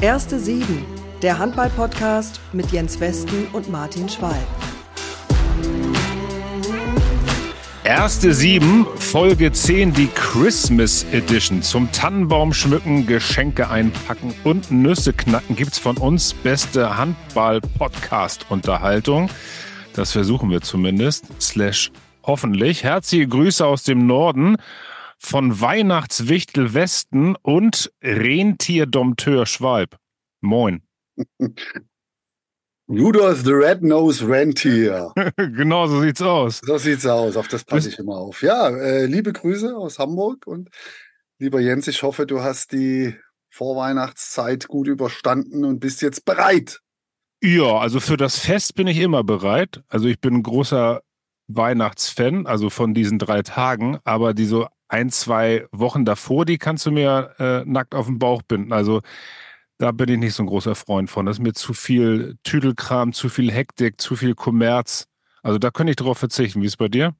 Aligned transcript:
Erste 0.00 0.38
Sieben, 0.38 0.86
der 1.22 1.40
Handball-Podcast 1.40 2.40
mit 2.52 2.70
Jens 2.70 3.00
Westen 3.00 3.48
und 3.52 3.68
Martin 3.68 4.08
Schwalb. 4.08 4.46
Erste 7.82 8.32
Sieben, 8.32 8.86
Folge 8.94 9.50
10, 9.50 9.94
die 9.94 10.06
Christmas 10.14 11.04
Edition. 11.10 11.62
Zum 11.62 11.90
Tannenbaum 11.90 12.52
schmücken, 12.52 13.08
Geschenke 13.08 13.70
einpacken 13.70 14.32
und 14.44 14.70
Nüsse 14.70 15.12
knacken 15.12 15.56
gibt's 15.56 15.80
von 15.80 15.96
uns 15.96 16.32
beste 16.32 16.96
Handball-Podcast-Unterhaltung. 16.96 19.30
Das 19.94 20.12
versuchen 20.12 20.48
wir 20.48 20.60
zumindest. 20.60 21.24
Slash 21.42 21.90
hoffentlich. 22.22 22.84
Herzliche 22.84 23.26
Grüße 23.26 23.66
aus 23.66 23.82
dem 23.82 24.06
Norden 24.06 24.58
von 25.18 25.60
Weihnachtswichtel 25.60 26.74
Westen 26.74 27.36
und 27.42 27.92
Rentierdompteur 28.02 29.46
Schwalb. 29.46 29.98
Moin. 30.40 30.82
Rudolph 32.88 33.42
the 33.44 33.52
Red-Nosed 33.52 34.26
Rentier. 34.26 35.12
genau, 35.36 35.86
so 35.88 36.00
sieht's 36.00 36.22
aus. 36.22 36.60
So 36.64 36.78
sieht's 36.78 37.04
aus. 37.04 37.36
Auf 37.36 37.48
das 37.48 37.64
passe 37.64 37.90
ich 37.90 37.98
immer 37.98 38.16
auf. 38.16 38.42
Ja, 38.42 38.70
äh, 38.70 39.04
liebe 39.04 39.32
Grüße 39.32 39.76
aus 39.76 39.98
Hamburg 39.98 40.46
und 40.46 40.70
lieber 41.38 41.60
Jens, 41.60 41.86
ich 41.86 42.02
hoffe, 42.02 42.24
du 42.24 42.40
hast 42.40 42.72
die 42.72 43.14
Vorweihnachtszeit 43.50 44.68
gut 44.68 44.88
überstanden 44.88 45.66
und 45.66 45.80
bist 45.80 46.00
jetzt 46.00 46.24
bereit. 46.24 46.80
Ja, 47.42 47.78
also 47.78 48.00
für 48.00 48.16
das 48.16 48.38
Fest 48.38 48.74
bin 48.74 48.86
ich 48.86 48.98
immer 48.98 49.22
bereit. 49.22 49.82
Also 49.88 50.08
ich 50.08 50.18
bin 50.18 50.36
ein 50.36 50.42
großer 50.42 51.02
Weihnachtsfan, 51.46 52.46
also 52.46 52.70
von 52.70 52.94
diesen 52.94 53.18
drei 53.18 53.42
Tagen, 53.42 53.98
aber 54.04 54.32
die 54.32 54.46
so 54.46 54.66
ein, 54.88 55.10
zwei 55.10 55.66
Wochen 55.72 56.04
davor, 56.04 56.44
die 56.44 56.58
kannst 56.58 56.86
du 56.86 56.90
mir 56.90 57.34
äh, 57.38 57.64
nackt 57.64 57.94
auf 57.94 58.06
den 58.06 58.18
Bauch 58.18 58.42
binden. 58.42 58.72
Also 58.72 59.02
da 59.78 59.92
bin 59.92 60.08
ich 60.08 60.18
nicht 60.18 60.34
so 60.34 60.42
ein 60.42 60.46
großer 60.46 60.74
Freund 60.74 61.08
von. 61.10 61.26
Das 61.26 61.36
ist 61.36 61.42
mir 61.42 61.52
zu 61.54 61.72
viel 61.72 62.36
Tüdelkram, 62.42 63.12
zu 63.12 63.28
viel 63.28 63.52
Hektik, 63.52 64.00
zu 64.00 64.16
viel 64.16 64.34
Kommerz. 64.34 65.06
Also 65.42 65.58
da 65.58 65.70
könnte 65.70 65.90
ich 65.92 65.96
drauf 65.96 66.18
verzichten. 66.18 66.60
Wie 66.62 66.66
ist 66.66 66.72
es 66.72 66.76
bei 66.76 66.88
dir? 66.88 67.14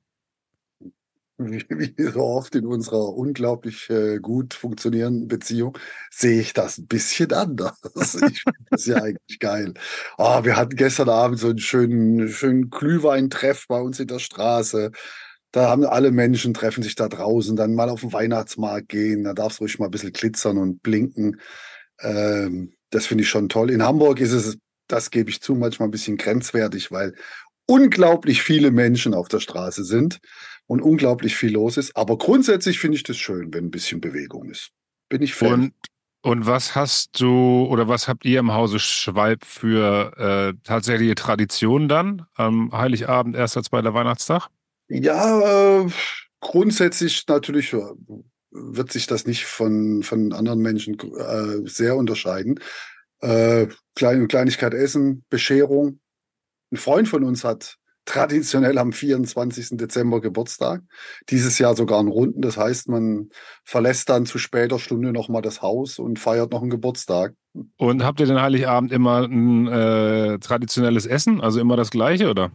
Wie, 1.41 1.65
wie 1.69 2.03
so 2.03 2.21
oft 2.21 2.57
in 2.57 2.67
unserer 2.67 3.15
unglaublich 3.15 3.89
äh, 3.91 4.19
gut 4.19 4.55
funktionierenden 4.55 5.29
Beziehung 5.29 5.79
sehe 6.11 6.41
ich 6.41 6.53
das 6.53 6.79
ein 6.79 6.89
bisschen 6.89 7.33
anders. 7.33 7.79
Ich 7.95 8.43
finde 8.43 8.59
das 8.71 8.87
ja 8.87 8.97
eigentlich 8.97 9.39
geil. 9.39 9.75
Oh, 10.17 10.43
wir 10.43 10.57
hatten 10.57 10.75
gestern 10.75 11.09
Abend 11.09 11.39
so 11.39 11.51
einen 11.51 11.61
schönen, 11.61 12.29
schönen 12.29 12.71
Glühweintreff 12.71 13.67
bei 13.69 13.81
uns 13.81 14.01
in 14.01 14.09
der 14.09 14.19
Straße. 14.19 14.91
Da 15.53 15.69
haben 15.69 15.85
alle 15.85 16.11
Menschen 16.11 16.53
treffen 16.53 16.83
sich 16.83 16.95
da 16.95 17.09
draußen, 17.09 17.57
dann 17.57 17.75
mal 17.75 17.89
auf 17.89 18.01
den 18.01 18.13
Weihnachtsmarkt 18.13 18.89
gehen. 18.89 19.25
Da 19.25 19.33
darf 19.33 19.53
es 19.53 19.61
ruhig 19.61 19.79
mal 19.79 19.87
ein 19.87 19.91
bisschen 19.91 20.13
glitzern 20.13 20.59
und 20.59 20.83
blinken. 20.83 21.41
Ähm, 22.01 22.75
das 22.91 23.07
finde 23.07 23.25
ich 23.25 23.31
schon 23.31 23.49
toll. 23.49 23.71
In 23.71 23.83
Hamburg 23.83 24.21
ist 24.21 24.33
es, 24.33 24.59
das 24.89 25.11
gebe 25.11 25.31
ich 25.31 25.41
zu, 25.41 25.55
manchmal 25.55 25.89
ein 25.89 25.93
bisschen 25.93 26.17
grenzwertig, 26.17 26.91
weil 26.91 27.15
unglaublich 27.67 28.43
viele 28.43 28.71
Menschen 28.71 29.15
auf 29.15 29.29
der 29.29 29.41
Straße 29.41 29.85
sind 29.85 30.21
und 30.67 30.81
unglaublich 30.81 31.37
viel 31.37 31.53
los 31.53 31.77
ist. 31.77 31.97
Aber 31.97 32.19
grundsätzlich 32.19 32.79
finde 32.79 32.97
ich 32.97 33.03
das 33.03 33.17
schön, 33.17 33.53
wenn 33.53 33.67
ein 33.67 33.71
bisschen 33.71 34.01
Bewegung 34.01 34.51
ist. 34.51 34.71
Bin 35.09 35.23
ich 35.23 35.35
Fan. 35.35 35.53
Und, 35.53 35.73
und 36.23 36.47
was 36.47 36.75
hast 36.75 37.21
du 37.21 37.67
oder 37.71 37.89
was 37.89 38.09
habt 38.09 38.25
ihr 38.25 38.41
im 38.41 38.53
Hause 38.53 38.79
Schwalb 38.79 39.45
für 39.45 40.12
äh, 40.17 40.55
tatsächliche 40.65 41.15
Traditionen 41.15 41.89
dann 41.89 42.27
am 42.35 42.73
Heiligabend, 42.73 43.37
erster, 43.37 43.62
zweiter 43.62 43.95
Weihnachtstag? 43.95 44.49
Ja, 44.89 45.81
äh, 45.81 45.89
grundsätzlich 46.41 47.25
natürlich 47.28 47.72
äh, 47.72 47.83
wird 48.50 48.93
sich 48.93 49.06
das 49.06 49.26
nicht 49.26 49.44
von, 49.44 50.03
von 50.03 50.32
anderen 50.32 50.60
Menschen 50.60 50.99
äh, 50.99 51.69
sehr 51.69 51.97
unterscheiden. 51.97 52.60
Äh, 53.21 53.66
Kleine 53.94 54.28
Kleinigkeit 54.28 54.75
essen, 54.75 55.25
Bescherung. 55.28 55.98
Ein 56.71 56.77
Freund 56.77 57.09
von 57.09 57.25
uns 57.25 57.43
hat 57.43 57.78
traditionell 58.04 58.78
am 58.78 58.93
24. 58.93 59.71
Dezember 59.72 60.21
Geburtstag. 60.21 60.82
Dieses 61.28 61.59
Jahr 61.59 61.75
sogar 61.75 61.98
einen 61.98 62.09
Runden. 62.09 62.41
Das 62.41 62.56
heißt, 62.56 62.88
man 62.88 63.31
verlässt 63.65 64.09
dann 64.09 64.25
zu 64.25 64.38
später 64.38 64.78
Stunde 64.78 65.12
nochmal 65.12 65.43
das 65.43 65.62
Haus 65.62 65.98
und 65.98 66.21
feiert 66.21 66.53
noch 66.53 66.62
einen 66.62 66.71
Geburtstag. 66.71 67.34
Und 67.77 68.04
habt 68.04 68.21
ihr 68.21 68.27
den 68.27 68.41
Heiligabend 68.41 68.93
immer 68.93 69.25
ein 69.25 69.66
äh, 69.66 70.38
traditionelles 70.38 71.04
Essen? 71.04 71.41
Also 71.41 71.60
immer 71.60 71.77
das 71.77 71.91
gleiche, 71.91 72.31
oder? 72.31 72.53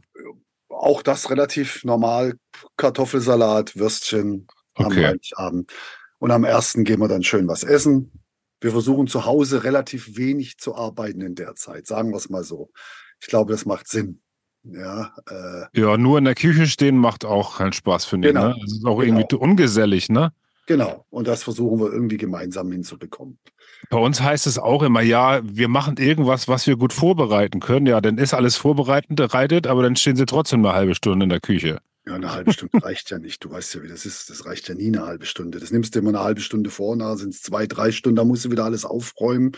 Auch 0.74 1.02
das 1.02 1.30
relativ 1.30 1.84
normal. 1.84 2.36
Kartoffelsalat, 2.78 3.76
Würstchen, 3.76 4.48
okay. 4.76 4.86
am 4.86 4.96
Heiligabend. 4.96 5.72
Und 6.20 6.32
am 6.32 6.44
ersten 6.44 6.84
gehen 6.84 7.00
wir 7.00 7.08
dann 7.08 7.24
schön 7.24 7.48
was 7.48 7.64
essen. 7.64 8.12
Wir 8.62 8.72
versuchen 8.72 9.08
zu 9.08 9.26
Hause 9.26 9.64
relativ 9.66 10.16
wenig 10.16 10.58
zu 10.58 10.76
arbeiten 10.76 11.22
in 11.22 11.36
der 11.36 11.56
Zeit, 11.56 11.86
sagen 11.86 12.12
wir 12.12 12.18
es 12.18 12.30
mal 12.30 12.44
so. 12.44 12.72
Ich 13.20 13.28
glaube, 13.28 13.52
das 13.52 13.66
macht 13.66 13.90
Sinn. 13.90 14.22
Ja, 14.64 15.14
äh, 15.30 15.80
ja, 15.80 15.98
nur 15.98 16.18
in 16.18 16.24
der 16.24 16.36
Küche 16.36 16.68
stehen 16.68 16.98
macht 16.98 17.26
auch 17.26 17.58
keinen 17.58 17.74
Spaß, 17.74 18.06
finde 18.06 18.30
genau, 18.30 18.52
ich. 18.52 18.56
Ne? 18.56 18.62
Das 18.62 18.72
ist 18.72 18.86
auch 18.86 19.00
genau. 19.02 19.20
irgendwie 19.20 19.36
ungesellig, 19.36 20.08
ne? 20.08 20.32
Genau. 20.66 21.06
Und 21.10 21.28
das 21.28 21.44
versuchen 21.44 21.80
wir 21.80 21.92
irgendwie 21.92 22.18
gemeinsam 22.18 22.72
hinzubekommen. 22.72 23.38
Bei 23.90 23.98
uns 23.98 24.22
heißt 24.22 24.48
es 24.48 24.58
auch 24.58 24.82
immer, 24.82 25.02
ja, 25.02 25.42
wir 25.44 25.68
machen 25.68 25.98
irgendwas, 25.98 26.48
was 26.48 26.66
wir 26.68 26.78
gut 26.78 26.94
vorbereiten 26.94 27.60
können. 27.60 27.86
Ja, 27.86 28.00
dann 28.00 28.18
ist 28.18 28.34
alles 28.34 28.56
vorbereitet, 28.56 29.68
aber 29.68 29.84
dann 29.84 29.96
stehen 29.96 30.16
sie 30.16 30.26
trotzdem 30.26 30.66
eine 30.66 30.74
halbe 30.74 30.96
Stunde 30.96 31.26
in 31.26 31.30
der 31.30 31.42
Küche. 31.42 31.80
Ja, 32.06 32.16
eine 32.16 32.32
halbe 32.32 32.54
Stunde 32.54 32.78
reicht 32.84 33.10
ja 33.12 33.20
nicht. 33.20 33.44
Du 33.44 33.52
weißt 33.52 33.76
ja, 33.76 33.84
wie 33.84 33.90
das 33.90 34.06
ist. 34.06 34.30
Das 34.30 34.46
reicht 34.46 34.70
ja 34.70 34.76
nie 34.76 34.88
eine 34.88 35.06
halbe 35.06 35.26
Stunde. 35.26 35.60
Das 35.60 35.72
nimmst 35.72 35.96
du 35.96 36.00
immer 36.00 36.10
eine 36.10 36.24
halbe 36.24 36.42
Stunde 36.42 36.70
vor, 36.70 36.98
da 36.98 37.16
sind 37.18 37.34
es 37.34 37.42
zwei, 37.42 37.68
drei 37.68 37.92
Stunden, 37.92 38.16
da 38.16 38.24
musst 38.24 38.46
du 38.46 38.52
wieder 38.52 38.66
alles 38.66 38.86
aufräumen. 38.86 39.52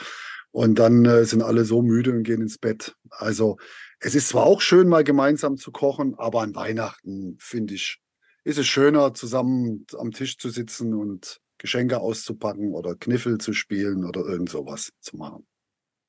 Und 0.52 0.80
dann 0.80 1.04
äh, 1.06 1.26
sind 1.26 1.42
alle 1.42 1.66
so 1.66 1.82
müde 1.82 2.12
und 2.12 2.24
gehen 2.24 2.42
ins 2.42 2.58
Bett. 2.58 2.96
Also 3.10 3.58
es 4.00 4.16
ist 4.16 4.30
zwar 4.30 4.44
auch 4.44 4.62
schön, 4.62 4.88
mal 4.88 5.04
gemeinsam 5.04 5.58
zu 5.58 5.72
kochen, 5.72 6.16
aber 6.18 6.42
an 6.42 6.56
Weihnachten, 6.56 7.36
finde 7.40 7.74
ich, 7.74 8.00
ist 8.46 8.60
es 8.60 8.68
schöner, 8.68 9.14
zusammen 9.14 9.86
am 9.98 10.12
Tisch 10.12 10.38
zu 10.38 10.50
sitzen 10.50 10.94
und 10.94 11.42
Geschenke 11.58 12.00
auszupacken 12.00 12.74
oder 12.74 12.96
Kniffel 12.96 13.40
zu 13.40 13.54
spielen 13.54 14.06
oder 14.06 14.22
irgend 14.22 14.50
sowas 14.50 14.92
zu 15.02 15.18
machen. 15.18 15.46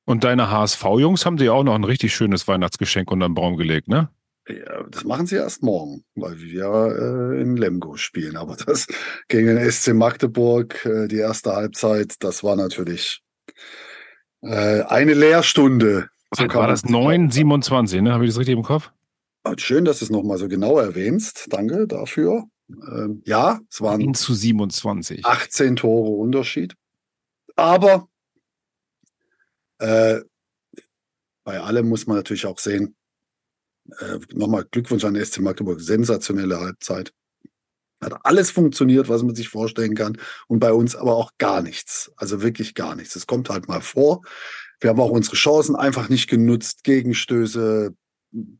Und 0.04 0.22
deine 0.22 0.50
HSV-Jungs 0.50 1.26
haben 1.26 1.38
dir 1.38 1.54
auch 1.54 1.64
noch 1.64 1.74
ein 1.74 1.84
richtig 1.84 2.14
schönes 2.14 2.46
Weihnachtsgeschenk 2.46 3.10
unter 3.10 3.28
den 3.28 3.34
Baum 3.34 3.56
gelegt, 3.56 3.88
ne? 3.88 4.10
Ja, 4.48 4.84
das 4.88 5.02
machen 5.02 5.26
sie 5.26 5.34
erst 5.34 5.64
morgen, 5.64 6.04
weil 6.14 6.38
wir 6.38 7.32
äh, 7.34 7.42
in 7.42 7.56
Lemgo 7.56 7.96
spielen. 7.96 8.36
Aber 8.36 8.54
das 8.54 8.86
gegen 9.28 9.48
den 9.48 9.70
SC 9.70 9.94
Magdeburg, 9.94 10.84
äh, 10.84 11.08
die 11.08 11.16
erste 11.16 11.56
Halbzeit, 11.56 12.14
das 12.20 12.44
war 12.44 12.54
natürlich 12.54 13.22
äh, 14.42 14.82
eine 14.82 15.14
Lehrstunde. 15.14 16.10
So 16.32 16.44
war 16.54 16.68
das 16.68 16.84
9,27, 16.84 18.02
ne? 18.02 18.12
Habe 18.12 18.24
ich 18.24 18.30
das 18.30 18.38
richtig 18.38 18.56
im 18.56 18.62
Kopf? 18.62 18.92
Ah, 19.46 19.54
schön, 19.58 19.84
dass 19.84 20.00
du 20.00 20.06
es 20.06 20.10
nochmal 20.10 20.38
so 20.38 20.48
genau 20.48 20.76
erwähnst. 20.76 21.46
Danke 21.50 21.86
dafür. 21.86 22.48
Ähm, 22.68 23.22
ja, 23.24 23.60
es 23.70 23.80
waren 23.80 24.00
9 24.00 24.14
zu 24.14 24.34
27. 24.34 25.24
18 25.24 25.76
Tore 25.76 26.10
Unterschied. 26.10 26.74
Aber 27.54 28.08
äh, 29.78 30.20
bei 31.44 31.60
allem 31.60 31.88
muss 31.88 32.08
man 32.08 32.16
natürlich 32.16 32.44
auch 32.46 32.58
sehen, 32.58 32.96
äh, 34.00 34.18
nochmal 34.34 34.66
Glückwunsch 34.68 35.04
an 35.04 35.14
SC 35.14 35.38
Magdeburg, 35.38 35.80
sensationelle 35.80 36.58
Halbzeit. 36.58 37.12
Hat 38.00 38.18
alles 38.24 38.50
funktioniert, 38.50 39.08
was 39.08 39.22
man 39.22 39.36
sich 39.36 39.48
vorstellen 39.48 39.94
kann. 39.94 40.18
Und 40.48 40.58
bei 40.58 40.72
uns 40.72 40.96
aber 40.96 41.14
auch 41.14 41.30
gar 41.38 41.62
nichts. 41.62 42.10
Also 42.16 42.42
wirklich 42.42 42.74
gar 42.74 42.96
nichts. 42.96 43.14
Es 43.14 43.28
kommt 43.28 43.48
halt 43.48 43.68
mal 43.68 43.80
vor. 43.80 44.22
Wir 44.80 44.90
haben 44.90 45.00
auch 45.00 45.10
unsere 45.10 45.36
Chancen 45.36 45.76
einfach 45.76 46.08
nicht 46.08 46.28
genutzt. 46.28 46.82
Gegenstöße, 46.82 47.94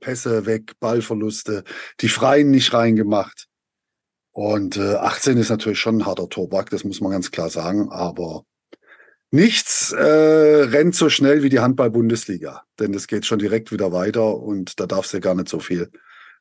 Pässe 0.01 0.47
weg, 0.47 0.73
Ballverluste, 0.81 1.65
die 2.01 2.09
Freien 2.09 2.51
nicht 2.51 2.73
reingemacht. 2.73 3.47
Und 4.33 4.77
äh, 4.77 4.95
18 4.95 5.39
ist 5.39 5.51
natürlich 5.51 5.79
schon 5.79 5.99
ein 5.99 6.07
harter 6.07 6.29
Tobak, 6.29 6.71
das 6.71 6.85
muss 6.85 7.01
man 7.01 7.13
ganz 7.13 7.31
klar 7.31 7.49
sagen. 7.49 7.91
Aber 7.91 8.45
Nichts 9.33 9.93
äh, 9.93 10.03
rennt 10.03 10.95
so 10.95 11.09
schnell 11.09 11.43
wie 11.43 11.49
die 11.49 11.59
Handball-Bundesliga, 11.59 12.63
denn 12.79 12.95
es 12.95 13.09
geht 13.09 13.27
schon 13.27 13.41
direkt 13.41 13.73
wieder 13.73 13.93
weiter 13.93 14.37
und 14.37 14.79
da 14.79 14.87
darfst 14.87 15.13
du 15.13 15.21
gar 15.21 15.35
nicht 15.35 15.49
so 15.49 15.59
viel 15.59 15.91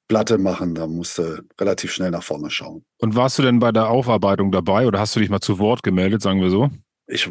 Platte 0.08 0.38
machen, 0.38 0.76
da 0.76 0.86
musst 0.86 1.18
du 1.18 1.44
relativ 1.60 1.92
schnell 1.92 2.12
nach 2.12 2.22
vorne 2.24 2.52
schauen. 2.52 2.86
Und 3.00 3.16
warst 3.16 3.40
du 3.40 3.42
denn 3.42 3.58
bei 3.58 3.72
der 3.72 3.90
Aufarbeitung 3.90 4.52
dabei 4.52 4.86
oder 4.86 5.00
hast 5.00 5.16
du 5.16 5.20
dich 5.20 5.32
mal 5.32 5.42
zu 5.42 5.58
Wort 5.58 5.82
gemeldet, 5.82 6.22
sagen 6.22 6.42
wir 6.42 6.52
so? 6.52 6.70
Ich 7.08 7.28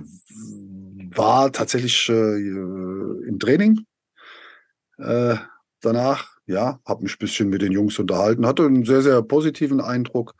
war 1.14 1.52
tatsächlich 1.52 2.08
äh, 2.08 2.38
im 3.29 3.38
Training 3.38 3.87
äh, 4.99 5.37
danach, 5.85 6.37
ja, 6.47 6.81
habe 6.87 7.03
mich 7.03 7.15
ein 7.15 7.19
bisschen 7.19 7.49
mit 7.49 7.63
den 7.63 7.73
Jungs 7.73 7.99
unterhalten, 7.99 8.47
hatte 8.47 8.65
einen 8.65 8.85
sehr, 8.85 9.03
sehr 9.03 9.23
positiven 9.23 9.81
Eindruck. 9.81 10.35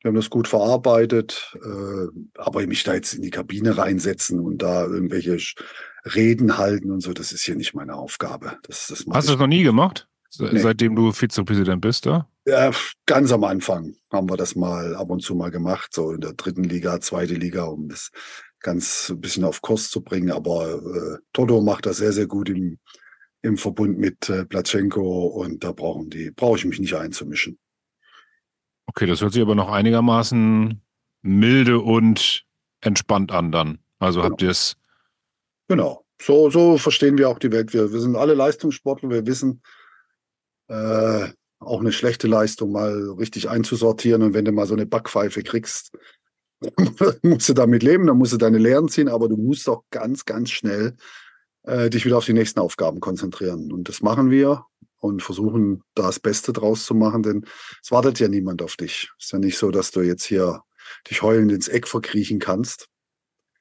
Wir 0.00 0.10
haben 0.10 0.16
das 0.16 0.30
gut 0.30 0.48
verarbeitet, 0.48 1.56
äh, 1.64 2.38
aber 2.38 2.66
mich 2.66 2.84
da 2.84 2.94
jetzt 2.94 3.14
in 3.14 3.22
die 3.22 3.30
Kabine 3.30 3.78
reinsetzen 3.78 4.40
und 4.40 4.58
da 4.58 4.84
irgendwelche 4.84 5.38
Reden 6.04 6.58
halten 6.58 6.90
und 6.90 7.00
so, 7.00 7.14
das 7.14 7.32
ist 7.32 7.42
hier 7.42 7.56
nicht 7.56 7.74
meine 7.74 7.94
Aufgabe. 7.94 8.58
Das, 8.64 8.88
das 8.88 9.04
Hast 9.10 9.28
du 9.28 9.32
das 9.32 9.40
noch 9.40 9.46
nie 9.46 9.62
gemacht? 9.62 10.06
Nee. 10.38 10.58
Seitdem 10.58 10.96
du 10.96 11.12
Vizepräsident 11.12 11.80
bist, 11.80 12.06
da? 12.06 12.28
Ja, 12.46 12.70
ganz 13.06 13.32
am 13.32 13.44
Anfang 13.44 13.94
haben 14.10 14.28
wir 14.28 14.36
das 14.36 14.54
mal 14.56 14.94
ab 14.96 15.10
und 15.10 15.20
zu 15.20 15.34
mal 15.34 15.50
gemacht, 15.50 15.94
so 15.94 16.12
in 16.12 16.20
der 16.20 16.34
dritten 16.34 16.64
Liga, 16.64 17.00
zweite 17.00 17.34
Liga, 17.34 17.64
um 17.64 17.88
das 17.88 18.10
ganz 18.60 19.10
ein 19.10 19.20
bisschen 19.20 19.44
auf 19.44 19.62
Kurs 19.62 19.88
zu 19.90 20.02
bringen. 20.02 20.32
Aber 20.32 20.74
äh, 20.74 21.18
Toto 21.32 21.60
macht 21.60 21.86
das 21.86 21.98
sehr, 21.98 22.12
sehr 22.12 22.26
gut 22.26 22.48
im, 22.48 22.78
im 23.44 23.58
Verbund 23.58 23.98
mit 23.98 24.28
äh, 24.30 24.46
Platschenko 24.46 25.26
und 25.26 25.62
da 25.62 25.72
brauchen 25.72 26.08
die, 26.08 26.30
brauche 26.30 26.56
ich 26.56 26.64
mich 26.64 26.80
nicht 26.80 26.94
einzumischen. 26.94 27.58
Okay, 28.86 29.06
das 29.06 29.20
hört 29.20 29.34
sich 29.34 29.42
aber 29.42 29.54
noch 29.54 29.70
einigermaßen 29.70 30.80
milde 31.22 31.78
und 31.80 32.44
entspannt 32.80 33.32
an 33.32 33.52
dann. 33.52 33.78
Also 33.98 34.20
genau. 34.20 34.30
habt 34.30 34.42
ihr 34.42 34.50
es. 34.50 34.76
Genau. 35.68 36.04
So, 36.20 36.48
so 36.48 36.78
verstehen 36.78 37.18
wir 37.18 37.28
auch 37.28 37.38
die 37.38 37.52
Welt. 37.52 37.74
Wir, 37.74 37.92
wir 37.92 38.00
sind 38.00 38.16
alle 38.16 38.34
Leistungssportler. 38.34 39.10
Wir 39.10 39.26
wissen, 39.26 39.60
äh, 40.68 41.28
auch 41.58 41.80
eine 41.80 41.92
schlechte 41.92 42.28
Leistung 42.28 42.72
mal 42.72 43.10
richtig 43.18 43.50
einzusortieren. 43.50 44.22
Und 44.22 44.32
wenn 44.32 44.44
du 44.46 44.52
mal 44.52 44.66
so 44.66 44.74
eine 44.74 44.86
Backpfeife 44.86 45.42
kriegst, 45.42 45.92
musst 47.22 47.48
du 47.48 47.52
damit 47.52 47.82
leben, 47.82 48.06
dann 48.06 48.16
musst 48.16 48.32
du 48.32 48.38
deine 48.38 48.58
Lehren 48.58 48.88
ziehen, 48.88 49.08
aber 49.08 49.28
du 49.28 49.36
musst 49.36 49.68
auch 49.68 49.84
ganz, 49.90 50.24
ganz 50.24 50.50
schnell 50.50 50.96
äh, 51.64 51.90
dich 51.90 52.04
wieder 52.04 52.18
auf 52.18 52.26
die 52.26 52.32
nächsten 52.32 52.60
Aufgaben 52.60 53.00
konzentrieren. 53.00 53.72
Und 53.72 53.88
das 53.88 54.02
machen 54.02 54.30
wir 54.30 54.64
und 55.00 55.22
versuchen, 55.22 55.82
da 55.94 56.04
das 56.04 56.20
Beste 56.20 56.52
draus 56.52 56.86
zu 56.86 56.94
machen, 56.94 57.22
denn 57.22 57.44
es 57.82 57.90
wartet 57.90 58.18
ja 58.20 58.28
niemand 58.28 58.62
auf 58.62 58.76
dich. 58.76 59.10
Es 59.18 59.26
ist 59.26 59.32
ja 59.32 59.38
nicht 59.38 59.58
so, 59.58 59.70
dass 59.70 59.90
du 59.90 60.00
jetzt 60.00 60.24
hier 60.24 60.62
dich 61.10 61.22
heulend 61.22 61.52
ins 61.52 61.68
Eck 61.68 61.88
verkriechen 61.88 62.38
kannst. 62.38 62.88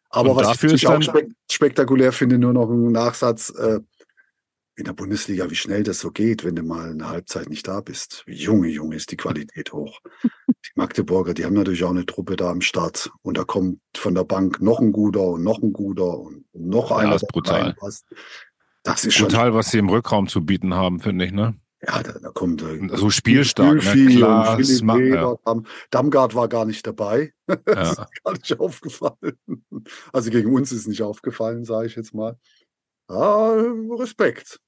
Aber 0.09 0.31
und 0.31 0.37
was 0.37 0.63
ich 0.63 0.87
auch 0.87 1.01
spek 1.01 1.31
spektakulär 1.51 2.11
finde, 2.11 2.37
nur 2.37 2.53
noch 2.53 2.69
ein 2.69 2.91
Nachsatz, 2.91 3.49
äh, 3.49 3.79
in 4.75 4.85
der 4.85 4.93
Bundesliga, 4.93 5.49
wie 5.49 5.55
schnell 5.55 5.83
das 5.83 5.99
so 5.99 6.11
geht, 6.11 6.43
wenn 6.43 6.55
du 6.55 6.63
mal 6.63 6.91
eine 6.91 7.09
Halbzeit 7.09 7.49
nicht 7.49 7.67
da 7.67 7.81
bist. 7.81 8.23
Junge, 8.27 8.69
Junge, 8.69 8.95
ist 8.95 9.11
die 9.11 9.17
Qualität 9.17 9.71
hoch. 9.71 9.99
Die 10.23 10.71
Magdeburger, 10.75 11.33
die 11.33 11.45
haben 11.45 11.53
natürlich 11.53 11.83
auch 11.83 11.91
eine 11.91 12.05
Truppe 12.05 12.35
da 12.35 12.49
am 12.49 12.61
Start. 12.61 13.11
Und 13.21 13.37
da 13.37 13.43
kommt 13.43 13.79
von 13.95 14.15
der 14.15 14.23
Bank 14.23 14.61
noch 14.61 14.79
ein 14.79 14.91
guter 14.91 15.21
und 15.27 15.43
noch 15.43 15.61
ein 15.61 15.73
guter 15.73 16.19
und 16.19 16.45
noch 16.53 16.91
einer. 16.91 17.11
Das 17.11 17.23
ist 17.23 17.27
brutal. 17.29 17.75
Das 18.83 19.05
ist 19.05 19.17
brutal, 19.17 19.47
schon 19.47 19.53
was 19.53 19.71
sie 19.71 19.77
im 19.77 19.89
Rückraum 19.89 20.27
zu 20.27 20.45
bieten 20.45 20.73
haben, 20.73 20.99
finde 20.99 21.25
ich, 21.25 21.31
ne? 21.31 21.55
Ja, 21.85 22.01
da, 22.01 22.13
da 22.13 22.29
kommt 22.29 22.61
äh, 22.61 22.79
so 22.93 23.09
spielstark. 23.09 23.83
Ne? 23.83 24.15
Klar, 24.15 24.57
Weber, 24.57 25.39
ja. 25.45 25.61
Damgard 25.89 26.33
war 26.33 26.47
gar 26.47 26.65
nicht 26.65 26.87
dabei. 26.87 27.33
das 27.47 27.97
ja. 27.97 28.03
ist 28.03 28.23
gar 28.23 28.33
nicht 28.33 28.59
aufgefallen. 28.59 29.37
Also 30.13 30.29
gegen 30.31 30.53
uns 30.53 30.71
ist 30.71 30.87
nicht 30.87 31.01
aufgefallen, 31.01 31.65
sage 31.65 31.87
ich 31.87 31.95
jetzt 31.95 32.13
mal. 32.13 32.37
Ah, 33.07 33.55
Respekt. 33.97 34.59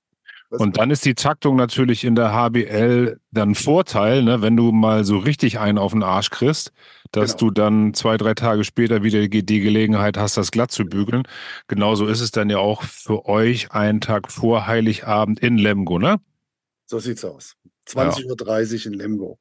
Und 0.49 0.77
dann 0.77 0.91
ist 0.91 1.05
die 1.05 1.15
Taktung 1.15 1.55
natürlich 1.55 2.03
in 2.03 2.15
der 2.15 2.31
HBL 2.31 3.19
dann 3.31 3.55
Vorteil, 3.55 4.23
ne, 4.23 4.41
wenn 4.41 4.55
du 4.55 4.71
mal 4.71 5.03
so 5.03 5.17
richtig 5.17 5.59
einen 5.59 5.77
auf 5.77 5.91
den 5.91 6.03
Arsch 6.03 6.29
kriegst, 6.29 6.71
dass 7.11 7.35
genau. 7.35 7.49
du 7.49 7.51
dann 7.51 7.93
zwei, 7.93 8.17
drei 8.17 8.35
Tage 8.35 8.63
später 8.63 9.03
wieder 9.03 9.27
die 9.27 9.59
Gelegenheit 9.59 10.17
hast, 10.17 10.37
das 10.37 10.51
glatt 10.51 10.71
zu 10.71 10.85
bügeln. 10.85 11.23
Genauso 11.67 12.05
ist 12.05 12.21
es 12.21 12.31
dann 12.31 12.49
ja 12.49 12.59
auch 12.59 12.83
für 12.83 13.25
euch 13.25 13.71
einen 13.71 14.01
Tag 14.01 14.31
vor 14.31 14.67
Heiligabend 14.67 15.39
in 15.39 15.57
Lemgo, 15.57 15.99
ne? 15.99 16.19
So 16.85 16.99
sieht's 16.99 17.25
aus. 17.25 17.55
20.30 17.87 18.85
Uhr 18.87 18.93
in 18.93 18.99
Lemgo. 18.99 19.39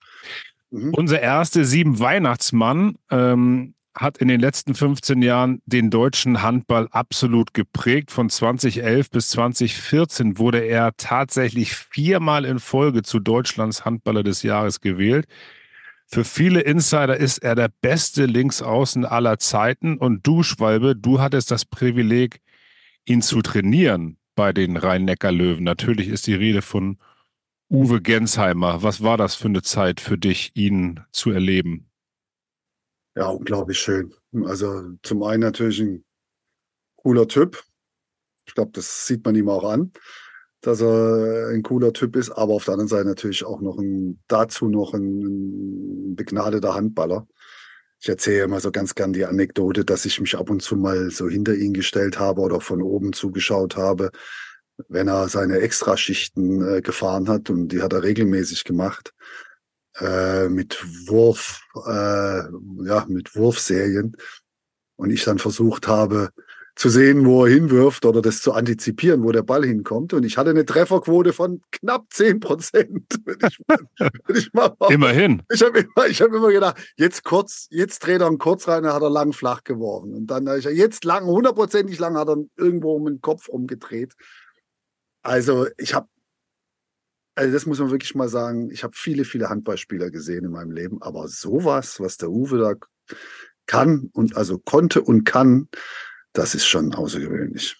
Mhm. 0.70 0.94
Unser 0.94 1.20
erster 1.20 1.64
sieben 1.64 1.98
Weihnachtsmann 2.00 2.96
ähm, 3.10 3.74
hat 3.96 4.18
in 4.18 4.28
den 4.28 4.40
letzten 4.40 4.74
15 4.74 5.22
Jahren 5.22 5.62
den 5.66 5.90
deutschen 5.90 6.42
Handball 6.42 6.88
absolut 6.90 7.54
geprägt. 7.54 8.10
Von 8.10 8.28
2011 8.28 9.10
bis 9.10 9.30
2014 9.30 10.38
wurde 10.38 10.58
er 10.60 10.96
tatsächlich 10.96 11.74
viermal 11.74 12.44
in 12.44 12.58
Folge 12.58 13.02
zu 13.02 13.20
Deutschlands 13.20 13.84
Handballer 13.84 14.22
des 14.22 14.42
Jahres 14.42 14.80
gewählt. 14.80 15.26
Für 16.06 16.24
viele 16.24 16.60
Insider 16.60 17.16
ist 17.16 17.38
er 17.38 17.54
der 17.54 17.70
beste 17.80 18.26
Linksaußen 18.26 19.04
aller 19.04 19.38
Zeiten. 19.38 19.96
Und 19.96 20.26
du, 20.26 20.42
Schwalbe, 20.42 20.96
du 20.96 21.20
hattest 21.20 21.50
das 21.50 21.64
Privileg, 21.64 22.40
ihn 23.06 23.22
zu 23.22 23.42
trainieren 23.42 24.18
bei 24.34 24.52
den 24.52 24.76
Rhein-Neckar-Löwen. 24.76 25.64
Natürlich 25.64 26.08
ist 26.08 26.26
die 26.26 26.34
Rede 26.34 26.62
von 26.62 26.98
Uwe 27.70 28.00
Gensheimer. 28.00 28.82
Was 28.82 29.02
war 29.02 29.16
das 29.16 29.34
für 29.34 29.48
eine 29.48 29.62
Zeit 29.62 30.00
für 30.00 30.18
dich, 30.18 30.52
ihn 30.54 31.00
zu 31.12 31.30
erleben? 31.30 31.90
Ja, 33.16 33.28
unglaublich 33.28 33.78
schön. 33.78 34.12
Also 34.44 34.96
zum 35.02 35.22
einen 35.22 35.40
natürlich 35.42 35.80
ein 35.80 36.04
cooler 36.96 37.28
Typ. 37.28 37.62
Ich 38.46 38.54
glaube, 38.54 38.72
das 38.72 39.06
sieht 39.06 39.24
man 39.24 39.36
ihm 39.36 39.48
auch 39.48 39.64
an, 39.64 39.92
dass 40.60 40.80
er 40.80 41.48
ein 41.50 41.62
cooler 41.62 41.92
Typ 41.92 42.16
ist, 42.16 42.30
aber 42.30 42.54
auf 42.54 42.64
der 42.64 42.72
anderen 42.72 42.88
Seite 42.88 43.06
natürlich 43.06 43.44
auch 43.44 43.60
noch 43.60 43.78
ein, 43.78 44.20
dazu 44.26 44.68
noch 44.68 44.94
ein 44.94 46.16
begnadeter 46.16 46.74
Handballer. 46.74 47.26
Ich 48.00 48.08
erzähle 48.08 48.44
immer 48.44 48.60
so 48.60 48.70
ganz 48.72 48.94
gern 48.94 49.12
die 49.12 49.24
Anekdote, 49.24 49.84
dass 49.84 50.04
ich 50.04 50.20
mich 50.20 50.36
ab 50.36 50.50
und 50.50 50.60
zu 50.60 50.76
mal 50.76 51.10
so 51.10 51.28
hinter 51.28 51.54
ihn 51.54 51.72
gestellt 51.72 52.18
habe 52.18 52.40
oder 52.40 52.60
von 52.60 52.82
oben 52.82 53.12
zugeschaut 53.12 53.76
habe, 53.76 54.10
wenn 54.88 55.08
er 55.08 55.28
seine 55.28 55.60
Extraschichten 55.60 56.78
äh, 56.78 56.82
gefahren 56.82 57.28
hat 57.28 57.48
und 57.48 57.68
die 57.68 57.80
hat 57.80 57.92
er 57.92 58.02
regelmäßig 58.02 58.64
gemacht 58.64 59.14
äh, 60.00 60.48
mit 60.48 60.84
Wurf, 61.08 61.62
äh, 61.86 62.42
ja, 62.86 63.06
mit 63.08 63.34
Wurfserien. 63.36 64.16
Und 64.96 65.10
ich 65.10 65.24
dann 65.24 65.38
versucht 65.38 65.88
habe, 65.88 66.30
zu 66.76 66.88
sehen, 66.88 67.24
wo 67.24 67.44
er 67.44 67.52
hinwirft 67.52 68.04
oder 68.04 68.20
das 68.20 68.40
zu 68.40 68.52
antizipieren, 68.52 69.22
wo 69.22 69.30
der 69.30 69.42
Ball 69.42 69.64
hinkommt. 69.64 70.12
Und 70.12 70.24
ich 70.24 70.36
hatte 70.36 70.50
eine 70.50 70.64
Trefferquote 70.64 71.32
von 71.32 71.62
knapp 71.70 72.06
10 72.10 72.40
Prozent. 72.40 73.06
Immerhin. 74.88 75.42
Ich 75.52 75.62
habe 75.62 75.78
immer, 75.78 76.06
ich 76.08 76.20
hab 76.20 76.32
immer 76.32 76.50
gedacht, 76.50 76.76
jetzt 76.96 77.22
kurz, 77.22 77.68
jetzt 77.70 78.00
dreht 78.00 78.20
er 78.20 78.26
einen 78.26 78.38
kurz 78.38 78.66
rein, 78.66 78.82
dann 78.82 78.92
hat 78.92 79.02
er 79.02 79.10
lang 79.10 79.32
flach 79.32 79.62
geworfen. 79.62 80.14
Und 80.14 80.26
dann 80.26 80.48
ich 80.58 80.64
jetzt 80.64 81.04
lang, 81.04 81.26
hundertprozentig 81.26 81.98
lang 82.00 82.16
hat 82.16 82.28
er 82.28 82.38
irgendwo 82.56 82.94
um 82.96 83.04
den 83.04 83.20
Kopf 83.20 83.48
rumgedreht. 83.48 84.14
Also 85.22 85.68
ich 85.78 85.94
habe 85.94 86.08
also 87.34 87.52
das 87.52 87.66
muss 87.66 87.78
man 87.80 87.90
wirklich 87.90 88.14
mal 88.14 88.28
sagen. 88.28 88.70
Ich 88.70 88.84
habe 88.84 88.94
viele, 88.96 89.24
viele 89.24 89.48
Handballspieler 89.48 90.10
gesehen 90.10 90.44
in 90.44 90.52
meinem 90.52 90.70
Leben, 90.70 91.02
aber 91.02 91.28
sowas, 91.28 92.00
was 92.00 92.16
der 92.16 92.30
Uwe 92.30 92.58
da 92.58 92.74
kann 93.66 94.10
und 94.12 94.36
also 94.36 94.58
konnte 94.58 95.02
und 95.02 95.24
kann, 95.24 95.68
das 96.32 96.54
ist 96.54 96.66
schon 96.66 96.94
außergewöhnlich. 96.94 97.76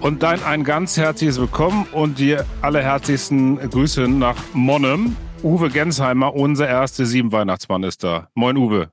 Und 0.00 0.24
dann 0.24 0.42
ein 0.42 0.64
ganz 0.64 0.96
herzliches 0.96 1.38
Willkommen 1.38 1.86
und 1.92 2.18
die 2.18 2.36
allerherzlichsten 2.60 3.58
Grüße 3.70 4.08
nach 4.08 4.36
Monnem. 4.52 5.16
Uwe 5.44 5.70
Gensheimer, 5.70 6.34
unser 6.34 6.66
erster 6.66 7.06
Sieben 7.06 7.30
Weihnachtsmann 7.30 7.84
ist 7.84 8.02
da. 8.02 8.28
Moin 8.34 8.56
Uwe. 8.56 8.90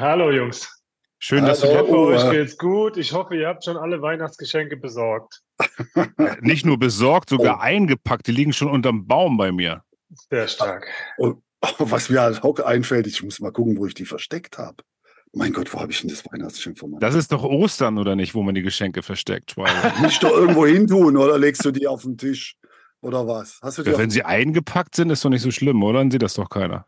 Hallo 0.00 0.32
Jungs. 0.32 0.83
Schön, 1.26 1.46
dass 1.46 1.62
Hallo, 1.62 1.72
du 1.72 1.78
hoffe, 1.78 2.26
euch 2.26 2.30
geht's 2.32 2.58
gut. 2.58 2.98
Ich 2.98 3.14
hoffe, 3.14 3.34
ihr 3.34 3.48
habt 3.48 3.64
schon 3.64 3.78
alle 3.78 4.02
Weihnachtsgeschenke 4.02 4.76
besorgt. 4.76 5.40
Nicht 6.42 6.66
nur 6.66 6.78
besorgt, 6.78 7.30
sogar 7.30 7.56
oh. 7.56 7.62
eingepackt. 7.62 8.26
Die 8.26 8.32
liegen 8.32 8.52
schon 8.52 8.68
unterm 8.68 9.06
Baum 9.06 9.38
bei 9.38 9.50
mir. 9.50 9.84
Sehr 10.28 10.46
stark. 10.48 10.86
Und 11.16 11.42
oh, 11.62 11.68
was 11.78 12.10
mir 12.10 12.20
als 12.20 12.42
Hock 12.42 12.62
einfällt, 12.66 13.06
ich 13.06 13.22
muss 13.22 13.40
mal 13.40 13.52
gucken, 13.52 13.78
wo 13.78 13.86
ich 13.86 13.94
die 13.94 14.04
versteckt 14.04 14.58
habe. 14.58 14.84
Mein 15.32 15.54
Gott, 15.54 15.72
wo 15.72 15.80
habe 15.80 15.92
ich 15.92 16.02
denn 16.02 16.10
das 16.10 16.30
Weihnachtsgeschenk 16.30 16.78
von 16.78 16.98
Das 17.00 17.14
ist 17.14 17.32
doch 17.32 17.42
Ostern, 17.42 17.96
oder 17.96 18.16
nicht, 18.16 18.34
wo 18.34 18.42
man 18.42 18.54
die 18.54 18.60
Geschenke 18.60 19.02
versteckt, 19.02 19.56
Nicht 20.02 20.22
doch 20.22 20.30
irgendwo 20.30 20.66
hin 20.66 20.86
tun, 20.86 21.16
oder 21.16 21.38
legst 21.38 21.64
du 21.64 21.70
die 21.70 21.86
auf 21.86 22.02
den 22.02 22.18
Tisch? 22.18 22.58
Oder 23.00 23.26
was? 23.26 23.60
Hast 23.62 23.78
du 23.78 23.82
die 23.82 23.92
ja, 23.92 23.96
wenn 23.96 24.10
sie 24.10 24.24
eingepackt 24.24 24.94
sind, 24.94 25.08
ist 25.08 25.24
doch 25.24 25.30
nicht 25.30 25.40
so 25.40 25.50
schlimm, 25.50 25.82
oder? 25.84 26.00
Dann 26.00 26.10
sieht 26.10 26.22
das 26.22 26.34
doch 26.34 26.50
keiner. 26.50 26.86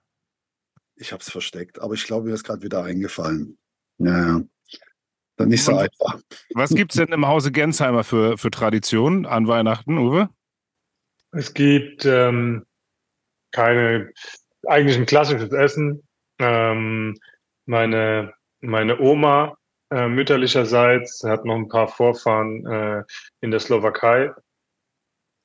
Ich 0.94 1.12
habe 1.12 1.22
es 1.22 1.30
versteckt, 1.30 1.80
aber 1.80 1.94
ich 1.94 2.04
glaube, 2.04 2.26
mir 2.28 2.34
ist 2.34 2.44
gerade 2.44 2.62
wieder 2.62 2.84
eingefallen. 2.84 3.56
Ja, 3.98 4.40
Dann 5.36 5.48
nicht 5.48 5.64
so 5.64 5.72
Und 5.72 5.78
einfach. 5.78 6.20
Was 6.54 6.70
gibt 6.70 6.92
es 6.92 6.98
denn 6.98 7.12
im 7.12 7.26
Hause 7.26 7.52
Gensheimer 7.52 8.04
für, 8.04 8.38
für 8.38 8.50
Traditionen 8.50 9.26
an 9.26 9.48
Weihnachten, 9.48 9.98
Uwe? 9.98 10.28
Es 11.32 11.52
gibt 11.52 12.04
ähm, 12.04 12.64
keine, 13.52 14.10
eigentlich 14.66 14.96
ein 14.96 15.06
klassisches 15.06 15.52
Essen. 15.52 16.02
Ähm, 16.38 17.16
meine, 17.66 18.34
meine 18.60 19.00
Oma 19.00 19.56
äh, 19.90 20.08
mütterlicherseits 20.08 21.22
hat 21.24 21.44
noch 21.44 21.56
ein 21.56 21.68
paar 21.68 21.88
Vorfahren 21.88 22.66
äh, 22.66 23.04
in 23.40 23.50
der 23.50 23.60
Slowakei. 23.60 24.32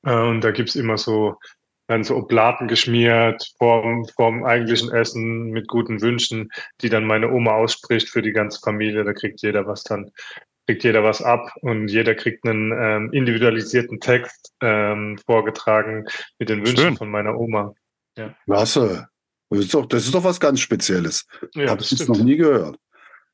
Äh, 0.04 0.14
und 0.14 0.42
da 0.42 0.50
gibt 0.50 0.70
es 0.70 0.76
immer 0.76 0.98
so 0.98 1.36
werden 1.92 2.04
so 2.04 2.16
Oblaten 2.16 2.68
geschmiert 2.68 3.52
vorm, 3.58 4.06
vorm 4.16 4.44
eigentlichen 4.44 4.90
Essen 4.90 5.50
mit 5.50 5.68
guten 5.68 6.00
Wünschen, 6.00 6.50
die 6.80 6.88
dann 6.88 7.04
meine 7.04 7.30
Oma 7.30 7.52
ausspricht 7.52 8.08
für 8.08 8.22
die 8.22 8.32
ganze 8.32 8.60
Familie. 8.60 9.04
Da 9.04 9.12
kriegt 9.12 9.42
jeder 9.42 9.66
was 9.66 9.84
dann, 9.84 10.10
kriegt 10.66 10.84
jeder 10.84 11.04
was 11.04 11.20
ab 11.20 11.52
und 11.60 11.88
jeder 11.88 12.14
kriegt 12.14 12.46
einen 12.46 12.72
ähm, 12.72 13.12
individualisierten 13.12 14.00
Text 14.00 14.54
ähm, 14.62 15.18
vorgetragen 15.26 16.06
mit 16.38 16.48
den 16.48 16.60
Wünschen 16.60 16.78
Schön. 16.78 16.96
von 16.96 17.10
meiner 17.10 17.38
Oma. 17.38 17.74
Ja. 18.16 18.34
Klasse. 18.46 19.08
Das 19.50 19.60
ist, 19.60 19.74
doch, 19.74 19.84
das 19.84 20.04
ist 20.06 20.14
doch 20.14 20.24
was 20.24 20.40
ganz 20.40 20.60
Spezielles. 20.60 21.26
Ja, 21.54 21.68
Habe 21.68 21.82
ich 21.82 22.08
noch 22.08 22.16
nie 22.16 22.36
gehört. 22.36 22.78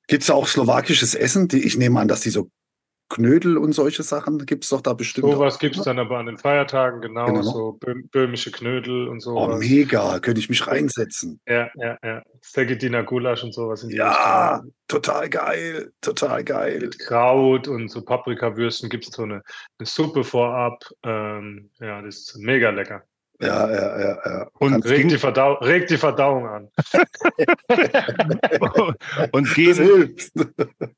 Gibt 0.08 0.24
es 0.24 0.30
auch 0.30 0.48
slowakisches 0.48 1.14
Essen? 1.14 1.46
Die, 1.46 1.64
ich 1.64 1.76
nehme 1.76 2.00
an, 2.00 2.08
dass 2.08 2.22
die 2.22 2.30
so 2.30 2.50
Knödel 3.08 3.56
und 3.56 3.72
solche 3.72 4.02
Sachen 4.02 4.44
gibt 4.44 4.64
es 4.64 4.70
doch 4.70 4.82
da 4.82 4.92
bestimmt. 4.92 5.30
Sowas 5.30 5.58
gibt 5.58 5.76
es 5.76 5.84
dann 5.84 5.98
aber 5.98 6.18
an 6.18 6.26
den 6.26 6.36
Feiertagen, 6.36 7.00
genau, 7.00 7.26
genau. 7.26 7.42
so 7.42 7.78
böhmische 8.12 8.50
Knödel 8.50 9.08
und 9.08 9.20
so. 9.20 9.36
Oh, 9.36 9.56
mega, 9.56 10.18
könnte 10.20 10.40
ich 10.40 10.50
mich 10.50 10.66
reinsetzen. 10.66 11.40
Ja, 11.48 11.70
ja, 11.74 11.96
ja. 12.02 12.22
Segediner 12.42 13.04
Gulasch 13.04 13.42
und 13.42 13.54
sowas. 13.54 13.82
In 13.82 13.90
ja, 13.90 14.56
Richtung. 14.56 14.74
total 14.88 15.28
geil, 15.30 15.92
total 16.02 16.44
geil. 16.44 16.80
Mit 16.80 16.98
Kraut 16.98 17.66
und 17.66 17.88
so 17.88 18.02
Paprikawürsten 18.02 18.90
gibt 18.90 19.08
es 19.08 19.14
so 19.14 19.22
eine, 19.22 19.42
eine, 19.78 19.86
Suppe 19.86 20.22
vorab. 20.22 20.84
Ähm, 21.02 21.70
ja, 21.80 22.02
das 22.02 22.18
ist 22.18 22.36
mega 22.36 22.70
lecker. 22.70 23.04
Ja, 23.40 23.70
ja, 23.70 24.00
ja, 24.00 24.18
ja. 24.24 24.50
Und 24.54 24.84
regt 24.84 25.12
die, 25.12 25.18
Verdau 25.18 25.54
regt 25.54 25.90
die 25.90 25.96
Verdauung 25.96 26.48
an. 26.48 26.68
und 29.32 29.54
gehen, 29.54 30.16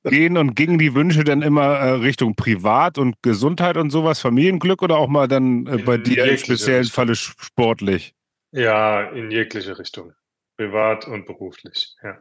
gehen 0.04 0.36
und 0.38 0.54
gingen 0.54 0.78
die 0.78 0.94
Wünsche 0.94 1.22
dann 1.22 1.42
immer 1.42 1.62
äh, 1.62 1.90
Richtung 1.92 2.34
Privat 2.36 2.96
und 2.96 3.16
Gesundheit 3.22 3.76
und 3.76 3.90
sowas, 3.90 4.20
Familienglück 4.20 4.80
oder 4.80 4.96
auch 4.96 5.08
mal 5.08 5.28
dann 5.28 5.66
äh, 5.66 5.78
bei 5.78 5.98
dir 5.98 6.24
im 6.24 6.38
speziellen 6.38 6.84
Richtung. 6.84 6.94
Falle 6.94 7.14
sportlich? 7.14 8.14
Ja, 8.52 9.02
in 9.10 9.30
jegliche 9.30 9.78
Richtung. 9.78 10.14
Privat 10.56 11.06
und 11.06 11.26
beruflich, 11.26 11.94
ja. 12.02 12.16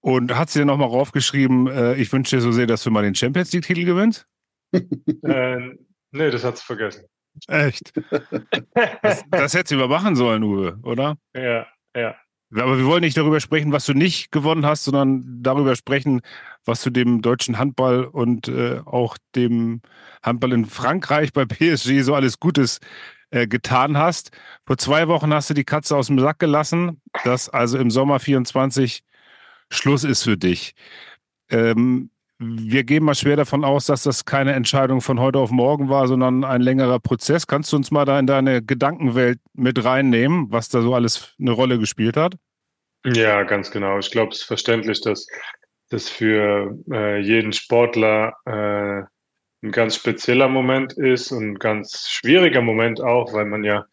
Und 0.00 0.34
hat 0.36 0.50
sie 0.50 0.60
dann 0.60 0.68
nochmal 0.68 0.88
raufgeschrieben, 0.88 1.66
äh, 1.68 1.94
ich 1.94 2.12
wünsche 2.12 2.36
dir 2.36 2.42
so 2.42 2.50
sehr, 2.50 2.66
dass 2.66 2.82
du 2.82 2.90
mal 2.90 3.02
den 3.02 3.14
Champions 3.14 3.52
League-Titel 3.52 3.84
gewinnst? 3.84 4.26
äh, 4.72 5.58
nee, 6.10 6.30
das 6.30 6.44
hat 6.44 6.56
sie 6.56 6.64
vergessen. 6.64 7.04
Echt? 7.48 7.92
Das, 9.02 9.24
das 9.30 9.54
hättest 9.54 9.72
du 9.72 9.74
übermachen 9.76 10.16
sollen, 10.16 10.42
Uwe, 10.42 10.78
oder? 10.82 11.16
Ja, 11.34 11.66
ja. 11.94 12.14
Aber 12.54 12.76
wir 12.76 12.84
wollen 12.84 13.00
nicht 13.00 13.16
darüber 13.16 13.40
sprechen, 13.40 13.72
was 13.72 13.86
du 13.86 13.94
nicht 13.94 14.30
gewonnen 14.30 14.66
hast, 14.66 14.84
sondern 14.84 15.42
darüber 15.42 15.74
sprechen, 15.74 16.20
was 16.64 16.82
du 16.82 16.90
dem 16.90 17.22
deutschen 17.22 17.58
Handball 17.58 18.04
und 18.04 18.48
äh, 18.48 18.80
auch 18.84 19.16
dem 19.34 19.80
Handball 20.22 20.52
in 20.52 20.66
Frankreich 20.66 21.32
bei 21.32 21.46
PSG 21.46 22.02
so 22.02 22.14
alles 22.14 22.40
Gutes 22.40 22.80
äh, 23.30 23.46
getan 23.46 23.96
hast. 23.96 24.30
Vor 24.66 24.76
zwei 24.76 25.08
Wochen 25.08 25.32
hast 25.32 25.48
du 25.48 25.54
die 25.54 25.64
Katze 25.64 25.96
aus 25.96 26.08
dem 26.08 26.18
Sack 26.18 26.38
gelassen, 26.38 27.00
dass 27.24 27.48
also 27.48 27.78
im 27.78 27.90
Sommer 27.90 28.20
24 28.20 29.02
Schluss 29.70 30.04
ist 30.04 30.24
für 30.24 30.36
dich. 30.36 30.74
Ähm, 31.48 32.10
wir 32.42 32.84
gehen 32.84 33.04
mal 33.04 33.14
schwer 33.14 33.36
davon 33.36 33.64
aus, 33.64 33.86
dass 33.86 34.02
das 34.02 34.24
keine 34.24 34.52
Entscheidung 34.52 35.00
von 35.00 35.20
heute 35.20 35.38
auf 35.38 35.50
morgen 35.50 35.88
war, 35.88 36.08
sondern 36.08 36.44
ein 36.44 36.60
längerer 36.60 36.98
Prozess. 36.98 37.46
Kannst 37.46 37.72
du 37.72 37.76
uns 37.76 37.90
mal 37.90 38.04
da 38.04 38.18
in 38.18 38.26
deine 38.26 38.62
Gedankenwelt 38.62 39.38
mit 39.54 39.84
reinnehmen, 39.84 40.46
was 40.50 40.68
da 40.68 40.82
so 40.82 40.94
alles 40.94 41.34
eine 41.38 41.52
Rolle 41.52 41.78
gespielt 41.78 42.16
hat? 42.16 42.34
Ja, 43.04 43.42
ganz 43.44 43.70
genau. 43.70 43.98
Ich 43.98 44.10
glaube, 44.10 44.32
es 44.32 44.38
ist 44.38 44.44
verständlich, 44.44 45.00
dass 45.00 45.26
das 45.90 46.08
für 46.08 46.76
äh, 46.90 47.20
jeden 47.20 47.52
Sportler 47.52 48.34
äh, 48.46 49.02
ein 49.64 49.70
ganz 49.70 49.96
spezieller 49.96 50.48
Moment 50.48 50.94
ist 50.94 51.30
und 51.30 51.52
ein 51.52 51.58
ganz 51.58 52.08
schwieriger 52.08 52.62
Moment 52.62 53.00
auch, 53.00 53.32
weil 53.32 53.44
man 53.44 53.62
ja 53.62 53.86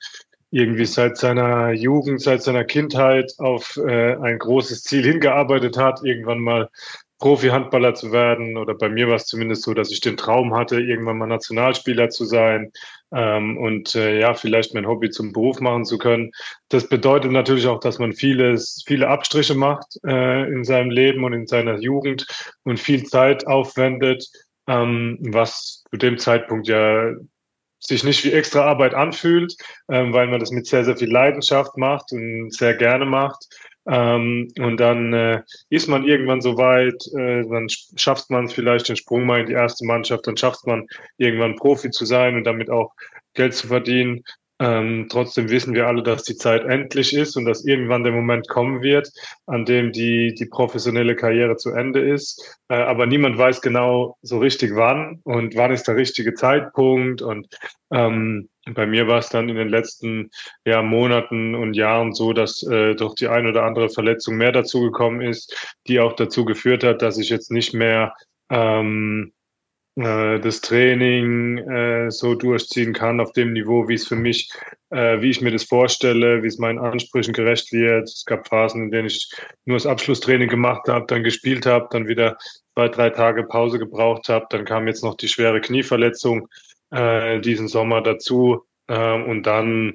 irgendwie 0.51 0.85
seit 0.85 1.17
seiner 1.17 1.71
Jugend, 1.71 2.21
seit 2.21 2.41
seiner 2.41 2.63
Kindheit 2.63 3.31
auf 3.37 3.77
äh, 3.77 4.15
ein 4.15 4.39
großes 4.39 4.83
Ziel 4.83 5.03
hingearbeitet 5.03 5.77
hat, 5.77 6.01
irgendwann 6.03 6.39
mal 6.39 6.69
Profi-Handballer 7.19 7.93
zu 7.93 8.11
werden. 8.11 8.57
Oder 8.57 8.73
bei 8.73 8.89
mir 8.89 9.07
war 9.07 9.15
es 9.15 9.25
zumindest 9.25 9.63
so, 9.63 9.73
dass 9.73 9.91
ich 9.91 10.01
den 10.01 10.17
Traum 10.17 10.55
hatte, 10.55 10.79
irgendwann 10.79 11.17
mal 11.17 11.27
Nationalspieler 11.27 12.09
zu 12.09 12.25
sein 12.25 12.71
ähm, 13.13 13.57
und 13.57 13.93
äh, 13.95 14.19
ja, 14.19 14.33
vielleicht 14.33 14.73
mein 14.73 14.87
Hobby 14.87 15.09
zum 15.09 15.33
Beruf 15.33 15.59
machen 15.59 15.85
zu 15.85 15.97
können. 15.97 16.31
Das 16.69 16.89
bedeutet 16.89 17.31
natürlich 17.31 17.67
auch, 17.67 17.79
dass 17.79 17.99
man 17.99 18.13
vieles, 18.13 18.83
viele 18.87 19.09
Abstriche 19.09 19.55
macht 19.55 19.99
äh, 20.05 20.47
in 20.47 20.63
seinem 20.63 20.89
Leben 20.89 21.23
und 21.23 21.33
in 21.33 21.47
seiner 21.47 21.79
Jugend 21.79 22.25
und 22.63 22.79
viel 22.79 23.03
Zeit 23.03 23.45
aufwendet, 23.45 24.27
ähm, 24.67 25.17
was 25.21 25.83
zu 25.91 25.97
dem 25.97 26.17
Zeitpunkt 26.17 26.67
ja 26.67 27.13
sich 27.79 28.03
nicht 28.03 28.23
wie 28.25 28.33
extra 28.33 28.61
Arbeit 28.65 28.93
anfühlt, 28.93 29.55
ähm, 29.89 30.13
weil 30.13 30.27
man 30.27 30.39
das 30.39 30.51
mit 30.51 30.67
sehr, 30.67 30.83
sehr 30.83 30.97
viel 30.97 31.11
Leidenschaft 31.11 31.77
macht 31.77 32.11
und 32.11 32.53
sehr 32.53 32.75
gerne 32.75 33.05
macht. 33.05 33.47
Ähm, 33.89 34.49
und 34.59 34.77
dann 34.79 35.13
äh, 35.13 35.41
ist 35.69 35.87
man 35.87 36.05
irgendwann 36.05 36.41
so 36.41 36.57
weit, 36.57 37.07
äh, 37.17 37.43
dann 37.49 37.67
schafft 37.69 38.29
man 38.29 38.47
vielleicht 38.47 38.87
den 38.87 38.95
Sprung 38.95 39.25
mal 39.25 39.41
in 39.41 39.47
die 39.47 39.53
erste 39.53 39.85
Mannschaft, 39.85 40.27
dann 40.27 40.37
schafft 40.37 40.67
man 40.67 40.87
irgendwann 41.17 41.55
Profi 41.55 41.89
zu 41.89 42.05
sein 42.05 42.35
und 42.35 42.43
damit 42.43 42.69
auch 42.69 42.93
Geld 43.33 43.55
zu 43.55 43.67
verdienen. 43.67 44.23
Ähm, 44.61 45.07
trotzdem 45.09 45.49
wissen 45.49 45.73
wir 45.73 45.87
alle, 45.87 46.03
dass 46.03 46.23
die 46.23 46.35
Zeit 46.35 46.65
endlich 46.65 47.13
ist 47.13 47.37
und 47.37 47.45
dass 47.45 47.65
irgendwann 47.65 48.03
der 48.03 48.11
Moment 48.11 48.49
kommen 48.49 48.81
wird, 48.81 49.09
an 49.45 49.63
dem 49.63 49.93
die, 49.93 50.33
die 50.33 50.47
professionelle 50.47 51.15
Karriere 51.15 51.55
zu 51.55 51.71
Ende 51.71 52.01
ist. 52.01 52.59
Äh, 52.67 52.75
aber 52.75 53.05
niemand 53.05 53.37
weiß 53.37 53.61
genau 53.61 54.17
so 54.21 54.37
richtig 54.39 54.75
wann 54.75 55.21
und 55.23 55.55
wann 55.55 55.71
ist 55.71 55.87
der 55.87 55.95
richtige 55.95 56.33
Zeitpunkt. 56.33 57.21
Und 57.21 57.47
ähm, 57.91 58.49
bei 58.73 58.85
mir 58.85 59.07
war 59.07 59.19
es 59.19 59.29
dann 59.29 59.47
in 59.47 59.55
den 59.55 59.69
letzten 59.69 60.29
ja, 60.65 60.81
Monaten 60.81 61.55
und 61.55 61.73
Jahren 61.75 62.13
so, 62.13 62.33
dass 62.33 62.61
äh, 62.63 62.95
durch 62.95 63.15
die 63.15 63.29
ein 63.29 63.47
oder 63.47 63.63
andere 63.63 63.89
Verletzung 63.89 64.35
mehr 64.35 64.51
dazugekommen 64.51 65.21
ist, 65.21 65.73
die 65.87 66.01
auch 66.01 66.13
dazu 66.13 66.43
geführt 66.43 66.83
hat, 66.83 67.01
dass 67.01 67.17
ich 67.17 67.29
jetzt 67.29 67.49
nicht 67.49 67.73
mehr 67.73 68.13
ähm, 68.49 69.31
äh, 69.99 70.39
das 70.39 70.61
Training 70.61 71.57
äh, 71.57 72.11
so 72.11 72.35
durchziehen 72.35 72.93
kann 72.93 73.19
auf 73.19 73.33
dem 73.33 73.53
Niveau, 73.53 73.87
wie 73.87 73.95
es 73.95 74.07
für 74.07 74.15
mich, 74.15 74.51
äh, 74.91 75.21
wie 75.21 75.29
ich 75.29 75.41
mir 75.41 75.51
das 75.51 75.63
vorstelle, 75.63 76.41
wie 76.43 76.47
es 76.47 76.57
meinen 76.57 76.79
Ansprüchen 76.79 77.33
gerecht 77.33 77.71
wird. 77.71 78.07
Es 78.07 78.25
gab 78.25 78.47
Phasen, 78.47 78.83
in 78.83 78.91
denen 78.91 79.07
ich 79.07 79.29
nur 79.65 79.77
das 79.77 79.85
Abschlusstraining 79.85 80.49
gemacht 80.49 80.87
habe, 80.87 81.05
dann 81.07 81.23
gespielt 81.23 81.65
habe, 81.65 81.87
dann 81.91 82.07
wieder 82.07 82.37
zwei, 82.73 82.87
drei 82.87 83.09
Tage 83.09 83.43
Pause 83.43 83.79
gebraucht 83.79 84.29
habe. 84.29 84.45
Dann 84.49 84.65
kam 84.65 84.87
jetzt 84.87 85.03
noch 85.03 85.15
die 85.15 85.27
schwere 85.27 85.61
Knieverletzung 85.61 86.47
äh, 86.91 87.39
diesen 87.39 87.67
Sommer 87.67 88.01
dazu. 88.01 88.63
Äh, 88.87 89.21
und 89.23 89.43
dann 89.43 89.93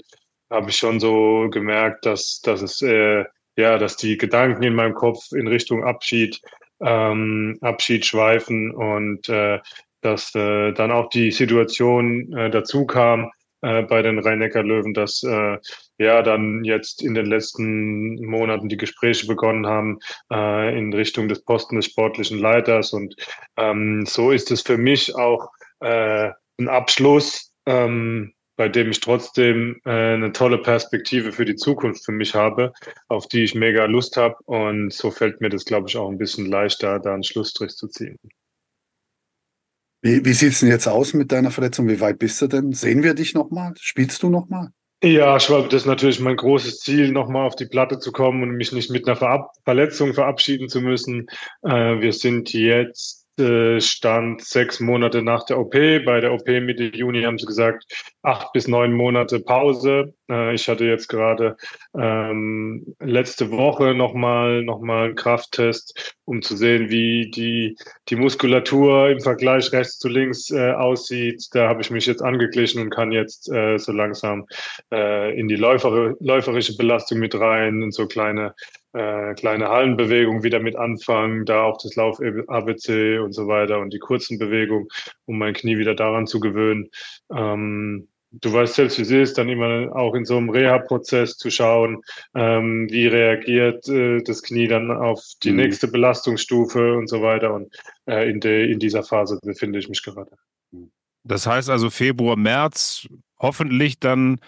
habe 0.51 0.71
ich 0.71 0.77
schon 0.77 1.01
so 1.01 1.49
gemerkt, 1.51 2.07
dass, 2.07 2.41
dass 2.43 2.63
es 2.63 2.83
äh, 2.83 3.25
ja, 3.57 3.79
dass 3.79 3.97
die 3.97 4.17
Gedanken 4.17 4.63
in 4.65 4.75
meinem 4.75 4.95
Kopf 4.95 5.33
in 5.33 5.47
Richtung 5.47 5.85
Abschied 5.85 6.41
ähm, 6.81 7.57
Abschied 7.61 8.05
schweifen 8.05 8.75
und 8.75 9.29
äh, 9.29 9.61
dass 10.05 10.35
äh, 10.35 10.73
dann 10.73 10.93
auch 10.93 11.09
die 11.09 11.31
Situation 11.31 12.33
äh, 12.37 12.51
dazu 12.51 12.87
kam 12.87 13.31
äh, 13.63 13.83
bei 13.83 14.03
den 14.03 14.19
Rhein-Neckar-Löwen, 14.19 14.93
dass 14.93 15.23
äh, 15.23 15.57
ja 15.99 16.23
dann 16.23 16.65
jetzt 16.65 17.03
in 17.03 17.15
den 17.15 17.27
letzten 17.27 18.17
Monaten 18.27 18.69
die 18.69 18.77
Gespräche 18.77 19.27
begonnen 19.27 19.67
haben 19.67 19.99
äh, 20.31 20.79
in 20.79 20.93
Richtung 20.93 21.29
des 21.29 21.43
Posten 21.43 21.77
des 21.77 21.87
sportlichen 21.87 22.39
Leiters. 22.39 22.93
Und 22.93 23.17
ähm, 23.57 24.05
so 24.07 24.31
ist 24.31 24.51
es 24.51 24.61
für 24.61 24.77
mich 24.77 25.15
auch 25.15 25.49
äh, 25.81 26.31
ein 26.59 26.69
Abschluss, 26.69 27.55
ähm, 27.65 28.35
bei 28.57 28.69
dem 28.69 28.91
ich 28.91 29.01
trotzdem 29.01 29.81
äh, 29.87 29.91
eine 29.91 30.33
tolle 30.33 30.59
Perspektive 30.59 31.33
für 31.33 31.47
die 31.47 31.57
Zukunft 31.57 32.05
für 32.05 32.13
mich 32.13 32.35
habe, 32.35 32.73
auf 33.09 33.27
die 33.29 33.45
ich 33.45 33.55
mega 33.55 33.87
Lust 33.87 34.19
habe. 34.19 34.37
Und 34.45 34.93
so 34.93 35.11
fällt 35.11 35.41
mir 35.41 35.49
das, 35.49 35.65
glaube 35.65 35.89
ich, 35.89 35.97
auch 35.97 36.11
ein 36.11 36.19
bisschen 36.19 36.47
leichter, 36.47 37.01
da 37.01 37.15
einen 37.15 37.25
Schlussstrich 37.25 37.73
zu 37.73 37.89
ziehen. 37.89 38.19
Wie, 40.05 40.23
wie 40.23 40.35
sieht 40.35 40.53
es 40.53 40.61
denn 40.61 40.69
jetzt 40.69 40.87
aus 40.87 41.15
mit 41.15 41.33
deiner 41.33 41.51
Verletzung? 41.51 41.89
Wie 41.89 41.99
weit 41.99 42.19
bist 42.19 42.41
du 42.43 42.47
denn? 42.47 42.73
Sehen 42.73 43.03
wir 43.03 43.15
dich 43.15 43.33
nochmal? 43.33 43.73
Spielst 43.81 44.23
du 44.23 44.29
nochmal? 44.29 44.69
Ja, 45.03 45.41
Schwab, 45.41 45.71
das 45.71 45.83
ist 45.83 45.87
natürlich 45.87 46.21
mein 46.21 46.37
großes 46.37 46.81
Ziel, 46.81 47.11
nochmal 47.11 47.47
auf 47.47 47.57
die 47.57 47.65
Platte 47.65 47.99
zu 47.99 48.13
kommen 48.13 48.43
und 48.43 48.51
mich 48.51 48.71
nicht 48.73 48.91
mit 48.91 49.07
einer 49.07 49.17
Verab 49.17 49.53
Verletzung 49.65 50.13
verabschieden 50.13 50.69
zu 50.69 50.83
müssen. 50.83 51.27
Äh, 51.63 52.01
wir 52.01 52.13
sind 52.13 52.53
jetzt 52.53 53.24
äh, 53.39 53.81
stand 53.81 54.43
sechs 54.43 54.79
Monate 54.79 55.23
nach 55.23 55.45
der 55.45 55.59
OP. 55.59 55.73
Bei 55.73 56.21
der 56.21 56.33
OP 56.33 56.47
Mitte 56.47 56.85
Juni 56.85 57.23
haben 57.23 57.39
sie 57.39 57.47
gesagt, 57.47 57.85
acht 58.23 58.53
bis 58.53 58.69
neun 58.69 58.93
Monate 58.93 59.41
Pause. 59.41 60.15
Äh, 60.31 60.55
ich 60.55 60.69
hatte 60.69 60.85
jetzt 60.85 61.09
gerade 61.09 61.57
ähm, 61.99 62.95
letzte 63.01 63.51
Woche 63.51 63.95
nochmal 63.95 64.63
noch 64.63 64.81
mal 64.81 65.07
einen 65.07 65.15
Krafttest, 65.17 66.15
um 66.25 66.43
zu 66.43 66.57
sehen, 66.57 66.91
wie 66.91 67.31
die, 67.31 67.77
die 68.09 68.17
Muskulatur 68.17 69.11
im 69.11 69.21
Vergleich 69.21 69.73
rechts 69.73 69.99
zu 69.99 70.09
links 70.09 70.51
äh, 70.51 70.73
aussieht. 70.73 71.49
Da 71.53 71.69
habe 71.69 71.83
ich 71.83 71.91
mich 71.91 72.07
jetzt 72.07 72.23
angeglichen 72.23 72.83
und 72.83 72.91
kann 72.91 73.11
jetzt 73.11 73.51
äh, 73.51 73.79
so 73.79 73.93
langsam 73.93 74.47
in 74.91 75.49
die 75.49 75.57
läufer 75.57 76.15
läuferische 76.21 76.77
Belastung 76.77 77.19
mit 77.19 77.35
rein 77.35 77.83
und 77.83 77.93
so 77.93 78.07
kleine 78.07 78.55
äh, 78.95 79.35
kleine 79.35 79.69
Hallenbewegungen 79.69 80.43
wieder 80.43 80.61
mit 80.61 80.77
anfangen, 80.77 81.45
da 81.45 81.65
auch 81.65 81.79
das 81.83 81.97
Lauf 81.97 82.21
ABC 82.21 83.19
und 83.19 83.33
so 83.33 83.49
weiter 83.49 83.81
und 83.81 83.93
die 83.93 83.99
kurzen 83.99 84.39
Bewegungen, 84.39 84.89
um 85.27 85.39
mein 85.39 85.55
Knie 85.55 85.79
wieder 85.79 85.95
daran 85.95 86.27
zu 86.27 86.41
gewöhnen. 86.41 86.89
Ähm, 87.35 88.09
du 88.41 88.53
weißt 88.53 88.75
selbst, 88.75 88.99
wie 88.99 89.03
es 89.03 89.11
ist, 89.11 89.39
dann 89.39 89.49
immer 89.49 89.95
auch 89.95 90.15
in 90.15 90.25
so 90.25 90.37
einem 90.37 90.51
Reha-Prozess 90.51 91.37
zu 91.37 91.51
schauen, 91.51 92.03
ähm, 92.35 92.89
wie 92.91 93.07
reagiert 93.07 93.89
äh, 93.89 94.23
das 94.23 94.43
Knie 94.43 94.69
dann 94.69 94.91
auf 94.91 95.23
die 95.43 95.51
mhm. 95.51 95.57
nächste 95.57 95.89
Belastungsstufe 95.89 96.97
und 96.97 97.09
so 97.09 97.23
weiter. 97.23 97.53
Und 97.53 97.75
äh, 98.07 98.31
in, 98.31 98.41
de, 98.41 98.71
in 98.71 98.79
dieser 98.79 99.03
Phase 99.03 99.39
befinde 99.43 99.79
ich 99.79 99.89
mich 99.89 100.03
gerade. 100.03 100.31
Das 101.25 101.47
heißt 101.47 101.71
also 101.71 101.91
Februar, 101.91 102.37
März, 102.37 103.09
hoffentlich 103.39 103.99
dann 103.99 104.39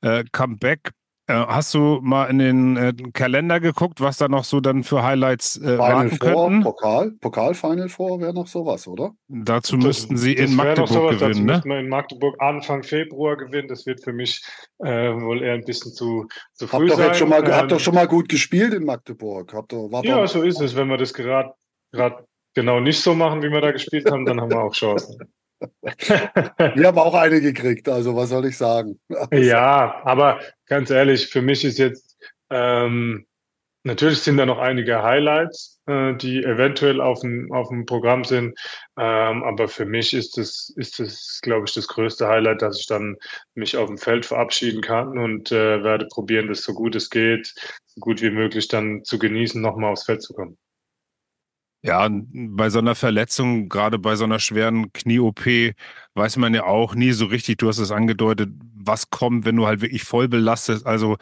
äh, 0.00 0.24
Comeback 0.32 0.92
hast 1.32 1.74
du 1.74 1.98
mal 2.02 2.26
in 2.26 2.38
den 2.38 2.76
äh, 2.76 2.92
Kalender 3.12 3.60
geguckt, 3.60 4.00
was 4.00 4.16
da 4.18 4.28
noch 4.28 4.44
so 4.44 4.60
dann 4.60 4.82
für 4.84 5.02
Highlights 5.02 5.56
äh, 5.56 5.60
Final 5.60 5.78
warten 5.78 6.10
Four, 6.10 6.18
könnten? 6.18 6.62
Pokal, 6.62 7.10
Pokal-Final 7.20 7.88
Four 7.88 8.20
wäre 8.20 8.32
noch 8.34 8.46
sowas, 8.46 8.86
oder? 8.86 9.12
Dazu 9.28 9.76
Das- 9.76 9.84
müssten 9.84 10.16
sie 10.16 10.32
in 10.34 10.56
wäre 10.56 10.76
noch 10.76 10.88
Magdeburg 10.88 10.88
sowas, 10.88 11.10
dazu 11.18 11.28
gewinnen, 11.30 11.46
ne? 11.46 11.52
müssten 11.54 11.68
wir 11.70 11.78
in 11.80 11.88
Magdeburg 11.88 12.36
Anfang 12.40 12.82
Februar 12.82 13.36
gewinnen. 13.36 13.68
Das 13.68 13.86
wird 13.86 14.02
für 14.02 14.12
mich 14.12 14.44
äh, 14.78 15.12
wohl 15.14 15.42
eher 15.42 15.54
ein 15.54 15.64
bisschen 15.64 15.92
zu, 15.92 16.26
zu 16.54 16.66
früh 16.66 16.78
Habt 16.88 16.90
doch 16.90 16.96
sein. 16.98 17.06
jetzt 17.08 17.18
schon 17.18 17.28
mal, 17.28 17.44
Ähm, 17.44 17.52
habt 17.54 17.72
doch 17.72 17.80
schon 17.80 17.94
mal 17.94 18.06
gut 18.08 18.28
gespielt 18.28 18.74
in 18.74 18.84
Magdeburg. 18.84 19.52
Habt 19.54 19.72
doch, 19.72 19.90
war 19.90 20.04
Ja, 20.04 20.16
doch, 20.20 20.26
so 20.28 20.42
ist 20.42 20.60
es. 20.60 20.74
Wenn 20.76 20.88
wir 20.88 20.96
das 20.98 21.12
gerade 21.14 21.52
gerade 21.92 22.24
genau 22.54 22.80
nicht 22.80 23.00
so 23.00 23.14
machen, 23.14 23.42
wie 23.42 23.48
wir 23.50 23.60
da 23.60 23.70
gespielt 23.72 24.10
haben, 24.10 24.24
dann 24.24 24.40
haben 24.40 24.50
wir 24.50 24.62
auch 24.62 24.72
Chancen. 24.72 25.18
wir 25.80 26.86
haben 26.88 26.98
auch 26.98 27.14
eine 27.14 27.40
gekriegt, 27.40 27.88
also 27.88 28.16
was 28.16 28.30
soll 28.30 28.46
ich 28.46 28.56
sagen? 28.56 28.98
Ja, 29.32 30.00
aber 30.04 30.40
ganz 30.72 30.88
ehrlich, 30.90 31.26
für 31.28 31.42
mich 31.42 31.64
ist 31.66 31.78
jetzt 31.78 32.16
ähm, 32.48 33.26
natürlich 33.84 34.20
sind 34.20 34.38
da 34.38 34.46
noch 34.46 34.58
einige 34.58 35.02
Highlights, 35.02 35.82
äh, 35.86 36.14
die 36.14 36.42
eventuell 36.42 36.98
auf 37.02 37.20
dem 37.20 37.52
auf 37.52 37.68
dem 37.68 37.84
Programm 37.84 38.24
sind. 38.24 38.58
Ähm, 38.96 39.42
aber 39.44 39.68
für 39.68 39.84
mich 39.84 40.14
ist 40.14 40.38
es 40.38 40.72
ist 40.76 40.98
es, 40.98 41.40
glaube 41.42 41.66
ich, 41.66 41.74
das 41.74 41.88
größte 41.88 42.26
Highlight, 42.26 42.62
dass 42.62 42.80
ich 42.80 42.86
dann 42.86 43.16
mich 43.54 43.76
auf 43.76 43.88
dem 43.88 43.98
Feld 43.98 44.24
verabschieden 44.24 44.80
kann 44.80 45.18
und 45.18 45.52
äh, 45.52 45.84
werde 45.84 46.06
probieren, 46.06 46.48
das 46.48 46.62
so 46.62 46.72
gut 46.72 46.94
es 46.96 47.10
geht, 47.10 47.52
so 47.86 48.00
gut 48.00 48.22
wie 48.22 48.30
möglich 48.30 48.68
dann 48.68 49.04
zu 49.04 49.18
genießen, 49.18 49.60
nochmal 49.60 49.92
aufs 49.92 50.04
Feld 50.04 50.22
zu 50.22 50.32
kommen. 50.32 50.56
Ja, 51.82 52.08
bei 52.10 52.70
so 52.70 52.78
einer 52.78 52.94
Verletzung, 52.94 53.68
gerade 53.68 53.98
bei 53.98 54.14
so 54.14 54.24
einer 54.24 54.38
schweren 54.38 54.92
Knie-OP, 54.92 55.74
weiß 56.14 56.36
man 56.36 56.54
ja 56.54 56.64
auch 56.64 56.94
nie 56.94 57.10
so 57.10 57.26
richtig, 57.26 57.58
du 57.58 57.68
hast 57.68 57.78
es 57.78 57.90
angedeutet, 57.90 58.50
was 58.74 59.10
kommt, 59.10 59.44
wenn 59.44 59.56
du 59.56 59.66
halt 59.66 59.80
wirklich 59.80 60.04
voll 60.04 60.28
belastest. 60.28 60.86
Also 60.86 61.16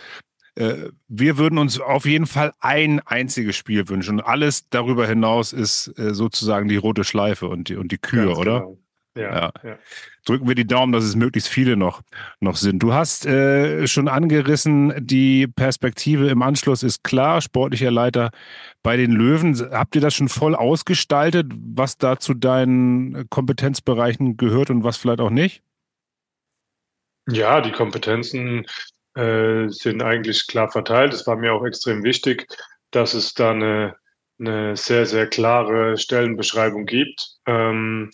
äh, 0.56 0.90
wir 1.08 1.38
würden 1.38 1.58
uns 1.58 1.80
auf 1.80 2.04
jeden 2.04 2.26
Fall 2.26 2.52
ein 2.60 3.00
einziges 3.00 3.56
Spiel 3.56 3.88
wünschen. 3.88 4.18
Und 4.18 4.26
alles 4.26 4.68
darüber 4.68 5.06
hinaus 5.06 5.54
ist 5.54 5.98
äh, 5.98 6.12
sozusagen 6.12 6.68
die 6.68 6.76
rote 6.76 7.04
Schleife 7.04 7.48
und 7.48 7.68
die, 7.70 7.76
und 7.76 7.90
die 7.90 7.98
Kür, 7.98 8.26
Ganz 8.26 8.38
oder? 8.38 8.60
genau. 8.60 8.78
Ja, 9.16 9.52
Ja. 9.64 9.78
drücken 10.24 10.46
wir 10.46 10.54
die 10.54 10.66
Daumen, 10.66 10.92
dass 10.92 11.02
es 11.02 11.16
möglichst 11.16 11.48
viele 11.48 11.76
noch, 11.76 12.02
noch 12.38 12.54
sind. 12.56 12.80
Du 12.80 12.92
hast 12.92 13.26
äh, 13.26 13.86
schon 13.88 14.06
angerissen, 14.06 14.94
die 14.98 15.48
Perspektive 15.48 16.28
im 16.28 16.42
Anschluss 16.42 16.82
ist 16.84 17.02
klar, 17.02 17.40
sportlicher 17.40 17.90
Leiter 17.90 18.30
bei 18.82 18.96
den 18.96 19.10
Löwen. 19.10 19.56
Habt 19.72 19.96
ihr 19.96 20.00
das 20.00 20.14
schon 20.14 20.28
voll 20.28 20.54
ausgestaltet, 20.54 21.52
was 21.52 21.98
da 21.98 22.18
zu 22.18 22.34
deinen 22.34 23.28
Kompetenzbereichen 23.30 24.36
gehört 24.36 24.70
und 24.70 24.84
was 24.84 24.96
vielleicht 24.96 25.20
auch 25.20 25.30
nicht? 25.30 25.62
Ja, 27.28 27.60
die 27.60 27.72
Kompetenzen 27.72 28.64
äh, 29.14 29.68
sind 29.68 30.02
eigentlich 30.02 30.46
klar 30.46 30.70
verteilt. 30.70 31.12
Es 31.12 31.26
war 31.26 31.36
mir 31.36 31.52
auch 31.52 31.64
extrem 31.64 32.04
wichtig, 32.04 32.46
dass 32.92 33.14
es 33.14 33.34
da 33.34 33.50
eine, 33.50 33.96
eine 34.38 34.76
sehr, 34.76 35.06
sehr 35.06 35.26
klare 35.26 35.96
Stellenbeschreibung 35.98 36.86
gibt. 36.86 37.38
Ähm, 37.46 38.10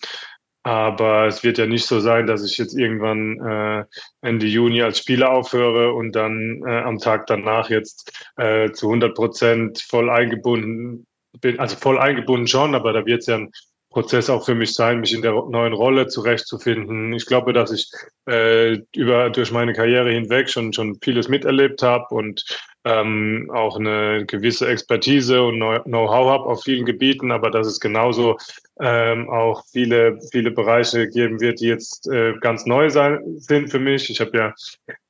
aber 0.67 1.27
es 1.27 1.45
wird 1.45 1.59
ja 1.59 1.65
nicht 1.65 1.85
so 1.85 2.01
sein, 2.01 2.27
dass 2.27 2.43
ich 2.43 2.57
jetzt 2.57 2.77
irgendwann 2.77 3.39
äh, 3.39 3.85
Ende 4.19 4.47
Juni 4.47 4.81
als 4.81 4.99
Spieler 4.99 5.31
aufhöre 5.31 5.93
und 5.93 6.13
dann 6.13 6.61
äh, 6.67 6.81
am 6.81 6.97
Tag 6.97 7.25
danach 7.27 7.69
jetzt 7.69 8.11
äh, 8.35 8.69
zu 8.71 8.87
100 8.87 9.15
Prozent 9.15 9.79
voll 9.79 10.09
eingebunden 10.09 11.07
bin. 11.39 11.57
Also 11.57 11.77
voll 11.77 11.97
eingebunden 11.97 12.47
schon, 12.47 12.75
aber 12.75 12.91
da 12.91 13.05
wird 13.05 13.21
es 13.21 13.27
ja 13.27 13.35
ein 13.35 13.51
Prozess 13.91 14.29
auch 14.29 14.43
für 14.43 14.55
mich 14.55 14.73
sein, 14.73 14.99
mich 14.99 15.13
in 15.13 15.21
der 15.21 15.31
neuen 15.31 15.71
Rolle 15.71 16.07
zurechtzufinden. 16.07 17.13
Ich 17.13 17.27
glaube, 17.27 17.53
dass 17.53 17.71
ich 17.71 17.89
äh, 18.27 18.79
über 18.93 19.29
durch 19.29 19.53
meine 19.53 19.71
Karriere 19.71 20.11
hinweg 20.11 20.49
schon 20.49 20.73
schon 20.73 20.97
vieles 21.01 21.29
miterlebt 21.29 21.81
habe 21.81 22.13
und 22.13 22.43
ähm, 22.87 23.51
auch 23.53 23.77
eine 23.77 24.25
gewisse 24.25 24.67
Expertise 24.67 25.43
und 25.43 25.55
Know- 25.57 25.83
Know-how 25.83 26.29
habe 26.29 26.45
auf 26.45 26.63
vielen 26.63 26.85
Gebieten, 26.85 27.31
aber 27.31 27.51
dass 27.51 27.67
es 27.67 27.79
genauso 27.79 28.37
ähm, 28.79 29.29
auch 29.29 29.65
viele 29.71 30.19
viele 30.31 30.51
Bereiche 30.51 31.09
geben 31.09 31.41
wird, 31.41 31.59
die 31.59 31.67
jetzt 31.67 32.07
äh, 32.07 32.33
ganz 32.39 32.65
neu 32.65 32.89
sein 32.89 33.19
sind 33.37 33.69
für 33.69 33.79
mich. 33.79 34.09
Ich 34.09 34.21
habe 34.21 34.37
ja 34.37 34.53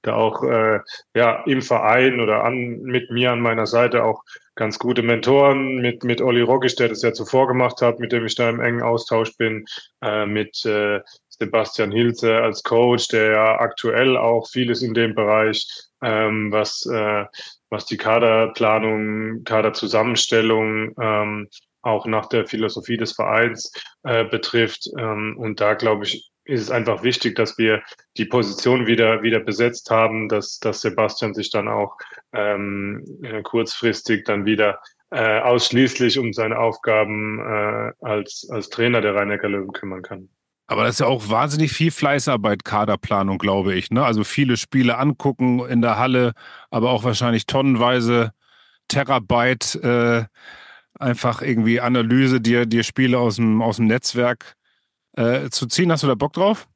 da 0.02 0.16
auch 0.16 0.44
äh, 0.44 0.80
ja 1.16 1.44
im 1.46 1.62
Verein 1.62 2.20
oder 2.20 2.44
an 2.44 2.82
mit 2.82 3.12
mir 3.12 3.32
an 3.32 3.42
meiner 3.42 3.68
Seite 3.68 4.04
auch 4.04 4.24
ganz 4.56 4.80
gute 4.80 5.04
Mentoren 5.04 5.76
mit 5.78 6.04
mit 6.04 6.22
Olli 6.22 6.42
Rockisch, 6.42 6.76
der 6.76 6.90
das 6.90 7.04
ja 7.04 7.14
zuvor 7.14 7.48
gemacht 7.48 7.82
hat, 7.82 8.00
mit 8.00 8.12
dem 8.12 8.26
ich 8.26 8.36
da 8.36 8.50
im 8.50 8.62
engen 8.62 8.82
Austausch 8.82 9.36
bin, 9.38 9.66
äh, 10.02 10.26
mit 10.26 10.66
äh, 10.66 11.02
Sebastian 11.30 11.92
Hilze 11.92 12.38
als 12.38 12.64
Coach, 12.64 13.10
der 13.10 13.32
ja 13.32 13.60
aktuell 13.60 14.18
auch 14.18 14.48
vieles 14.50 14.82
in 14.82 14.94
dem 14.94 15.14
Bereich, 15.14 15.68
ähm, 16.02 16.52
was 16.52 16.86
äh, 16.86 17.26
was 17.70 17.86
die 17.86 17.98
Kaderplanung, 17.98 19.44
Kaderzusammenstellung 19.44 20.94
ähm, 21.00 21.50
auch 21.82 22.06
nach 22.06 22.28
der 22.28 22.46
Philosophie 22.48 22.98
des 22.98 23.14
Vereins 23.14 23.72
äh, 24.04 24.26
betrifft. 24.26 24.90
Ähm, 24.98 25.36
und 25.38 25.62
da 25.62 25.74
glaube 25.74 26.06
ich, 26.06 26.30
ist 26.46 26.62
es 26.62 26.72
einfach 26.72 27.04
wichtig, 27.04 27.36
dass 27.36 27.58
wir 27.58 27.84
die 28.18 28.26
Position 28.26 28.88
wieder 28.88 29.22
wieder 29.22 29.40
besetzt 29.40 29.90
haben, 29.92 30.30
dass 30.30 30.60
dass 30.60 30.82
Sebastian 30.82 31.34
sich 31.34 31.52
dann 31.52 31.68
auch 31.68 31.98
ähm, 32.34 33.04
äh, 33.22 33.42
kurzfristig 33.42 34.24
dann 34.26 34.46
wieder 34.46 34.80
äh, 35.12 35.40
ausschließlich 35.40 36.20
um 36.20 36.34
seine 36.34 36.58
Aufgaben 36.60 37.40
äh, 37.40 37.92
als 38.02 38.48
als 38.50 38.70
Trainer 38.70 39.02
der 39.02 39.16
Rhein-Neckar 39.16 39.50
Löwen 39.50 39.74
kümmern 39.74 40.02
kann. 40.02 40.30
Aber 40.68 40.84
das 40.84 40.96
ist 40.96 41.00
ja 41.00 41.08
auch 41.08 41.30
wahnsinnig 41.30 41.72
viel 41.72 41.92
Fleißarbeit, 41.92 42.66
Kaderplanung, 42.66 43.38
glaube 43.38 43.74
ich. 43.74 43.90
Ne? 43.90 44.04
Also 44.06 44.26
viele 44.26 44.58
Spiele 44.58 44.98
angucken 44.98 45.66
in 45.66 45.82
der 45.82 45.98
Halle, 45.98 46.34
aber 46.70 46.92
auch 46.92 47.06
wahrscheinlich 47.06 47.46
tonnenweise 47.46 48.34
Terabyte 48.90 49.76
äh, 49.76 50.26
einfach 51.00 51.42
irgendwie 51.42 51.80
Analyse, 51.80 52.42
dir, 52.42 52.66
dir 52.66 52.84
Spiele 52.84 53.18
aus 53.18 53.38
dem, 53.38 53.62
aus 53.62 53.78
dem 53.78 53.88
Netzwerk 53.88 54.56
äh, 55.14 55.50
zu 55.50 55.68
ziehen. 55.68 55.92
Hast 55.92 56.04
du 56.04 56.08
da 56.08 56.16
Bock 56.16 56.34
drauf? 56.34 56.68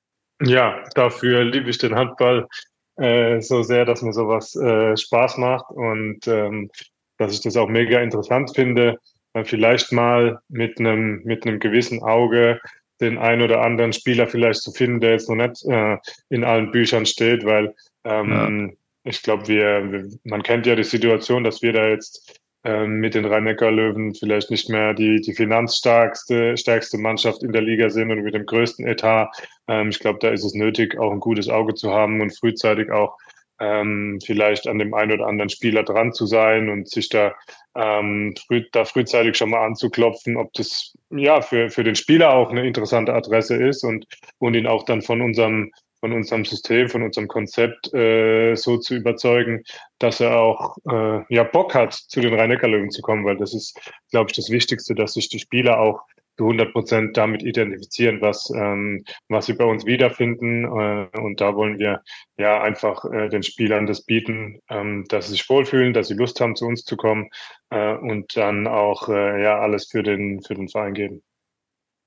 Ja, 0.41 0.81
dafür 0.95 1.43
liebe 1.43 1.69
ich 1.69 1.77
den 1.77 1.95
Handball 1.95 2.47
äh, 2.95 3.41
so 3.41 3.61
sehr, 3.61 3.83
dass 3.83 4.01
mir 4.01 4.13
sowas 4.13 4.55
äh, 4.55 4.95
Spaß 4.95 5.37
macht 5.37 5.69
und 5.69 6.27
ähm, 6.27 6.71
dass 7.17 7.33
ich 7.33 7.41
das 7.41 7.57
auch 7.57 7.67
mega 7.67 7.99
interessant 7.99 8.51
finde, 8.55 8.97
vielleicht 9.43 9.91
mal 9.91 10.39
mit 10.49 10.79
einem 10.79 11.21
mit 11.23 11.45
einem 11.45 11.59
gewissen 11.59 12.01
Auge 12.01 12.59
den 13.01 13.17
ein 13.17 13.41
oder 13.41 13.61
anderen 13.61 13.93
Spieler 13.93 14.27
vielleicht 14.27 14.61
zu 14.61 14.71
finden, 14.71 14.99
der 14.99 15.11
jetzt 15.11 15.29
noch 15.29 15.35
nicht 15.35 15.65
äh, 15.65 15.97
in 16.29 16.43
allen 16.43 16.71
Büchern 16.71 17.05
steht, 17.05 17.45
weil 17.45 17.73
ähm, 18.03 18.77
ich 19.03 19.23
glaube, 19.23 19.47
wir, 19.47 19.91
wir, 19.91 20.09
man 20.23 20.43
kennt 20.43 20.65
ja 20.65 20.75
die 20.75 20.83
Situation, 20.83 21.43
dass 21.43 21.61
wir 21.61 21.73
da 21.73 21.87
jetzt 21.87 22.39
ähm, 22.63 22.99
mit 22.99 23.15
den 23.15 23.25
Rhein-Neckar-Löwen 23.25 24.13
vielleicht 24.13 24.51
nicht 24.51 24.69
mehr 24.69 24.93
die, 24.93 25.19
die 25.19 25.33
finanzstärkste 25.33 26.55
stärkste 26.57 26.99
Mannschaft 26.99 27.41
in 27.41 27.51
der 27.51 27.63
Liga 27.63 27.89
sind 27.89 28.11
und 28.11 28.21
mit 28.21 28.35
dem 28.35 28.45
größten 28.45 28.85
Etat. 28.85 29.31
Ähm, 29.67 29.89
ich 29.89 29.99
glaube, 29.99 30.19
da 30.21 30.29
ist 30.29 30.43
es 30.43 30.53
nötig, 30.53 30.97
auch 30.99 31.11
ein 31.11 31.19
gutes 31.19 31.49
Auge 31.49 31.73
zu 31.73 31.91
haben 31.91 32.21
und 32.21 32.37
frühzeitig 32.37 32.91
auch 32.91 33.17
ähm, 33.61 34.19
vielleicht 34.25 34.67
an 34.67 34.79
dem 34.79 34.93
einen 34.93 35.13
oder 35.13 35.27
anderen 35.27 35.49
Spieler 35.49 35.83
dran 35.83 36.13
zu 36.13 36.25
sein 36.25 36.69
und 36.69 36.89
sich 36.89 37.09
da, 37.09 37.35
ähm, 37.75 38.33
früh, 38.47 38.65
da 38.71 38.85
frühzeitig 38.85 39.37
schon 39.37 39.51
mal 39.51 39.63
anzuklopfen, 39.65 40.35
ob 40.35 40.51
das 40.53 40.97
ja 41.11 41.41
für, 41.41 41.69
für 41.69 41.83
den 41.83 41.95
Spieler 41.95 42.33
auch 42.33 42.49
eine 42.49 42.65
interessante 42.65 43.13
Adresse 43.13 43.55
ist 43.55 43.83
und, 43.83 44.05
und 44.39 44.55
ihn 44.55 44.67
auch 44.67 44.83
dann 44.83 45.01
von 45.01 45.21
unserem 45.21 45.71
von 46.01 46.13
unserem 46.13 46.45
System, 46.45 46.89
von 46.89 47.03
unserem 47.03 47.27
Konzept 47.27 47.93
äh, 47.93 48.55
so 48.55 48.77
zu 48.77 48.95
überzeugen, 48.95 49.63
dass 49.99 50.19
er 50.19 50.35
auch 50.35 50.75
äh, 50.89 51.21
ja 51.29 51.43
Bock 51.43 51.75
hat, 51.75 51.93
zu 51.93 52.21
den 52.21 52.33
Rhein-Neckar-Löwen 52.33 52.89
zu 52.89 53.03
kommen, 53.03 53.23
weil 53.23 53.37
das 53.37 53.53
ist, 53.53 53.79
glaube 54.09 54.31
ich, 54.31 54.35
das 54.35 54.49
Wichtigste, 54.49 54.95
dass 54.95 55.13
sich 55.13 55.29
die 55.29 55.37
Spieler 55.37 55.79
auch 55.79 56.01
zu 56.41 56.45
100 56.47 56.73
Prozent 56.73 57.17
damit 57.17 57.43
identifizieren, 57.43 58.19
was 58.19 58.51
ähm, 58.55 59.03
was 59.29 59.45
sie 59.45 59.53
bei 59.53 59.63
uns 59.63 59.85
wiederfinden. 59.85 60.65
Äh, 60.65 61.19
und 61.19 61.39
da 61.39 61.55
wollen 61.55 61.77
wir 61.77 62.01
ja 62.37 62.63
einfach 62.63 63.05
äh, 63.05 63.29
den 63.29 63.43
Spielern 63.43 63.85
das 63.85 64.03
bieten, 64.03 64.59
ähm, 64.67 65.05
dass 65.07 65.27
sie 65.27 65.33
sich 65.33 65.47
wohlfühlen, 65.47 65.93
dass 65.93 66.07
sie 66.07 66.15
Lust 66.15 66.41
haben, 66.41 66.55
zu 66.55 66.65
uns 66.65 66.83
zu 66.83 66.97
kommen 66.97 67.29
äh, 67.69 67.93
und 67.93 68.35
dann 68.35 68.65
auch 68.65 69.07
äh, 69.07 69.43
ja 69.43 69.59
alles 69.59 69.87
für 69.91 70.01
den 70.01 70.41
für 70.41 70.55
den 70.55 70.67
Verein 70.67 70.95
geben. 70.95 71.21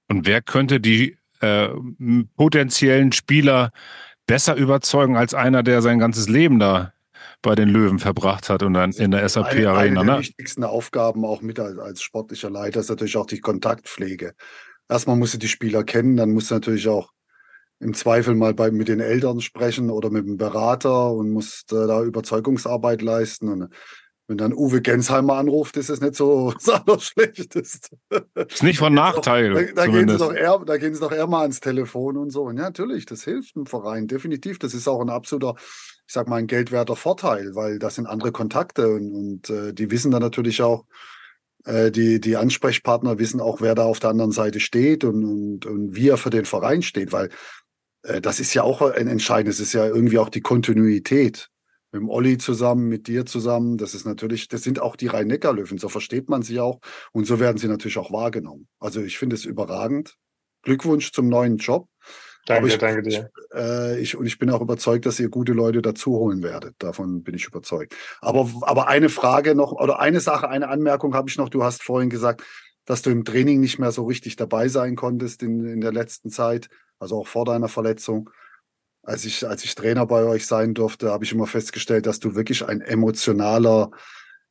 Und 0.09 0.27
wer 0.27 0.43
könnte 0.43 0.81
die 0.81 1.17
äh, 1.41 1.69
potenziellen 2.37 3.13
Spieler 3.13 3.71
besser 4.27 4.57
überzeugen 4.57 5.17
als 5.17 5.35
einer, 5.35 5.63
der 5.63 5.81
sein 5.81 6.01
ganzes 6.01 6.29
Leben 6.29 6.59
da 6.59 6.94
bei 7.45 7.55
den 7.55 7.69
Löwen 7.69 8.01
verbracht 8.01 8.49
hat 8.49 8.65
und 8.65 8.75
dann 8.75 8.91
in 8.91 9.13
der 9.13 9.29
SAP 9.29 9.53
eine, 9.53 9.71
Arena. 9.71 10.01
Eine 10.01 10.07
der 10.07 10.15
Ne? 10.17 10.21
wichtigsten 10.21 10.65
Aufgaben 10.65 11.25
auch 11.25 11.41
mit 11.43 11.61
als, 11.61 11.79
als 11.79 12.03
sportlicher 12.03 12.51
Leiter 12.51 12.81
ist 12.81 12.89
natürlich 12.91 13.17
auch 13.17 13.27
die 13.27 13.41
Kontaktpflege. 13.41 14.35
Erstmal 14.89 15.17
musst 15.17 15.35
du 15.35 15.39
die 15.39 15.49
Spieler 15.49 15.85
kennen, 15.85 16.17
dann 16.17 16.33
musst 16.33 16.51
du 16.51 16.55
natürlich 16.55 16.89
auch 16.89 17.11
im 17.81 17.95
Zweifel 17.95 18.35
mal 18.35 18.55
bei, 18.55 18.71
mit 18.71 18.89
den 18.89 19.01
Eltern 19.01 19.41
sprechen 19.41 19.91
oder 19.91 20.11
mit 20.11 20.27
dem 20.27 20.37
Berater 20.37 21.13
und 21.13 21.31
musst 21.31 21.73
äh, 21.73 21.87
da 21.87 22.03
Überzeugungsarbeit 22.03 23.03
leisten. 23.03 23.49
Und 23.49 23.75
wenn 24.27 24.39
dann 24.39 24.53
Uwe 24.53 24.81
Gensheimer 24.81 25.35
anruft, 25.35 25.77
ist 25.77 25.91
es 25.91 26.01
nicht 26.01 26.15
so 26.15 26.53
das 26.65 26.69
Allerschlechteste. 26.69 27.97
Ist 28.35 28.63
nicht 28.63 28.79
von 28.79 28.95
Nachteil. 28.95 29.53
Da, 29.75 29.85
da, 29.85 29.87
gehen 29.87 30.09
sie 30.09 30.19
doch 30.19 30.33
eher, 30.33 30.59
da 30.65 30.77
gehen 30.77 30.95
sie 30.95 31.01
doch 31.01 31.13
eher 31.13 31.27
mal 31.27 31.43
ans 31.43 31.61
Telefon 31.61 32.17
und 32.17 32.31
so. 32.31 32.45
Und 32.45 32.57
ja, 32.57 32.65
natürlich, 32.65 33.07
das 33.07 33.25
hilft 33.25 33.57
dem 33.57 33.67
Verein, 33.67 34.07
definitiv. 34.07 34.59
Das 34.59 34.75
ist 34.75 34.89
auch 34.89 35.01
ein 35.01 35.11
absoluter 35.11 35.57
ich 36.07 36.13
sag 36.13 36.29
mal, 36.29 36.37
ein 36.37 36.47
geldwerter 36.47 36.97
Vorteil, 36.97 37.55
weil 37.55 37.79
das 37.79 37.95
sind 37.95 38.07
andere 38.07 38.31
Kontakte 38.31 38.89
und, 38.89 39.13
und 39.13 39.51
äh, 39.51 39.73
die 39.73 39.91
wissen 39.91 40.11
dann 40.11 40.21
natürlich 40.21 40.61
auch, 40.61 40.85
äh, 41.65 41.91
die, 41.91 42.21
die 42.21 42.37
Ansprechpartner 42.37 43.19
wissen 43.19 43.41
auch, 43.41 43.61
wer 43.61 43.75
da 43.75 43.85
auf 43.85 44.01
der 44.01 44.11
anderen 44.11 44.33
Seite 44.33 44.61
steht 44.61 45.05
und, 45.05 45.25
und, 45.25 45.67
und 45.67 45.97
wie 45.97 46.09
er 46.09 46.19
für 46.19 46.31
den 46.31 46.45
Verein 46.45 46.83
steht, 46.83 47.13
weil 47.13 47.31
äh, 48.03 48.21
das 48.21 48.39
ist 48.39 48.53
ja 48.55 48.63
auch 48.63 48.83
ein 48.83 49.09
entscheidendes, 49.09 49.61
ist 49.61 49.73
ja 49.73 49.87
irgendwie 49.87 50.19
auch 50.19 50.29
die 50.29 50.43
Kontinuität. 50.43 51.51
Mit 51.95 52.03
dem 52.03 52.11
Olli 52.11 52.39
zusammen, 52.39 52.89
mit 52.89 53.07
dir 53.07 53.25
zusammen, 53.25 53.79
das 53.79 53.95
ist 53.95 54.05
natürlich, 54.05 54.49
das 54.49 54.65
sind 54.65 54.81
auch 54.81 54.97
die 54.97 55.07
Rhein-Neckar-Löwen, 55.07 55.79
so 55.79 55.89
versteht 55.89 56.29
man 56.29 56.43
sie 56.43 56.59
auch 56.59 56.81
und 57.13 57.25
so 57.25 57.39
werden 57.39 57.57
sie 57.57 57.69
natürlich 57.69 57.99
auch 57.99 58.11
wahrgenommen. 58.11 58.67
Also 58.81 59.01
ich 59.01 59.17
finde 59.17 59.37
es 59.37 59.45
überragend. 59.45 60.17
Glückwunsch 60.63 61.13
zum 61.13 61.29
neuen 61.29 61.59
Job. 61.59 61.87
Danke, 62.47 62.67
ich, 62.67 62.79
danke 62.79 63.03
dir. 63.03 63.31
Äh, 63.55 64.01
ich, 64.01 64.17
und 64.17 64.27
ich 64.27 64.41
bin 64.41 64.51
auch 64.51 64.61
überzeugt, 64.61 65.07
dass 65.07 65.21
ihr 65.21 65.29
gute 65.29 65.53
Leute 65.53 65.83
dazu 65.83 66.19
holen 66.19 66.43
werdet. 66.43 66.75
Davon 66.81 67.23
bin 67.23 67.37
ich 67.37 67.47
überzeugt. 67.47 67.95
Aber, 68.21 68.51
aber 68.63 68.89
eine 68.89 69.09
Frage 69.09 69.55
noch, 69.55 69.71
oder 69.71 70.01
eine 70.01 70.19
Sache, 70.19 70.49
eine 70.49 70.71
Anmerkung 70.71 71.15
habe 71.15 71.31
ich 71.31 71.39
noch. 71.39 71.49
Du 71.49 71.63
hast 71.63 71.85
vorhin 71.85 72.11
gesagt, 72.11 72.43
dass 72.87 73.03
du 73.03 73.11
im 73.11 73.25
Training 73.25 73.61
nicht 73.61 73.79
mehr 73.79 73.93
so 73.93 74.05
richtig 74.05 74.35
dabei 74.35 74.67
sein 74.67 74.97
konntest 74.97 75.45
in, 75.45 75.65
in 75.65 75.81
der 75.81 75.93
letzten 75.93 76.31
Zeit, 76.31 76.71
also 76.99 77.21
auch 77.21 77.29
vor 77.29 77.45
deiner 77.45 77.69
Verletzung. 77.69 78.31
Als 79.05 79.25
ich, 79.25 79.47
als 79.47 79.65
ich 79.65 79.75
Trainer 79.75 80.07
bei 80.07 80.25
euch 80.25 80.47
sein 80.47 80.75
durfte, 80.75 81.11
habe 81.11 81.25
ich 81.25 81.33
immer 81.33 81.47
festgestellt, 81.47 82.07
dass 82.07 82.21
du 82.21 82.35
wirklich 82.35 82.67
ein 82.67 82.81
emotionaler 82.81 83.91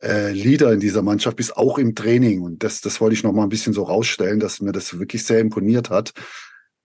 äh, 0.02 0.32
Leader 0.32 0.72
in 0.74 0.80
dieser 0.80 1.02
Mannschaft 1.02 1.38
bist, 1.38 1.58
auch 1.58 1.78
im 1.78 1.96
Training. 1.96 2.42
Und 2.42 2.64
das, 2.64 2.82
das 2.82 3.02
wollte 3.02 3.16
ich 3.16 3.24
noch 3.24 3.34
mal 3.34 3.44
ein 3.44 3.50
bisschen 3.50 3.74
so 3.74 3.84
rausstellen, 3.84 4.40
dass 4.40 4.62
mir 4.62 4.72
das 4.72 5.00
wirklich 5.00 5.26
sehr 5.26 5.40
imponiert 5.40 5.90
hat. 5.90 6.14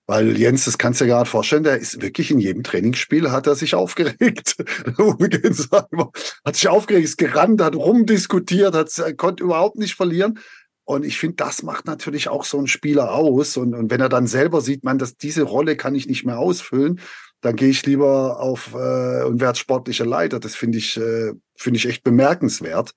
Weil 0.07 0.39
Jens, 0.39 0.65
das 0.65 0.79
kannst 0.79 1.01
du 1.01 1.05
dir 1.05 1.11
gerade 1.11 1.29
vorstellen, 1.29 1.65
der 1.65 1.79
ist 1.79 2.01
wirklich 2.01 2.31
in 2.31 2.39
jedem 2.39 2.63
Trainingsspiel 2.63 3.31
hat 3.31 3.47
er 3.47 3.55
sich 3.55 3.75
aufgeregt. 3.75 4.57
hat 6.45 6.57
sich 6.57 6.69
aufgeregt, 6.69 7.05
ist 7.05 7.19
gerannt, 7.19 7.61
hat 7.61 7.77
rumdiskutiert, 7.77 8.75
hat, 8.75 8.91
konnte 9.19 9.45
überhaupt 9.45 9.77
nicht 9.77 9.97
verlieren. 9.97 10.39
Und 10.85 11.05
ich 11.05 11.19
finde, 11.19 11.37
das 11.37 11.63
macht 11.63 11.85
natürlich 11.85 12.29
auch 12.29 12.47
so 12.47 12.57
einen 12.57 12.69
Spieler 12.69 13.13
aus. 13.13 13.59
Und, 13.59 13.75
und 13.75 13.91
wenn 13.91 14.01
er 14.01 14.09
dann 14.09 14.27
selber 14.27 14.63
sieht, 14.63 14.83
man, 14.83 14.97
dass 14.97 15.19
diese 15.19 15.43
Rolle 15.43 15.77
kann 15.77 15.95
ich 15.95 16.07
nicht 16.07 16.25
mehr 16.25 16.39
ausfüllen, 16.39 17.01
dann 17.41 17.57
gehe 17.57 17.69
ich 17.69 17.85
lieber 17.87 18.41
auf 18.41 18.75
äh, 18.75 19.25
und 19.25 19.41
werde 19.41 19.59
sportlicher 19.59 20.07
Leiter. 20.07 20.41
Das 20.41 20.55
finde 20.55 20.79
ich, 20.79 20.97
äh, 20.97 21.33
finde 21.57 21.79
ich 21.79 21.87
echt 21.87 22.03
bemerkenswert. 22.03 22.95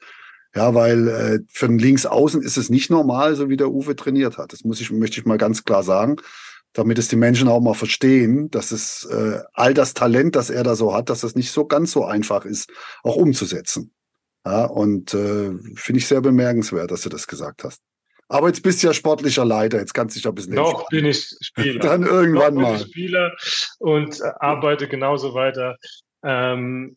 Ja, 0.54 0.74
weil 0.74 1.08
äh, 1.08 1.40
für 1.50 1.68
einen 1.68 1.80
Linksaußen 1.80 2.42
ist 2.42 2.58
es 2.58 2.70
nicht 2.70 2.90
normal, 2.90 3.36
so 3.36 3.48
wie 3.50 3.56
der 3.56 3.72
Uwe 3.72 3.96
trainiert 3.96 4.38
hat. 4.38 4.52
Das 4.52 4.66
muss 4.66 4.82
ich, 4.82 4.92
möchte 4.92 5.20
ich 5.20 5.26
mal 5.26 5.38
ganz 5.38 5.64
klar 5.64 5.84
sagen 5.84 6.18
damit 6.74 6.98
es 6.98 7.08
die 7.08 7.16
Menschen 7.16 7.48
auch 7.48 7.60
mal 7.60 7.74
verstehen, 7.74 8.50
dass 8.50 8.72
es 8.72 9.06
äh, 9.06 9.40
all 9.54 9.74
das 9.74 9.94
Talent, 9.94 10.36
das 10.36 10.50
er 10.50 10.64
da 10.64 10.76
so 10.76 10.94
hat, 10.94 11.10
dass 11.10 11.24
es 11.24 11.36
nicht 11.36 11.52
so 11.52 11.66
ganz 11.66 11.92
so 11.92 12.06
einfach 12.06 12.46
ist, 12.46 12.72
auch 13.04 13.16
umzusetzen. 13.16 13.94
Ja, 14.46 14.66
und 14.66 15.14
äh, 15.14 15.52
finde 15.76 16.00
ich 16.00 16.08
sehr 16.08 16.22
bemerkenswert, 16.22 16.92
dass 16.92 17.02
du 17.02 17.10
das 17.10 17.28
gesagt 17.28 17.64
hast. 17.64 17.82
Aber 18.32 18.48
jetzt 18.48 18.64
bist 18.64 18.82
du 18.82 18.88
ja 18.88 18.94
sportlicher 18.94 19.44
Leiter, 19.44 19.80
jetzt 19.80 19.94
kannst 19.94 20.16
du 20.16 20.20
dich 20.20 20.28
ein 20.28 20.36
bisschen 20.36 20.54
Noch 20.54 20.88
bin 20.88 21.06
ich 21.06 21.36
Spieler. 21.42 21.80
Dann 21.82 22.04
irgendwann 22.04 22.54
Noch 22.54 22.62
bin 22.62 22.72
mal. 22.72 22.76
Ich 22.78 22.84
Spieler 22.84 23.36
und 23.80 24.22
äh, 24.22 24.32
arbeite 24.40 24.88
genauso 24.88 25.34
weiter. 25.34 25.78
Ähm, 26.24 26.96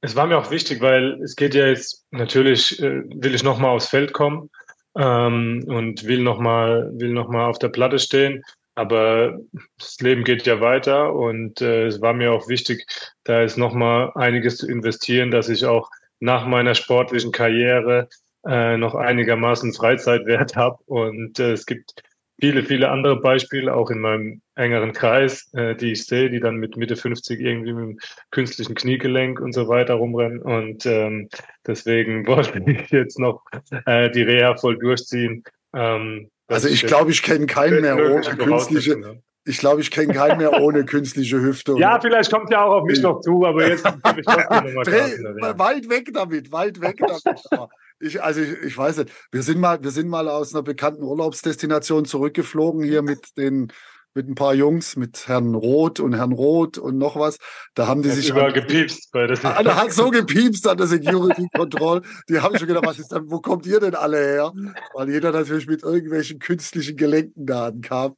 es 0.00 0.16
war 0.16 0.26
mir 0.26 0.36
auch 0.36 0.50
wichtig, 0.50 0.80
weil 0.80 1.22
es 1.22 1.36
geht 1.36 1.54
ja 1.54 1.68
jetzt 1.68 2.04
natürlich, 2.10 2.82
äh, 2.82 3.04
will 3.06 3.36
ich 3.36 3.44
nochmal 3.44 3.70
aufs 3.70 3.86
Feld 3.86 4.12
kommen 4.12 4.50
ähm, 4.98 5.64
und 5.68 6.04
will 6.04 6.22
nochmal 6.22 6.90
will 6.94 7.10
noch 7.10 7.28
mal 7.28 7.46
auf 7.46 7.60
der 7.60 7.68
Platte 7.68 8.00
stehen. 8.00 8.42
Aber 8.74 9.38
das 9.78 10.00
Leben 10.00 10.24
geht 10.24 10.44
ja 10.44 10.60
weiter 10.60 11.14
und 11.14 11.60
äh, 11.60 11.86
es 11.86 12.00
war 12.00 12.14
mir 12.14 12.32
auch 12.32 12.48
wichtig, 12.48 12.84
da 13.22 13.42
ist 13.42 13.56
nochmal 13.56 14.10
einiges 14.16 14.56
zu 14.56 14.68
investieren, 14.68 15.30
dass 15.30 15.48
ich 15.48 15.64
auch 15.66 15.88
nach 16.18 16.46
meiner 16.46 16.74
sportlichen 16.74 17.30
Karriere 17.30 18.08
äh, 18.46 18.76
noch 18.76 18.94
einigermaßen 18.94 19.72
Freizeitwert 19.72 20.56
habe. 20.56 20.78
Und 20.86 21.38
äh, 21.38 21.52
es 21.52 21.66
gibt 21.66 22.02
viele, 22.40 22.62
viele 22.62 22.90
andere 22.90 23.20
Beispiele, 23.20 23.74
auch 23.74 23.90
in 23.90 24.00
meinem 24.00 24.42
engeren 24.54 24.92
Kreis, 24.92 25.52
äh, 25.54 25.74
die 25.74 25.92
ich 25.92 26.06
sehe, 26.06 26.30
die 26.30 26.40
dann 26.40 26.56
mit 26.56 26.76
Mitte 26.76 26.96
50 26.96 27.40
irgendwie 27.40 27.72
mit 27.72 27.84
dem 27.84 27.98
künstlichen 28.30 28.74
Kniegelenk 28.74 29.40
und 29.40 29.52
so 29.52 29.68
weiter 29.68 29.94
rumrennen. 29.94 30.40
Und 30.40 30.86
ähm, 30.86 31.28
deswegen 31.66 32.26
wollte 32.26 32.62
ich 32.70 32.90
jetzt 32.90 33.18
noch 33.18 33.42
äh, 33.86 34.10
die 34.10 34.22
Reha 34.22 34.56
voll 34.56 34.78
durchziehen. 34.78 35.44
Ähm, 35.74 36.30
also 36.48 36.68
ich 36.68 36.86
glaube, 36.86 37.10
ich 37.10 37.22
kenne 37.22 37.46
keinen 37.46 37.80
mehr 37.80 37.96
ohne 37.96 38.20
künstliche. 38.36 39.20
Ich 39.46 39.58
glaube, 39.58 39.82
ich 39.82 39.90
kenne 39.90 40.14
keinen 40.14 40.38
mehr 40.38 40.60
ohne 40.60 40.86
künstliche 40.86 41.40
Hüfte. 41.40 41.74
Ja, 41.78 42.00
vielleicht 42.00 42.32
kommt 42.32 42.50
ja 42.50 42.64
auch 42.64 42.80
auf 42.80 42.84
mich 42.84 43.02
noch 43.02 43.20
zu, 43.20 43.44
aber 43.44 43.68
jetzt 43.68 43.86
ich 43.86 44.26
ja. 44.26 45.58
Weit 45.58 45.90
weg 45.90 46.10
damit, 46.14 46.50
weit 46.50 46.80
weg 46.80 46.96
damit. 46.98 47.68
Ich, 48.00 48.22
also 48.22 48.40
ich, 48.40 48.52
ich 48.62 48.76
weiß 48.76 48.98
nicht. 48.98 49.12
Wir 49.30 49.42
sind 49.42 49.60
mal, 49.60 49.82
wir 49.82 49.90
sind 49.90 50.08
mal 50.08 50.28
aus 50.28 50.54
einer 50.54 50.62
bekannten 50.62 51.02
Urlaubsdestination 51.02 52.04
zurückgeflogen 52.04 52.82
hier 52.82 53.02
mit 53.02 53.36
den 53.36 53.72
mit 54.14 54.28
ein 54.28 54.36
paar 54.36 54.54
Jungs, 54.54 54.96
mit 54.96 55.26
Herrn 55.26 55.54
Roth 55.54 55.98
und 55.98 56.14
Herrn 56.14 56.32
Roth 56.32 56.78
und 56.78 56.98
noch 56.98 57.16
was. 57.16 57.38
Da 57.74 57.88
haben 57.88 58.02
die 58.02 58.10
hat 58.10 58.16
sich. 58.16 58.30
Überall 58.30 58.52
gepiepst 58.52 59.10
bei 59.12 59.26
der 59.26 59.44
ah, 59.44 59.62
da 59.62 59.76
hat 59.76 59.92
so 59.92 60.10
gepiepst 60.10 60.66
an 60.68 60.76
der 60.76 60.86
Security 60.86 61.48
Control. 61.52 62.02
Die 62.28 62.38
haben 62.38 62.56
schon 62.56 62.68
gedacht, 62.68 62.86
was 62.86 62.98
ist 62.98 63.10
denn, 63.10 63.28
wo 63.30 63.40
kommt 63.40 63.66
ihr 63.66 63.80
denn 63.80 63.96
alle 63.96 64.18
her? 64.18 64.52
Weil 64.94 65.10
jeder 65.10 65.32
natürlich 65.32 65.66
mit 65.66 65.82
irgendwelchen 65.82 66.38
künstlichen 66.38 66.96
Gelenken 66.96 67.44
da 67.44 67.66
ankam. 67.66 68.16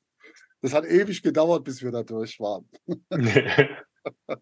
Das 0.60 0.74
hat 0.74 0.84
ewig 0.84 1.22
gedauert, 1.22 1.64
bis 1.64 1.82
wir 1.82 1.92
da 1.92 2.02
durch 2.02 2.38
waren. 2.40 2.68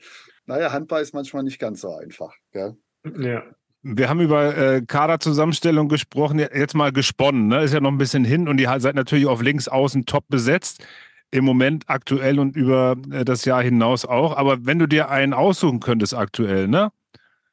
naja, 0.46 0.72
Handball 0.72 1.02
ist 1.02 1.14
manchmal 1.14 1.44
nicht 1.44 1.58
ganz 1.58 1.80
so 1.80 1.94
einfach. 1.94 2.34
Gell? 2.52 2.76
Ja. 3.18 3.44
Wir 3.86 4.08
haben 4.08 4.20
über 4.20 4.56
äh, 4.56 4.82
Kaderzusammenstellung 4.82 5.88
gesprochen, 5.88 6.38
jetzt 6.38 6.74
mal 6.74 6.90
gesponnen. 6.90 7.48
Ne? 7.48 7.62
Ist 7.64 7.74
ja 7.74 7.80
noch 7.80 7.90
ein 7.90 7.98
bisschen 7.98 8.24
hin 8.24 8.48
und 8.48 8.58
ihr 8.58 8.74
seid 8.80 8.94
natürlich 8.94 9.26
auf 9.26 9.42
links 9.42 9.68
außen 9.68 10.06
top 10.06 10.24
besetzt 10.28 10.82
im 11.30 11.44
Moment 11.44 11.84
aktuell 11.88 12.38
und 12.38 12.56
über 12.56 12.96
äh, 13.10 13.26
das 13.26 13.44
Jahr 13.44 13.62
hinaus 13.62 14.06
auch. 14.06 14.36
Aber 14.36 14.64
wenn 14.64 14.78
du 14.78 14.86
dir 14.86 15.10
einen 15.10 15.34
aussuchen 15.34 15.80
könntest 15.80 16.14
aktuell, 16.14 16.66
ne? 16.66 16.92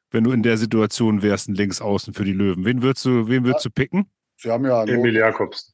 Wenn 0.10 0.24
du 0.24 0.32
in 0.32 0.44
der 0.44 0.58
Situation 0.58 1.22
wärst, 1.22 1.48
ein 1.48 1.56
Linksaußen 1.56 2.14
für 2.14 2.26
die 2.26 2.34
Löwen, 2.34 2.66
wen 2.66 2.82
würdest 2.82 3.06
du, 3.06 3.28
wen 3.28 3.46
würdest 3.46 3.66
du 3.66 3.70
picken? 3.70 4.08
Sie 4.38 4.52
haben 4.52 4.66
ja 4.66 4.84
Emil 4.84 5.16
Jakobsen. 5.16 5.74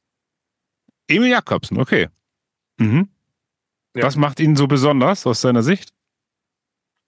Emil 1.08 1.30
Jakobsen, 1.30 1.78
okay. 1.78 2.08
Mhm. 2.78 3.08
Ja. 3.94 4.04
Was 4.04 4.16
macht 4.16 4.40
ihn 4.40 4.56
so 4.56 4.66
besonders 4.66 5.26
aus 5.26 5.40
deiner 5.40 5.62
Sicht? 5.62 5.92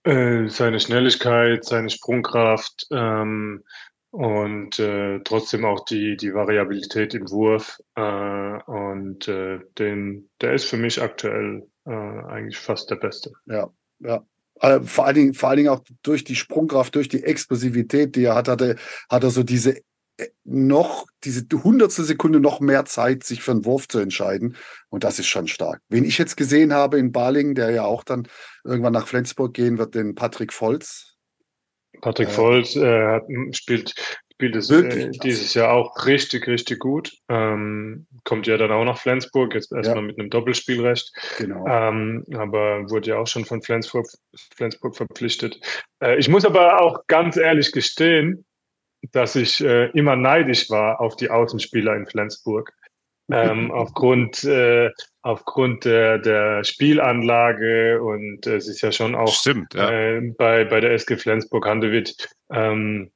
Äh, 0.05 0.49
seine 0.49 0.81
Schnelligkeit, 0.81 1.65
seine 1.65 1.91
Sprungkraft, 1.91 2.87
ähm, 2.91 3.63
und 4.11 4.79
äh, 4.81 5.21
trotzdem 5.21 5.65
auch 5.65 5.85
die, 5.85 6.17
die 6.17 6.35
Variabilität 6.35 7.15
im 7.15 7.31
Wurf. 7.31 7.79
Äh, 7.95 8.63
und 8.65 9.29
äh, 9.29 9.61
den, 9.79 10.29
der 10.41 10.55
ist 10.55 10.65
für 10.65 10.77
mich 10.77 11.01
aktuell 11.01 11.67
äh, 11.87 11.91
eigentlich 11.91 12.59
fast 12.59 12.91
der 12.91 12.97
Beste. 12.97 13.33
Ja, 13.47 13.71
ja. 14.01 14.25
Vor 14.85 15.07
allen, 15.07 15.15
Dingen, 15.15 15.33
vor 15.33 15.49
allen 15.49 15.57
Dingen 15.57 15.69
auch 15.71 15.83
durch 16.03 16.23
die 16.23 16.35
Sprungkraft, 16.35 16.95
durch 16.95 17.09
die 17.09 17.25
Explosivität, 17.25 18.15
die 18.15 18.25
er 18.25 18.35
hat, 18.35 18.47
hatte, 18.47 18.77
hat 19.09 19.25
er 19.25 19.31
so 19.31 19.43
diese 19.43 19.81
noch, 20.45 21.07
diese 21.25 21.45
hundertstel 21.53 22.05
Sekunde 22.05 22.41
noch 22.41 22.61
mehr 22.61 22.85
Zeit, 22.85 23.25
sich 23.25 23.43
für 23.43 23.53
einen 23.53 23.65
Wurf 23.65 23.89
zu 23.89 23.99
entscheiden. 23.99 24.57
Und 24.89 25.05
das 25.05 25.19
ist 25.19 25.27
schon 25.27 25.49
stark. 25.49 25.81
Wen 25.89 26.05
ich 26.05 26.19
jetzt 26.19 26.37
gesehen 26.37 26.73
habe 26.73 26.99
in 26.99 27.13
Balingen, 27.13 27.55
der 27.55 27.71
ja 27.71 27.85
auch 27.85 28.05
dann 28.05 28.29
irgendwann 28.65 28.93
nach 28.93 29.07
Flensburg 29.07 29.55
gehen 29.55 29.79
wird, 29.79 29.95
den 29.95 30.15
Patrick 30.15 30.53
Volz, 30.53 31.11
Patrick 32.01 32.29
äh, 32.29 32.37
Volz 32.37 32.77
äh, 32.77 33.21
spielt, 33.53 33.95
spielt 34.33 34.57
es 34.57 34.71
äh, 34.71 35.11
dieses 35.11 35.55
Jahr 35.55 35.73
auch 35.73 36.07
richtig, 36.07 36.47
richtig 36.47 36.79
gut. 36.79 37.13
Ähm, 37.29 38.07
kommt 38.25 38.47
ja 38.47 38.57
dann 38.57 38.73
auch 38.73 38.85
nach 38.85 38.99
Flensburg, 38.99 39.55
jetzt 39.55 39.73
erstmal 39.73 39.99
ja. 39.99 40.03
mit 40.03 40.19
einem 40.19 40.31
Doppelspielrecht. 40.31 41.13
Genau. 41.39 41.67
Ähm, 41.67 42.25
aber 42.35 42.89
wurde 42.91 43.11
ja 43.11 43.19
auch 43.19 43.27
schon 43.27 43.45
von 43.45 43.63
Flensburg, 43.63 44.07
Flensburg 44.57 44.97
verpflichtet. 44.97 45.61
Äh, 46.03 46.19
ich 46.19 46.29
muss 46.29 46.45
aber 46.45 46.81
auch 46.81 47.07
ganz 47.07 47.37
ehrlich 47.37 47.73
gestehen, 47.73 48.45
dass 49.13 49.37
ich 49.37 49.63
äh, 49.65 49.87
immer 49.91 50.17
neidisch 50.17 50.71
war 50.71 51.01
auf 51.01 51.17
die 51.17 51.31
Außenspieler 51.31 51.97
in 51.97 52.07
Flensburg 52.07 52.73
ähm, 53.31 53.71
aufgrund, 53.73 54.45
äh, 54.45 54.91
aufgrund 55.23 55.85
der, 55.85 56.19
der 56.19 56.65
Spielanlage 56.65 58.03
und 58.03 58.47
es 58.47 58.69
ist 58.69 58.81
ja 58.83 58.93
schon 58.93 59.15
auch 59.15 59.33
Stimmt, 59.33 59.75
ja. 59.75 59.91
äh, 59.91 60.21
bei, 60.37 60.65
bei 60.65 60.81
der 60.81 60.93
SG 60.93 61.17
Flensburg 61.17 61.67
Handewitt 61.67 62.29
ähm, 62.53 63.11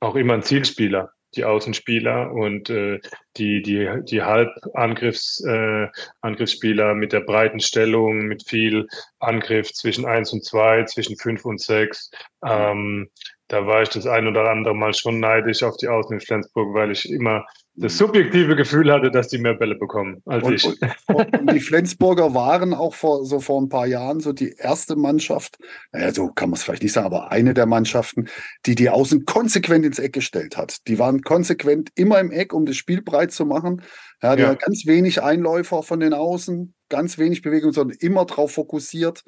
auch 0.00 0.14
immer 0.14 0.34
ein 0.34 0.42
Zielspieler, 0.42 1.10
die 1.34 1.44
Außenspieler 1.44 2.32
und 2.32 2.70
äh, 2.70 3.00
die, 3.36 3.62
die, 3.62 3.88
die 4.04 4.22
Halbangriffs, 4.22 5.42
äh, 5.44 5.88
Angriffsspieler 6.20 6.94
mit 6.94 7.12
der 7.12 7.20
breiten 7.20 7.60
Stellung, 7.60 8.26
mit 8.26 8.46
viel 8.46 8.86
Angriff 9.18 9.72
zwischen 9.72 10.06
eins 10.06 10.32
und 10.32 10.44
zwei, 10.44 10.84
zwischen 10.84 11.16
fünf 11.16 11.44
und 11.44 11.60
sechs. 11.60 12.10
Ähm, 12.44 13.10
da 13.48 13.66
war 13.66 13.82
ich 13.82 13.88
das 13.90 14.06
ein 14.06 14.26
oder 14.26 14.50
andere 14.50 14.74
Mal 14.74 14.94
schon 14.94 15.20
neidisch 15.20 15.62
auf 15.62 15.76
die 15.76 15.88
Außen 15.88 16.14
in 16.14 16.20
Flensburg, 16.20 16.74
weil 16.74 16.90
ich 16.90 17.10
immer 17.10 17.44
das 17.78 17.98
subjektive 17.98 18.56
Gefühl 18.56 18.90
hatte, 18.90 19.10
dass 19.10 19.28
die 19.28 19.38
mehr 19.38 19.54
Bälle 19.54 19.74
bekommen 19.74 20.22
als 20.24 20.44
und, 20.44 20.54
ich. 20.54 20.64
Und, 20.64 21.38
und, 21.38 21.52
die 21.52 21.60
Flensburger 21.60 22.34
waren 22.34 22.72
auch 22.72 22.94
vor, 22.94 23.24
so 23.24 23.38
vor 23.38 23.60
ein 23.60 23.68
paar 23.68 23.86
Jahren 23.86 24.20
so 24.20 24.32
die 24.32 24.54
erste 24.56 24.96
Mannschaft, 24.96 25.58
naja, 25.92 26.12
so 26.12 26.28
kann 26.28 26.48
man 26.50 26.56
es 26.56 26.62
vielleicht 26.62 26.82
nicht 26.82 26.92
sagen, 26.92 27.06
aber 27.06 27.30
eine 27.30 27.52
der 27.54 27.66
Mannschaften, 27.66 28.28
die 28.64 28.74
die 28.74 28.88
Außen 28.88 29.26
konsequent 29.26 29.84
ins 29.84 29.98
Eck 29.98 30.14
gestellt 30.14 30.56
hat. 30.56 30.88
Die 30.88 30.98
waren 30.98 31.20
konsequent 31.20 31.90
immer 31.94 32.18
im 32.18 32.32
Eck, 32.32 32.54
um 32.54 32.64
das 32.64 32.76
Spiel 32.76 33.02
breit 33.02 33.32
zu 33.32 33.44
machen. 33.44 33.82
Ja, 34.22 34.34
die 34.34 34.42
ja. 34.42 34.54
ganz 34.54 34.86
wenig 34.86 35.22
Einläufer 35.22 35.82
von 35.82 36.00
den 36.00 36.14
Außen, 36.14 36.74
ganz 36.88 37.18
wenig 37.18 37.42
Bewegung, 37.42 37.72
sondern 37.72 37.98
immer 38.00 38.24
darauf 38.24 38.52
fokussiert, 38.52 39.22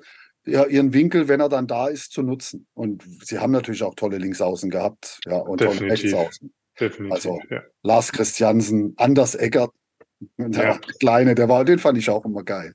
ihren 0.48 0.92
Winkel, 0.92 1.28
wenn 1.28 1.40
er 1.40 1.48
dann 1.48 1.66
da 1.66 1.88
ist, 1.88 2.12
zu 2.12 2.22
nutzen. 2.22 2.66
Und 2.74 3.04
sie 3.22 3.38
haben 3.38 3.52
natürlich 3.52 3.82
auch 3.82 3.94
tolle 3.94 4.18
Linksaußen 4.18 4.70
gehabt, 4.70 5.20
ja, 5.26 5.36
und 5.36 5.58
tolle 5.58 5.80
Rechtsaußen. 5.80 6.52
Definitiv, 6.78 7.12
Also 7.12 7.40
ja. 7.50 7.62
Lars 7.82 8.12
Christiansen, 8.12 8.94
Anders 8.96 9.34
Eckert, 9.34 9.70
der 10.36 10.64
Ja. 10.64 10.78
Kleine, 11.00 11.34
der 11.34 11.48
war, 11.48 11.64
den 11.64 11.78
fand 11.78 11.98
ich 11.98 12.10
auch 12.10 12.24
immer 12.24 12.44
geil. 12.44 12.74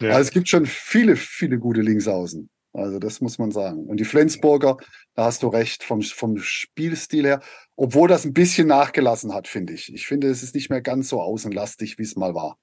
Ja. 0.00 0.10
Also 0.10 0.22
es 0.22 0.30
gibt 0.30 0.48
schon 0.48 0.66
viele, 0.66 1.16
viele 1.16 1.58
gute 1.58 1.80
Linksaußen. 1.80 2.48
Also 2.74 2.98
das 2.98 3.20
muss 3.20 3.38
man 3.38 3.50
sagen. 3.50 3.86
Und 3.86 3.98
die 4.00 4.04
Flensburger, 4.04 4.78
da 5.14 5.24
hast 5.24 5.42
du 5.42 5.48
recht, 5.48 5.84
vom, 5.84 6.00
vom 6.00 6.38
Spielstil 6.38 7.26
her, 7.26 7.42
obwohl 7.76 8.08
das 8.08 8.24
ein 8.24 8.32
bisschen 8.32 8.66
nachgelassen 8.66 9.34
hat, 9.34 9.46
finde 9.46 9.74
ich. 9.74 9.92
Ich 9.92 10.06
finde, 10.06 10.28
es 10.28 10.42
ist 10.42 10.54
nicht 10.54 10.70
mehr 10.70 10.80
ganz 10.80 11.08
so 11.10 11.20
außenlastig, 11.20 11.98
wie 11.98 12.02
es 12.02 12.16
mal 12.16 12.34
war. 12.34 12.56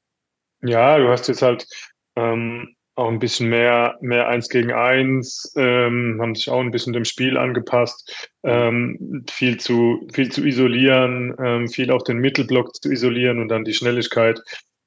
Ja, 0.61 0.97
du 0.97 1.07
hast 1.09 1.27
jetzt 1.27 1.43
halt 1.43 1.67
ähm, 2.15 2.75
auch 2.95 3.07
ein 3.09 3.19
bisschen 3.19 3.49
mehr, 3.49 3.97
mehr 4.01 4.27
eins 4.27 4.49
gegen 4.49 4.71
eins, 4.73 5.53
ähm, 5.55 6.17
haben 6.21 6.35
sich 6.35 6.49
auch 6.49 6.59
ein 6.59 6.71
bisschen 6.71 6.93
dem 6.93 7.05
Spiel 7.05 7.37
angepasst, 7.37 8.29
ähm, 8.43 9.23
viel 9.29 9.57
zu, 9.57 10.05
viel 10.13 10.31
zu 10.31 10.45
isolieren, 10.45 11.33
ähm, 11.41 11.67
viel 11.69 11.91
auch 11.91 12.01
den 12.03 12.17
Mittelblock 12.17 12.75
zu 12.75 12.91
isolieren 12.91 13.39
und 13.39 13.47
dann 13.47 13.63
die 13.63 13.73
Schnelligkeit 13.73 14.41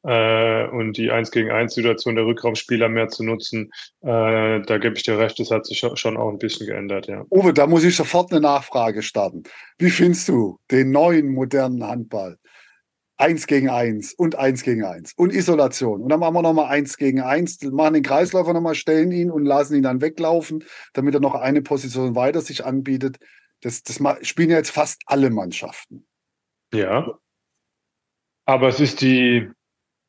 äh, 0.05 0.67
und 0.67 0.97
die 0.97 1.11
eins 1.11 1.31
gegen 1.31 1.51
eins 1.51 1.75
Situation 1.75 2.17
der 2.17 2.27
Rückraumspieler 2.27 2.89
mehr 2.89 3.09
zu 3.09 3.25
nutzen. 3.25 3.71
Äh, 4.03 4.61
da 4.61 4.79
gebe 4.79 4.97
ich 4.97 5.05
dir 5.05 5.19
recht, 5.19 5.39
das 5.39 5.51
hat 5.51 5.65
sich 5.65 5.79
schon- 5.79 6.17
auch 6.17 6.29
ein 6.29 6.39
bisschen 6.39 6.67
geändert, 6.67 7.07
ja. 7.07 7.25
Uwe, 7.31 7.55
da 7.55 7.67
muss 7.67 7.85
ich 7.85 7.97
sofort 7.97 8.31
eine 8.33 8.41
Nachfrage 8.41 9.03
starten. 9.03 9.45
Wie 9.79 9.91
findest 9.91 10.29
du 10.29 10.59
den 10.71 10.91
neuen 10.91 11.33
modernen 11.33 11.87
Handball? 11.87 12.37
Eins 13.23 13.47
gegen 13.47 13.71
eins 13.71 14.13
und 14.15 14.35
eins 14.35 14.65
gegen 14.65 14.85
eins 14.85 15.13
und 15.17 15.33
Isolation. 15.33 16.03
Und 16.03 16.09
dann 16.09 16.19
machen 16.19 16.35
wir 16.35 16.43
nochmal 16.43 16.71
eins 16.71 16.97
gegen 16.97 17.21
eins, 17.21 17.63
machen 17.63 17.95
den 17.95 18.03
Kreisläufer 18.03 18.53
nochmal, 18.53 18.75
stellen 18.75 19.13
ihn 19.13 19.31
und 19.31 19.45
lassen 19.45 19.77
ihn 19.77 19.85
dann 19.85 20.01
weglaufen, 20.01 20.65
damit 20.93 21.15
er 21.15 21.21
noch 21.21 21.37
eine 21.37 21.63
Position 21.63 22.17
weiter 22.17 22.41
sich 22.41 22.65
anbietet. 22.65 23.19
Das, 23.61 23.85
das 23.85 24.01
spielen 24.23 24.51
ja 24.51 24.57
jetzt 24.57 24.73
fast 24.73 25.03
alle 25.07 25.31
Mannschaften. 25.31 26.05
Ja. 26.75 27.17
Aber 28.45 28.67
es 28.67 28.81
ist 28.81 29.01
die, 29.03 29.49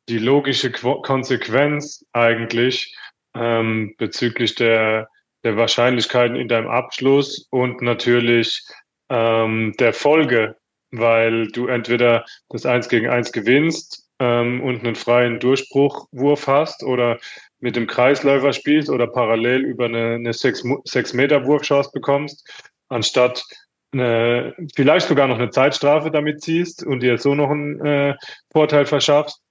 die 0.09 0.17
logische 0.17 0.71
Qu 0.71 1.03
Konsequenz 1.03 2.03
eigentlich 2.13 2.97
ähm, 3.35 3.93
bezüglich 3.99 4.55
der, 4.55 5.07
der 5.43 5.55
Wahrscheinlichkeiten 5.55 6.35
in 6.35 6.47
deinem 6.47 6.67
Abschluss 6.67 7.47
und 7.51 7.83
natürlich 7.83 8.65
ähm, 9.09 9.73
der 9.77 9.93
Folge, 9.93 10.57
weil 10.93 11.47
du 11.47 11.67
entweder 11.67 12.25
das 12.49 12.65
Eins 12.65 12.87
gegen 12.87 13.09
Eins 13.09 13.31
gewinnst 13.31 14.07
ähm, 14.19 14.61
und 14.61 14.79
einen 14.79 14.95
freien 14.95 15.39
Durchbruchwurf 15.39 16.47
hast 16.47 16.83
oder 16.83 17.19
mit 17.59 17.75
dem 17.75 17.87
Kreisläufer 17.87 18.53
spielst 18.53 18.89
oder 18.89 19.07
parallel 19.07 19.61
über 19.61 19.85
eine, 19.85 20.15
eine 20.15 20.33
sechs, 20.33 20.63
sechs 20.85 21.13
Meter 21.13 21.45
Wurfchance 21.45 21.89
bekommst, 21.93 22.47
anstatt 22.89 23.43
eine, 23.91 24.55
vielleicht 24.75 25.07
sogar 25.07 25.27
noch 25.27 25.37
eine 25.37 25.49
Zeitstrafe 25.49 26.11
damit 26.11 26.41
ziehst 26.41 26.85
und 26.85 27.01
dir 27.01 27.17
so 27.17 27.35
noch 27.35 27.49
einen 27.49 27.83
äh, 27.85 28.15
Vorteil 28.51 28.85
verschaffst 28.85 29.42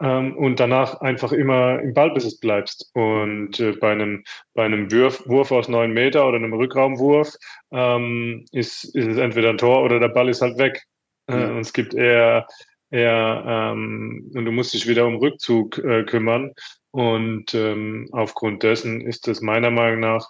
ähm, 0.00 0.36
und 0.36 0.60
danach 0.60 1.00
einfach 1.00 1.32
immer 1.32 1.80
im 1.80 1.92
Ballbesitz 1.94 2.38
bleibst. 2.40 2.90
Und 2.94 3.60
äh, 3.60 3.72
bei 3.72 3.92
einem, 3.92 4.24
bei 4.54 4.64
einem 4.64 4.90
Wurf, 4.90 5.22
Wurf 5.26 5.52
aus 5.52 5.68
neun 5.68 5.92
Meter 5.92 6.26
oder 6.26 6.36
einem 6.36 6.54
Rückraumwurf 6.54 7.34
ähm, 7.72 8.44
ist, 8.52 8.84
ist 8.96 9.06
es 9.06 9.18
entweder 9.18 9.50
ein 9.50 9.58
Tor 9.58 9.82
oder 9.82 9.98
der 10.00 10.08
Ball 10.08 10.28
ist 10.28 10.42
halt 10.42 10.58
weg. 10.58 10.82
Äh, 11.28 11.38
Ja. 11.40 11.48
und 11.50 11.60
es 11.60 11.72
gibt 11.72 11.94
eher, 11.94 12.46
eher 12.90 13.44
ähm, 13.46 14.30
und 14.34 14.44
du 14.44 14.52
musst 14.52 14.74
dich 14.74 14.88
wieder 14.88 15.06
um 15.06 15.16
Rückzug 15.16 15.78
äh, 15.78 16.04
kümmern. 16.04 16.52
Und 16.92 17.54
ähm, 17.54 18.08
aufgrund 18.12 18.62
dessen 18.62 19.00
ist 19.00 19.28
es 19.28 19.40
meiner 19.42 19.70
Meinung 19.70 20.00
nach 20.00 20.26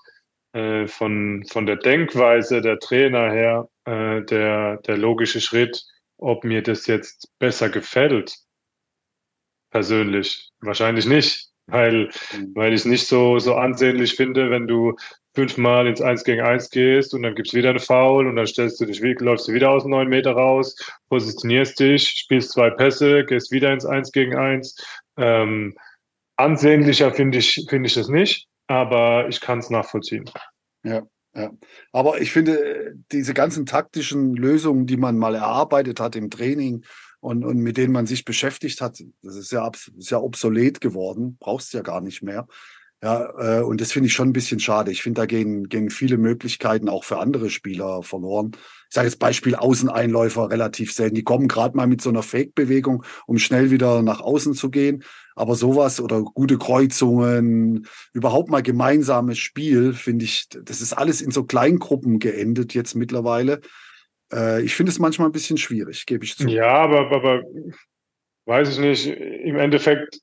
äh, 0.52 0.86
von, 0.86 1.44
von 1.48 1.64
der 1.64 1.76
Denkweise 1.76 2.60
der 2.60 2.78
Trainer 2.80 3.30
her 3.30 3.68
äh, 3.86 4.22
der, 4.22 4.78
der 4.78 4.98
logische 4.98 5.40
Schritt, 5.40 5.82
ob 6.18 6.44
mir 6.44 6.62
das 6.62 6.86
jetzt 6.86 7.30
besser 7.38 7.70
gefällt. 7.70 8.34
Persönlich. 9.70 10.50
Wahrscheinlich 10.60 11.06
nicht, 11.06 11.48
weil, 11.66 12.10
weil 12.54 12.72
ich 12.72 12.80
es 12.80 12.86
nicht 12.86 13.06
so, 13.06 13.38
so 13.38 13.54
ansehnlich 13.54 14.14
finde, 14.14 14.50
wenn 14.50 14.66
du 14.66 14.96
fünfmal 15.34 15.86
ins 15.86 16.00
Eins 16.00 16.24
gegen 16.24 16.40
Eins 16.40 16.70
gehst 16.70 17.14
und 17.14 17.22
dann 17.22 17.34
gibt's 17.34 17.54
wieder 17.54 17.70
eine 17.70 17.78
Foul 17.78 18.26
und 18.26 18.36
dann 18.36 18.46
stellst 18.46 18.80
du 18.80 18.86
dich, 18.86 19.00
läufst 19.20 19.46
du 19.46 19.52
wieder 19.52 19.70
aus 19.70 19.84
dem 19.84 19.92
neun 19.92 20.08
Meter 20.08 20.32
raus, 20.32 20.76
positionierst 21.08 21.78
dich, 21.78 22.08
spielst 22.08 22.50
zwei 22.50 22.70
Pässe, 22.70 23.24
gehst 23.24 23.52
wieder 23.52 23.72
ins 23.72 23.86
Eins 23.86 24.10
gegen 24.10 24.36
Eins. 24.36 24.76
Ähm, 25.16 25.76
ansehnlicher 26.36 27.12
finde 27.12 27.38
ich, 27.38 27.64
finde 27.68 27.86
ich 27.86 27.96
es 27.96 28.08
nicht, 28.08 28.48
aber 28.66 29.28
ich 29.28 29.40
kann 29.40 29.60
es 29.60 29.70
nachvollziehen. 29.70 30.28
Ja. 30.82 31.02
Aber 31.92 32.20
ich 32.20 32.32
finde, 32.32 32.58
äh, 32.58 32.92
diese 33.12 33.34
ganzen 33.34 33.64
taktischen 33.66 34.34
Lösungen, 34.34 34.86
die 34.86 34.96
man 34.96 35.16
mal 35.16 35.36
erarbeitet 35.36 36.00
hat 36.00 36.16
im 36.16 36.28
Training 36.28 36.84
und, 37.20 37.44
und 37.44 37.58
mit 37.58 37.76
denen 37.76 37.92
man 37.92 38.06
sich 38.06 38.24
beschäftigt 38.24 38.80
hat, 38.80 39.02
das 39.22 39.36
ist 39.36 39.52
ja, 39.52 39.70
ist 39.96 40.10
ja 40.10 40.18
obsolet 40.18 40.80
geworden, 40.80 41.36
brauchst 41.38 41.72
ja 41.74 41.82
gar 41.82 42.00
nicht 42.00 42.22
mehr. 42.22 42.46
Ja, 43.02 43.60
äh, 43.60 43.62
und 43.62 43.80
das 43.80 43.92
finde 43.92 44.08
ich 44.08 44.12
schon 44.12 44.28
ein 44.28 44.34
bisschen 44.34 44.60
schade. 44.60 44.90
Ich 44.90 45.02
finde, 45.02 45.22
da 45.22 45.26
gehen, 45.26 45.70
gehen 45.70 45.88
viele 45.88 46.18
Möglichkeiten 46.18 46.90
auch 46.90 47.04
für 47.04 47.18
andere 47.18 47.48
Spieler 47.48 48.02
verloren. 48.02 48.50
Ich 48.90 48.94
sage 48.94 49.08
jetzt 49.08 49.18
Beispiel 49.18 49.54
Außeneinläufer 49.54 50.50
relativ 50.50 50.92
selten. 50.92 51.14
Die 51.14 51.22
kommen 51.22 51.48
gerade 51.48 51.76
mal 51.78 51.86
mit 51.86 52.02
so 52.02 52.10
einer 52.10 52.22
Fake-Bewegung, 52.22 53.04
um 53.26 53.38
schnell 53.38 53.70
wieder 53.70 54.02
nach 54.02 54.20
außen 54.20 54.52
zu 54.52 54.68
gehen. 54.68 55.02
Aber 55.34 55.54
sowas 55.54 55.98
oder 55.98 56.22
gute 56.22 56.58
Kreuzungen, 56.58 57.86
überhaupt 58.12 58.50
mal 58.50 58.62
gemeinsames 58.62 59.38
Spiel, 59.38 59.94
finde 59.94 60.26
ich, 60.26 60.48
das 60.50 60.82
ist 60.82 60.92
alles 60.92 61.22
in 61.22 61.30
so 61.30 61.44
Kleingruppen 61.44 62.18
geendet 62.18 62.74
jetzt 62.74 62.94
mittlerweile. 62.94 63.60
Äh, 64.32 64.62
ich 64.62 64.74
finde 64.74 64.90
es 64.90 64.98
manchmal 64.98 65.28
ein 65.28 65.32
bisschen 65.32 65.58
schwierig, 65.58 66.06
gebe 66.06 66.24
ich 66.24 66.36
zu. 66.36 66.48
Ja, 66.48 66.72
aber, 66.72 67.10
aber 67.10 67.42
weiß 68.46 68.70
ich 68.70 68.78
nicht, 68.78 69.06
im 69.06 69.56
Endeffekt, 69.56 70.18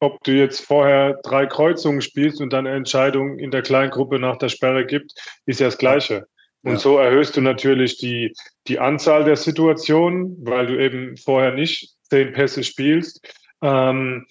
ob 0.00 0.22
du 0.24 0.32
jetzt 0.32 0.60
vorher 0.60 1.18
drei 1.22 1.46
Kreuzungen 1.46 2.02
spielst 2.02 2.40
und 2.40 2.52
dann 2.52 2.66
eine 2.66 2.76
Entscheidung 2.76 3.38
in 3.38 3.50
der 3.50 3.62
Kleingruppe 3.62 4.18
nach 4.18 4.36
der 4.36 4.48
Sperre 4.48 4.84
gibt, 4.84 5.12
ist 5.46 5.60
ja 5.60 5.66
das 5.66 5.78
Gleiche. 5.78 6.26
Und 6.62 6.72
Ja. 6.72 6.78
so 6.78 6.98
erhöhst 6.98 7.36
du 7.36 7.40
natürlich 7.40 7.96
die, 7.98 8.34
die 8.66 8.78
Anzahl 8.78 9.24
der 9.24 9.36
Situationen, 9.36 10.36
weil 10.44 10.66
du 10.66 10.80
eben 10.80 11.16
vorher 11.16 11.52
nicht 11.52 11.94
zehn 12.02 12.32
Pässe 12.32 12.64
spielst. 12.64 13.26
Ähm, 13.62 14.26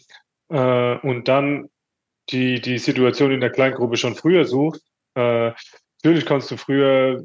äh, 0.49 0.97
und 0.99 1.27
dann 1.27 1.69
die, 2.29 2.60
die 2.60 2.77
Situation 2.77 3.31
in 3.31 3.41
der 3.41 3.51
Kleingruppe 3.51 3.97
schon 3.97 4.15
früher 4.15 4.45
suchst. 4.45 4.86
Äh, 5.15 5.53
natürlich 6.03 6.25
kannst 6.25 6.51
du 6.51 6.58
früher 6.58 7.23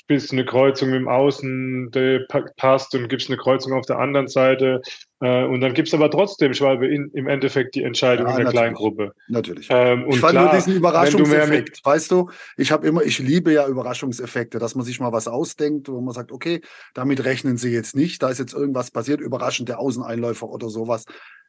spielst 0.00 0.32
du 0.32 0.36
eine 0.36 0.44
Kreuzung 0.44 0.90
mit 0.90 1.00
dem 1.00 1.08
Außen, 1.08 1.90
der 1.90 2.20
pa- 2.28 2.44
passt 2.56 2.94
und 2.94 3.08
gibst 3.08 3.28
eine 3.28 3.36
Kreuzung 3.36 3.72
auf 3.72 3.86
der 3.86 3.98
anderen 3.98 4.28
Seite. 4.28 4.80
Äh, 5.20 5.44
und 5.44 5.60
dann 5.60 5.74
gibt's 5.74 5.94
aber 5.94 6.10
trotzdem, 6.10 6.52
Schwalbe, 6.54 6.86
in, 6.86 7.10
im 7.14 7.26
Endeffekt 7.26 7.74
die 7.74 7.82
Entscheidung 7.82 8.26
Ja, 8.26 8.32
in 8.32 8.36
der 8.36 8.44
natürlich. 8.44 8.60
Kleingruppe. 8.60 9.12
Natürlich. 9.28 9.66
Ähm, 9.70 10.04
und 10.04 10.14
ich 10.14 10.20
fand 10.20 10.32
klar, 10.32 10.44
nur 10.44 10.54
diesen 10.54 10.72
du 10.72 10.78
Überraschungseffekt, 10.78 11.70
mit, 11.70 11.84
weißt 11.84 12.10
du, 12.10 12.30
ich 12.56 12.70
habe 12.72 12.86
immer, 12.86 13.02
ich 13.02 13.18
liebe 13.18 13.52
ja 13.52 13.66
Überraschungseffekte, 13.66 14.58
dass 14.58 14.74
man 14.74 14.84
sich 14.84 15.00
mal 15.00 15.12
was 15.12 15.28
ausdenkt, 15.28 15.88
wo 15.88 16.00
man 16.00 16.14
sagt, 16.14 16.32
okay, 16.32 16.60
damit 16.94 17.24
rechnen 17.24 17.56
sie 17.56 17.72
jetzt 17.72 17.96
nicht, 17.96 18.22
da 18.22 18.28
ist 18.28 18.38
jetzt 18.38 18.54
irgendwas 18.54 18.90
passiert, 18.90 19.20
überraschend 19.20 19.68
der 19.68 19.78
Außeneinläufer 19.78 20.48
oder 20.48 20.68
sowas. 20.68 21.04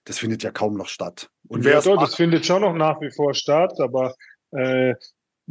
Das 0.06 0.18
findet 0.20 0.42
ja 0.44 0.52
kaum 0.52 0.76
noch 0.78 0.88
statt. 0.88 1.30
Und 1.50 1.66
wer 1.66 1.74
ja, 1.74 1.78
es 1.80 1.86
doch, 1.86 2.00
das 2.00 2.16
findet 2.16 2.46
schon 2.46 2.62
noch 2.62 2.74
nach 2.74 3.02
wie 3.02 3.12
vor 3.12 3.34
statt, 3.34 3.74
aber 3.80 4.16
äh, 4.52 4.94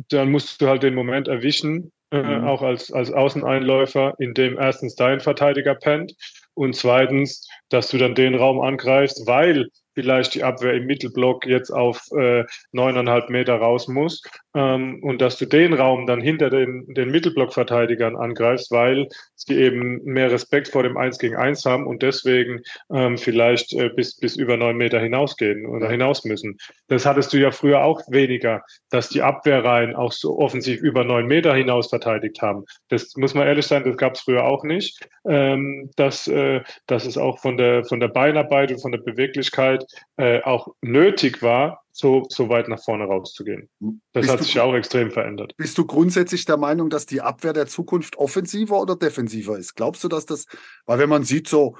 dann 0.08 0.30
musst 0.30 0.60
du 0.60 0.68
halt 0.68 0.82
den 0.82 0.94
Moment 0.94 1.28
erwischen, 1.28 1.92
äh, 2.10 2.22
Mhm. 2.22 2.46
auch 2.46 2.62
als, 2.62 2.92
als 2.92 3.12
Außeneinläufer, 3.12 4.14
in 4.18 4.34
dem 4.34 4.58
erstens 4.58 4.94
dein 4.94 5.20
Verteidiger 5.20 5.74
pennt 5.74 6.14
und 6.54 6.74
zweitens, 6.76 7.48
dass 7.68 7.88
du 7.88 7.98
dann 7.98 8.14
den 8.14 8.34
Raum 8.34 8.60
angreifst, 8.60 9.26
weil 9.26 9.68
vielleicht 9.96 10.34
die 10.34 10.44
Abwehr 10.44 10.74
im 10.74 10.84
Mittelblock 10.84 11.46
jetzt 11.46 11.70
auf 11.70 12.02
äh, 12.12 12.44
neuneinhalb 12.72 13.30
Meter 13.30 13.54
raus 13.54 13.88
muss 13.88 14.22
ähm, 14.54 15.02
und 15.02 15.22
dass 15.22 15.38
du 15.38 15.46
den 15.46 15.72
Raum 15.72 16.06
dann 16.06 16.20
hinter 16.20 16.50
den, 16.50 16.84
den 16.92 17.10
Mittelblockverteidigern 17.10 18.14
angreifst, 18.14 18.70
weil 18.70 19.08
sie 19.34 19.56
eben 19.56 20.04
mehr 20.04 20.30
Respekt 20.30 20.68
vor 20.68 20.82
dem 20.82 20.98
Eins 20.98 21.18
gegen 21.18 21.36
Eins 21.36 21.64
haben 21.64 21.86
und 21.86 22.02
deswegen 22.02 22.60
ähm, 22.92 23.16
vielleicht 23.16 23.72
äh, 23.72 23.88
bis, 23.88 24.18
bis 24.18 24.36
über 24.36 24.58
neun 24.58 24.76
Meter 24.76 25.00
hinausgehen 25.00 25.64
oder 25.64 25.88
hinaus 25.88 26.24
müssen. 26.24 26.58
Das 26.88 27.06
hattest 27.06 27.32
du 27.32 27.38
ja 27.38 27.50
früher 27.50 27.82
auch 27.82 28.02
weniger, 28.08 28.62
dass 28.90 29.08
die 29.08 29.22
Abwehrreihen 29.22 29.96
auch 29.96 30.12
so 30.12 30.38
offensiv 30.38 30.82
über 30.82 31.04
neun 31.04 31.26
Meter 31.26 31.54
hinaus 31.54 31.88
verteidigt 31.88 32.42
haben. 32.42 32.64
Das 32.88 33.16
muss 33.16 33.32
man 33.32 33.46
ehrlich 33.46 33.66
sein, 33.66 33.84
das 33.84 33.96
gab 33.96 34.14
es 34.14 34.20
früher 34.20 34.44
auch 34.44 34.62
nicht. 34.62 35.08
Ähm, 35.26 35.90
dass, 35.96 36.28
äh, 36.28 36.62
dass 36.86 37.04
es 37.04 37.18
auch 37.18 37.40
von 37.40 37.56
der, 37.56 37.84
von 37.84 37.98
der 37.98 38.08
Beinarbeit 38.08 38.70
und 38.70 38.80
von 38.80 38.92
der 38.92 39.00
Beweglichkeit 39.00 39.85
äh, 40.16 40.42
auch 40.42 40.74
nötig 40.80 41.42
war, 41.42 41.82
so, 41.92 42.26
so 42.28 42.48
weit 42.48 42.68
nach 42.68 42.82
vorne 42.82 43.04
rauszugehen. 43.04 43.68
Das 44.12 44.22
bist 44.22 44.30
hat 44.30 44.42
sich 44.42 44.54
du, 44.54 44.62
auch 44.62 44.74
extrem 44.74 45.10
verändert. 45.10 45.54
Bist 45.56 45.78
du 45.78 45.86
grundsätzlich 45.86 46.44
der 46.44 46.58
Meinung, 46.58 46.90
dass 46.90 47.06
die 47.06 47.22
Abwehr 47.22 47.52
der 47.52 47.66
Zukunft 47.66 48.16
offensiver 48.16 48.80
oder 48.80 48.96
defensiver 48.96 49.58
ist? 49.58 49.74
Glaubst 49.74 50.04
du, 50.04 50.08
dass 50.08 50.26
das, 50.26 50.46
weil 50.84 50.98
wenn 50.98 51.08
man 51.08 51.24
sieht, 51.24 51.48
so, 51.48 51.76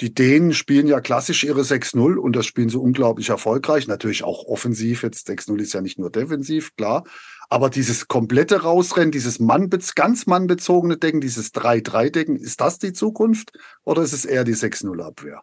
die 0.00 0.14
Dänen 0.14 0.54
spielen 0.54 0.86
ja 0.86 1.00
klassisch 1.00 1.44
ihre 1.44 1.60
6-0 1.60 2.16
und 2.16 2.34
das 2.34 2.46
spielen 2.46 2.70
sie 2.70 2.78
unglaublich 2.78 3.28
erfolgreich. 3.28 3.86
Natürlich 3.86 4.24
auch 4.24 4.46
offensiv. 4.46 5.02
Jetzt 5.02 5.28
6-0 5.28 5.60
ist 5.60 5.74
ja 5.74 5.82
nicht 5.82 5.98
nur 5.98 6.10
defensiv, 6.10 6.74
klar. 6.76 7.04
Aber 7.50 7.68
dieses 7.68 8.08
komplette 8.08 8.62
Rausrennen, 8.62 9.10
dieses 9.10 9.40
Mann, 9.40 9.68
ganz 9.94 10.26
mannbezogene 10.26 10.96
Decken, 10.96 11.20
dieses 11.20 11.52
3-3-Decken, 11.52 12.36
ist 12.36 12.60
das 12.62 12.78
die 12.78 12.94
Zukunft 12.94 13.52
oder 13.84 14.02
ist 14.02 14.14
es 14.14 14.24
eher 14.24 14.44
die 14.44 14.54
6-0-Abwehr? 14.54 15.42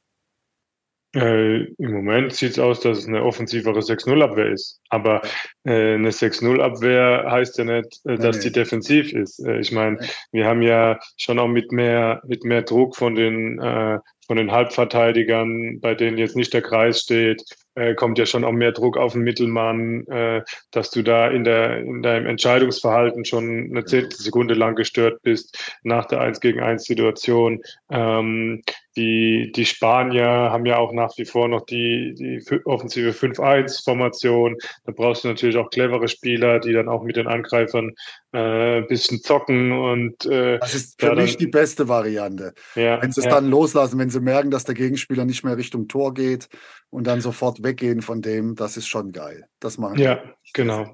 Äh, 1.18 1.64
Im 1.80 1.94
Moment 1.94 2.34
sieht 2.34 2.52
es 2.52 2.60
aus, 2.60 2.80
dass 2.82 3.00
es 3.00 3.08
eine 3.08 3.24
offensivere 3.24 3.80
6-0-Abwehr 3.80 4.52
ist. 4.52 4.80
Aber 4.90 5.24
äh, 5.64 5.96
eine 5.96 6.12
6-0-Abwehr 6.12 7.26
heißt 7.32 7.58
ja 7.58 7.64
nicht, 7.64 8.00
äh, 8.06 8.18
dass 8.18 8.40
die 8.40 8.52
defensiv 8.52 9.14
ist. 9.14 9.40
Äh, 9.40 9.60
ich 9.60 9.72
meine, 9.72 9.98
wir 10.32 10.46
haben 10.46 10.62
ja 10.62 11.00
schon 11.18 11.40
auch 11.40 11.48
mit 11.48 11.72
mehr, 11.72 12.22
mit 12.28 12.44
mehr 12.44 12.62
Druck 12.62 12.96
von 12.96 13.16
den, 13.16 13.60
äh, 13.60 13.98
von 14.28 14.38
den 14.38 14.52
Halbverteidigern, 14.52 15.80
bei 15.80 15.96
denen 15.96 16.20
jetzt 16.20 16.36
nicht 16.36 16.54
der 16.54 16.62
Kreis 16.62 17.02
steht, 17.02 17.42
äh, 17.78 17.94
kommt 17.94 18.18
ja 18.18 18.26
schon 18.26 18.44
auch 18.44 18.52
mehr 18.52 18.72
Druck 18.72 18.98
auf 18.98 19.14
den 19.14 19.22
Mittelmann, 19.22 20.06
äh, 20.08 20.42
dass 20.72 20.90
du 20.90 21.04
da 21.04 21.28
in, 21.30 21.44
der, 21.44 21.78
in 21.80 22.02
deinem 22.02 22.26
Entscheidungsverhalten 22.26 23.24
schon 23.24 23.70
eine 23.70 23.86
Zehntelsekunde 23.86 24.56
lang 24.56 24.76
gestört 24.76 25.22
bist 25.22 25.78
nach 25.84 26.06
der 26.06 26.22
1 26.22 26.40
gegen 26.40 26.60
1 26.60 26.84
Situation. 26.84 27.62
Ähm, 27.92 28.64
die, 28.98 29.52
die 29.56 29.66
Spanier 29.66 30.26
haben 30.26 30.66
ja 30.66 30.78
auch 30.78 30.92
nach 30.92 31.16
wie 31.18 31.26
vor 31.26 31.48
noch 31.48 31.68
die, 31.68 32.16
die 32.16 32.44
offensive 32.66 33.12
5-1-Formation. 33.12 34.58
Da 34.86 34.92
brauchst 34.92 35.24
du 35.24 35.28
natürlich 35.28 35.58
auch 35.58 35.70
clevere 35.70 36.08
Spieler, 36.08 36.60
die 36.60 36.74
dann 36.74 36.90
auch 36.90 37.04
mit 37.04 37.16
den 37.16 37.28
Angreifern 37.28 37.94
äh, 38.34 38.80
ein 38.80 38.88
bisschen 38.88 39.22
zocken 39.22 39.72
und 39.72 40.26
äh, 40.26 40.58
Das 40.58 40.74
ist 40.74 41.00
für 41.00 41.10
da 41.10 41.16
mich 41.16 41.34
dann, 41.34 41.46
die 41.46 41.48
beste 41.48 41.88
Variante. 41.88 42.54
Ja, 42.74 43.00
wenn 43.00 43.12
sie 43.12 43.22
es 43.22 43.26
ja. 43.26 43.32
dann 43.32 43.50
loslassen, 43.52 44.00
wenn 44.00 44.10
sie 44.10 44.20
merken, 44.20 44.50
dass 44.50 44.64
der 44.64 44.76
Gegenspieler 44.76 45.26
nicht 45.26 45.44
mehr 45.44 45.58
Richtung 45.58 45.88
Tor 45.88 46.16
geht 46.16 46.50
und 46.90 47.06
dann 47.06 47.22
sofort 47.22 47.62
weggehen 47.68 48.02
von 48.02 48.22
dem, 48.22 48.56
das 48.56 48.78
ist 48.78 48.88
schon 48.88 49.12
geil. 49.12 49.48
Das 49.60 49.78
machen 49.78 50.00
Ja, 50.00 50.24
genau. 50.54 50.94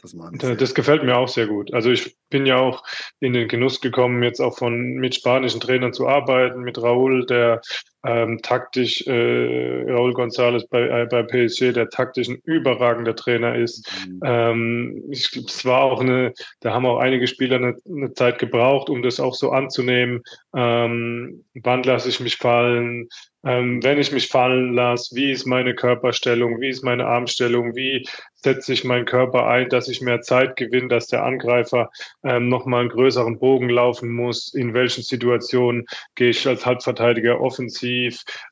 Das, 0.00 0.14
das 0.58 0.74
gefällt 0.74 1.02
mir 1.02 1.16
auch 1.16 1.26
sehr 1.26 1.48
gut. 1.48 1.74
Also 1.74 1.90
ich 1.90 2.16
bin 2.30 2.46
ja 2.46 2.56
auch 2.58 2.84
in 3.18 3.32
den 3.32 3.48
Genuss 3.48 3.80
gekommen, 3.80 4.22
jetzt 4.22 4.40
auch 4.40 4.56
von 4.56 4.94
mit 4.94 5.16
spanischen 5.16 5.60
Trainern 5.60 5.92
zu 5.92 6.06
arbeiten, 6.06 6.60
mit 6.60 6.78
Raúl, 6.78 7.26
der 7.26 7.60
ähm, 8.08 8.40
taktisch, 8.42 9.06
äh, 9.06 9.84
Raúl 9.86 10.14
González 10.14 10.66
bei, 10.70 10.80
äh, 10.80 11.06
bei 11.10 11.22
PSG, 11.22 11.72
der 11.72 11.90
taktisch 11.90 12.28
ein 12.28 12.40
überragender 12.42 13.14
Trainer 13.14 13.54
ist. 13.54 13.86
Mhm. 14.08 14.20
Ähm, 14.24 15.04
ich, 15.10 15.36
es 15.36 15.66
war 15.66 15.82
auch 15.82 16.00
eine, 16.00 16.32
da 16.60 16.72
haben 16.72 16.86
auch 16.86 16.98
einige 16.98 17.26
Spieler 17.26 17.56
eine, 17.56 17.76
eine 17.86 18.14
Zeit 18.14 18.38
gebraucht, 18.38 18.88
um 18.88 19.02
das 19.02 19.20
auch 19.20 19.34
so 19.34 19.50
anzunehmen. 19.50 20.22
Ähm, 20.56 21.44
wann 21.52 21.82
lasse 21.82 22.08
ich 22.08 22.18
mich 22.20 22.36
fallen? 22.36 23.08
Ähm, 23.44 23.82
wenn 23.84 23.98
ich 23.98 24.10
mich 24.10 24.28
fallen 24.28 24.74
lasse, 24.74 25.14
wie 25.14 25.30
ist 25.30 25.46
meine 25.46 25.74
Körperstellung, 25.74 26.60
wie 26.60 26.70
ist 26.70 26.82
meine 26.82 27.06
Armstellung, 27.06 27.76
wie 27.76 28.04
setze 28.34 28.72
ich 28.72 28.84
meinen 28.84 29.04
Körper 29.04 29.46
ein, 29.46 29.68
dass 29.68 29.88
ich 29.88 30.00
mehr 30.00 30.22
Zeit 30.22 30.56
gewinne, 30.56 30.88
dass 30.88 31.06
der 31.06 31.24
Angreifer 31.24 31.90
ähm, 32.24 32.48
nochmal 32.48 32.80
einen 32.80 32.88
größeren 32.88 33.38
Bogen 33.38 33.68
laufen 33.68 34.10
muss, 34.10 34.54
in 34.54 34.74
welchen 34.74 35.02
Situationen 35.02 35.86
gehe 36.14 36.30
ich 36.30 36.46
als 36.46 36.66
Halbverteidiger 36.66 37.40
offensiv 37.40 37.97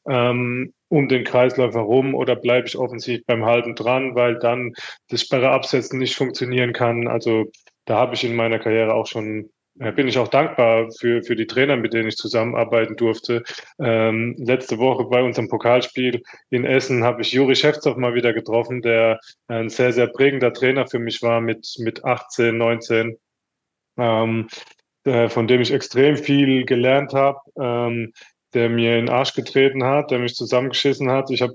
ähm, 0.09 0.73
um 0.89 1.09
den 1.09 1.25
Kreislauf 1.25 1.75
herum 1.75 2.15
oder 2.15 2.37
bleibe 2.37 2.67
ich 2.69 2.77
offensiv 2.77 3.25
beim 3.27 3.45
Halten 3.45 3.75
dran, 3.75 4.15
weil 4.15 4.39
dann 4.39 4.73
das 5.09 5.23
Sperre 5.23 5.51
absetzen 5.51 5.99
nicht 5.99 6.17
funktionieren 6.17 6.73
kann. 6.73 7.09
Also 7.09 7.47
da 7.87 7.97
habe 7.97 8.15
ich 8.15 8.25
in 8.25 8.37
meiner 8.37 8.59
Karriere 8.59 8.95
auch 8.95 9.07
schon 9.07 9.51
ja, 9.79 9.91
bin 9.91 10.09
ich 10.09 10.19
auch 10.19 10.29
dankbar 10.29 10.91
für, 10.99 11.23
für 11.23 11.37
die 11.37 11.47
Trainer, 11.47 11.77
mit 11.77 11.93
denen 11.93 12.09
ich 12.09 12.17
zusammenarbeiten 12.17 12.97
durfte. 12.97 13.43
Ähm, 13.79 14.35
letzte 14.39 14.79
Woche 14.79 15.05
bei 15.05 15.23
unserem 15.23 15.49
Pokalspiel 15.49 16.23
in 16.51 16.65
Essen 16.65 17.05
habe 17.05 17.23
ich 17.23 17.33
Juri 17.33 17.55
Schäfzow 17.55 17.97
mal 17.97 18.15
wieder 18.15 18.33
getroffen, 18.33 18.81
der 18.81 19.21
ein 19.49 19.69
sehr, 19.69 19.93
sehr 19.93 20.07
prägender 20.07 20.53
Trainer 20.53 20.87
für 20.87 20.99
mich 20.99 21.23
war 21.23 21.41
mit, 21.41 21.75
mit 21.79 22.05
18, 22.05 22.57
19, 22.57 23.19
ähm, 23.99 24.49
äh, 25.05 25.29
von 25.29 25.47
dem 25.47 25.61
ich 25.61 25.73
extrem 25.73 26.17
viel 26.17 26.65
gelernt 26.65 27.13
habe, 27.13 27.39
ähm, 27.61 28.13
der 28.57 28.71
mir 28.71 28.99
in 28.99 29.07
den 29.07 29.15
Arsch 29.15 29.35
getreten 29.35 29.85
hat, 29.85 30.11
der 30.11 30.19
mich 30.19 30.35
zusammengeschissen 30.35 31.11
hat. 31.11 31.31
Ich 31.31 31.43
habe 31.43 31.55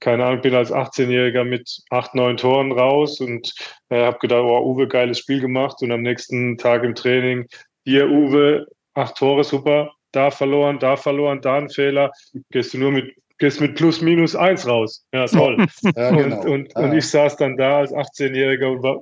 keine 0.00 0.24
Ahnung, 0.26 0.40
bin 0.40 0.54
als 0.54 0.72
18-Jähriger 0.72 1.44
mit 1.44 1.80
acht, 1.90 2.14
neun 2.14 2.36
Toren 2.36 2.72
raus 2.72 3.20
und 3.20 3.54
äh, 3.88 4.04
habe 4.04 4.18
gedacht, 4.18 4.42
oh, 4.42 4.72
Uwe, 4.72 4.88
geiles 4.88 5.20
Spiel 5.20 5.40
gemacht. 5.40 5.80
Und 5.80 5.92
am 5.92 6.02
nächsten 6.02 6.58
Tag 6.58 6.82
im 6.82 6.96
Training, 6.96 7.46
hier, 7.84 8.10
Uwe, 8.10 8.66
acht 8.94 9.16
Tore, 9.16 9.44
super, 9.44 9.92
da 10.10 10.30
verloren, 10.30 10.80
da 10.80 10.96
verloren, 10.96 11.40
da 11.40 11.56
ein 11.56 11.70
Fehler. 11.70 12.10
Gehst 12.50 12.74
du 12.74 12.78
nur 12.78 12.90
mit, 12.90 13.14
gehst 13.42 13.60
mit 13.60 13.74
plus 13.74 14.00
minus 14.00 14.36
eins 14.36 14.68
raus. 14.68 15.04
Ja, 15.12 15.26
toll. 15.26 15.66
ja, 15.96 16.10
genau. 16.12 16.42
Und, 16.42 16.48
und, 16.48 16.72
ja. 16.76 16.80
und 16.84 16.92
ich 16.96 17.08
saß 17.08 17.36
dann 17.38 17.56
da 17.56 17.78
als 17.78 17.92
18-Jähriger 17.92 18.66
und 18.70 18.82
war 18.84 19.00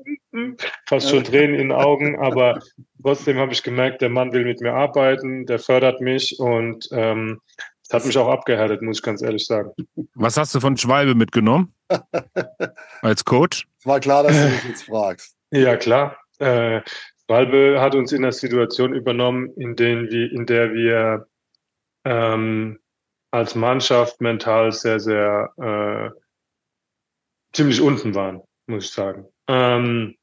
fast 0.89 1.11
schon 1.11 1.25
Tränen 1.25 1.57
in 1.57 1.69
den 1.69 1.73
Augen, 1.73 2.19
aber 2.19 2.59
trotzdem 3.03 3.37
habe 3.37 3.53
ich 3.53 3.63
gemerkt, 3.63 4.01
der 4.01 4.09
Mann 4.09 4.33
will 4.33 4.47
mit 4.47 4.63
mir 4.63 4.73
arbeiten, 4.73 5.45
der 5.45 5.59
fördert 5.59 6.01
mich 6.01 6.39
und 6.39 6.89
ähm, 6.91 7.43
das 7.87 8.01
hat 8.01 8.07
mich 8.07 8.17
auch 8.17 8.29
abgehärtet, 8.29 8.81
muss 8.81 9.01
ich 9.01 9.03
ganz 9.03 9.21
ehrlich 9.21 9.45
sagen. 9.45 9.73
Was 10.15 10.39
hast 10.39 10.55
du 10.55 10.61
von 10.61 10.75
Schwalbe 10.75 11.15
mitgenommen? 11.15 11.75
Als 13.03 13.23
Coach? 13.23 13.69
Es 13.81 13.85
war 13.85 14.01
klar, 14.01 14.23
dass 14.23 14.41
du 14.41 14.49
mich 14.49 14.65
jetzt 14.65 14.85
fragst. 14.85 15.37
Ja, 15.51 15.77
klar. 15.77 16.17
Äh, 16.39 16.81
Schwalbe 17.27 17.79
hat 17.79 17.95
uns 17.95 18.13
in 18.13 18.25
einer 18.25 18.33
Situation 18.33 18.95
übernommen, 18.95 19.51
in, 19.57 19.77
denen 19.77 20.11
wir, 20.11 20.33
in 20.33 20.47
der 20.47 20.73
wir 20.73 21.27
ähm, 22.07 22.79
als 23.31 23.55
Mannschaft 23.55 24.21
mental 24.21 24.73
sehr, 24.73 25.01
sehr 25.01 25.53
äh, 25.57 26.21
ziemlich 27.53 27.81
unten 27.81 28.15
waren, 28.15 28.43
muss 28.67 28.85
ich 28.87 28.91
sagen. 28.91 29.27
Ähm, 29.49 30.17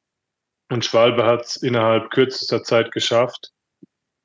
und 0.69 0.85
Schwalbe 0.85 1.25
hat 1.25 1.45
es 1.45 1.55
innerhalb 1.57 2.11
kürzester 2.11 2.63
Zeit 2.63 2.91
geschafft, 2.91 3.51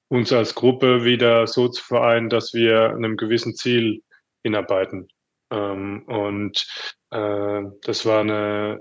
uns 0.09 0.33
als 0.33 0.55
Gruppe 0.55 1.05
wieder 1.05 1.47
so 1.47 1.69
zu 1.69 1.83
vereinen, 1.83 2.29
dass 2.29 2.53
wir 2.53 2.91
einem 2.91 3.17
gewissen 3.17 3.55
Ziel 3.55 4.03
hinarbeiten. 4.43 5.09
Ähm, 5.51 6.05
und 6.07 6.67
äh, 7.11 7.63
das 7.83 8.05
war 8.05 8.21
eine, 8.21 8.81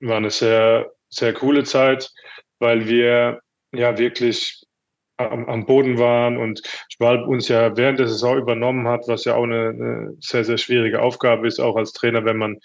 war 0.00 0.18
eine 0.18 0.30
sehr, 0.30 0.92
sehr 1.08 1.32
coole 1.32 1.64
Zeit, 1.64 2.12
weil 2.58 2.86
wir 2.86 3.40
ja 3.72 3.98
wirklich 3.98 4.62
am, 5.18 5.48
am 5.48 5.66
Boden 5.66 5.98
waren 5.98 6.36
und 6.36 6.62
Schwalb 6.88 7.26
uns 7.28 7.48
ja 7.48 7.76
während 7.76 7.98
der 7.98 8.08
Saison 8.08 8.38
übernommen 8.38 8.88
hat, 8.88 9.08
was 9.08 9.24
ja 9.24 9.34
auch 9.34 9.44
eine, 9.44 9.68
eine 9.68 10.16
sehr, 10.20 10.44
sehr 10.44 10.58
schwierige 10.58 11.02
Aufgabe 11.02 11.46
ist, 11.46 11.60
auch 11.60 11.76
als 11.76 11.92
Trainer, 11.92 12.24
wenn 12.24 12.36
man, 12.36 12.58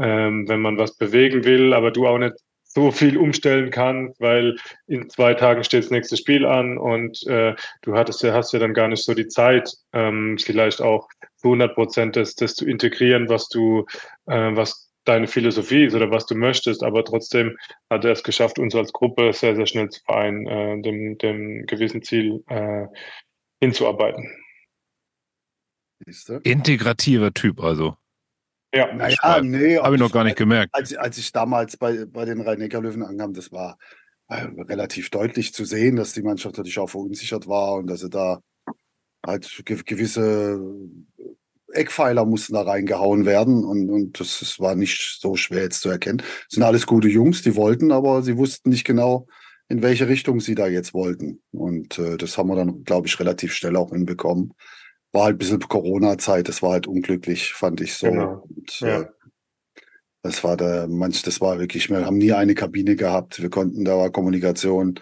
ähm, 0.00 0.48
wenn 0.48 0.60
man 0.60 0.78
was 0.78 0.96
bewegen 0.96 1.44
will, 1.44 1.72
aber 1.72 1.90
du 1.90 2.06
auch 2.06 2.18
nicht 2.18 2.34
so 2.72 2.92
viel 2.92 3.16
umstellen 3.16 3.70
kann, 3.70 4.12
weil 4.18 4.56
in 4.86 5.08
zwei 5.10 5.34
Tagen 5.34 5.64
steht 5.64 5.84
das 5.84 5.90
nächste 5.90 6.16
Spiel 6.16 6.46
an 6.46 6.78
und 6.78 7.26
äh, 7.26 7.54
du 7.82 7.94
hattest 7.96 8.22
ja, 8.22 8.32
hast 8.32 8.52
ja 8.52 8.60
dann 8.60 8.74
gar 8.74 8.86
nicht 8.86 9.04
so 9.04 9.14
die 9.14 9.26
Zeit, 9.26 9.72
ähm, 9.92 10.38
vielleicht 10.38 10.80
auch 10.80 11.08
zu 11.36 11.48
100 11.48 11.74
Prozent 11.74 12.16
das, 12.16 12.36
das 12.36 12.54
zu 12.54 12.68
integrieren, 12.68 13.28
was 13.28 13.48
du, 13.48 13.86
äh, 14.26 14.54
was 14.54 14.89
deine 15.04 15.26
Philosophie 15.26 15.84
ist 15.84 15.94
oder 15.94 16.10
was 16.10 16.26
du 16.26 16.34
möchtest, 16.34 16.82
aber 16.82 17.04
trotzdem 17.04 17.56
hat 17.88 18.04
er 18.04 18.12
es 18.12 18.22
geschafft, 18.22 18.58
uns 18.58 18.74
als 18.74 18.92
Gruppe 18.92 19.32
sehr, 19.32 19.56
sehr 19.56 19.66
schnell 19.66 19.88
zu 19.88 20.00
vereinen, 20.04 20.46
äh, 20.46 20.82
dem, 20.82 21.18
dem 21.18 21.66
gewissen 21.66 22.02
Ziel 22.02 22.44
äh, 22.48 22.86
hinzuarbeiten. 23.60 24.30
Integrativer 26.42 27.32
Typ 27.32 27.60
also. 27.60 27.96
Ja, 28.72 28.92
naja, 28.94 29.40
nee. 29.42 29.78
Habe 29.78 29.96
ich 29.96 30.00
noch 30.00 30.12
gar 30.12 30.24
nicht 30.24 30.36
gemerkt. 30.36 30.72
Als, 30.74 30.94
als 30.94 31.18
ich 31.18 31.32
damals 31.32 31.76
bei, 31.76 32.04
bei 32.06 32.24
den 32.24 32.40
Rhein-Neckar-Löwen 32.40 33.02
ankam, 33.02 33.34
das 33.34 33.50
war 33.50 33.78
äh, 34.28 34.46
relativ 34.58 35.10
deutlich 35.10 35.52
zu 35.52 35.64
sehen, 35.64 35.96
dass 35.96 36.12
die 36.12 36.22
Mannschaft 36.22 36.56
natürlich 36.56 36.78
auch 36.78 36.88
verunsichert 36.88 37.48
war 37.48 37.74
und 37.74 37.88
dass 37.88 38.00
sie 38.00 38.10
da 38.10 38.40
halt 39.26 39.62
gewisse 39.66 40.60
Eckpfeiler 41.72 42.24
mussten 42.24 42.54
da 42.54 42.62
reingehauen 42.62 43.26
werden 43.26 43.64
und, 43.64 43.90
und 43.90 44.20
das, 44.20 44.38
das 44.40 44.58
war 44.60 44.74
nicht 44.74 45.18
so 45.20 45.36
schwer 45.36 45.62
jetzt 45.62 45.80
zu 45.80 45.88
erkennen. 45.88 46.18
Das 46.18 46.50
sind 46.50 46.62
alles 46.62 46.86
gute 46.86 47.08
Jungs, 47.08 47.42
die 47.42 47.56
wollten, 47.56 47.92
aber 47.92 48.22
sie 48.22 48.36
wussten 48.36 48.70
nicht 48.70 48.84
genau, 48.84 49.26
in 49.68 49.82
welche 49.82 50.08
Richtung 50.08 50.40
sie 50.40 50.54
da 50.54 50.66
jetzt 50.66 50.94
wollten. 50.94 51.40
Und 51.52 51.98
äh, 51.98 52.16
das 52.16 52.36
haben 52.36 52.48
wir 52.48 52.56
dann, 52.56 52.84
glaube 52.84 53.06
ich, 53.06 53.18
relativ 53.20 53.54
schnell 53.54 53.76
auch 53.76 53.90
hinbekommen. 53.90 54.52
War 55.12 55.24
halt 55.24 55.36
ein 55.36 55.38
bisschen 55.38 55.60
Corona-Zeit, 55.60 56.48
das 56.48 56.62
war 56.62 56.72
halt 56.72 56.86
unglücklich, 56.86 57.52
fand 57.52 57.80
ich 57.80 57.94
so. 57.94 58.08
Genau. 58.08 58.44
Und, 58.48 58.80
Ja. 58.80 59.00
äh, 59.02 59.06
das 60.22 60.44
war 60.44 60.56
der, 60.56 60.86
manch, 60.86 61.22
das 61.22 61.40
war 61.40 61.58
wirklich, 61.58 61.88
wir 61.88 62.04
haben 62.04 62.18
nie 62.18 62.32
eine 62.32 62.54
Kabine 62.54 62.94
gehabt. 62.94 63.40
Wir 63.40 63.48
konnten, 63.48 63.84
da 63.84 63.96
war 63.96 64.10
Kommunikation 64.10 65.00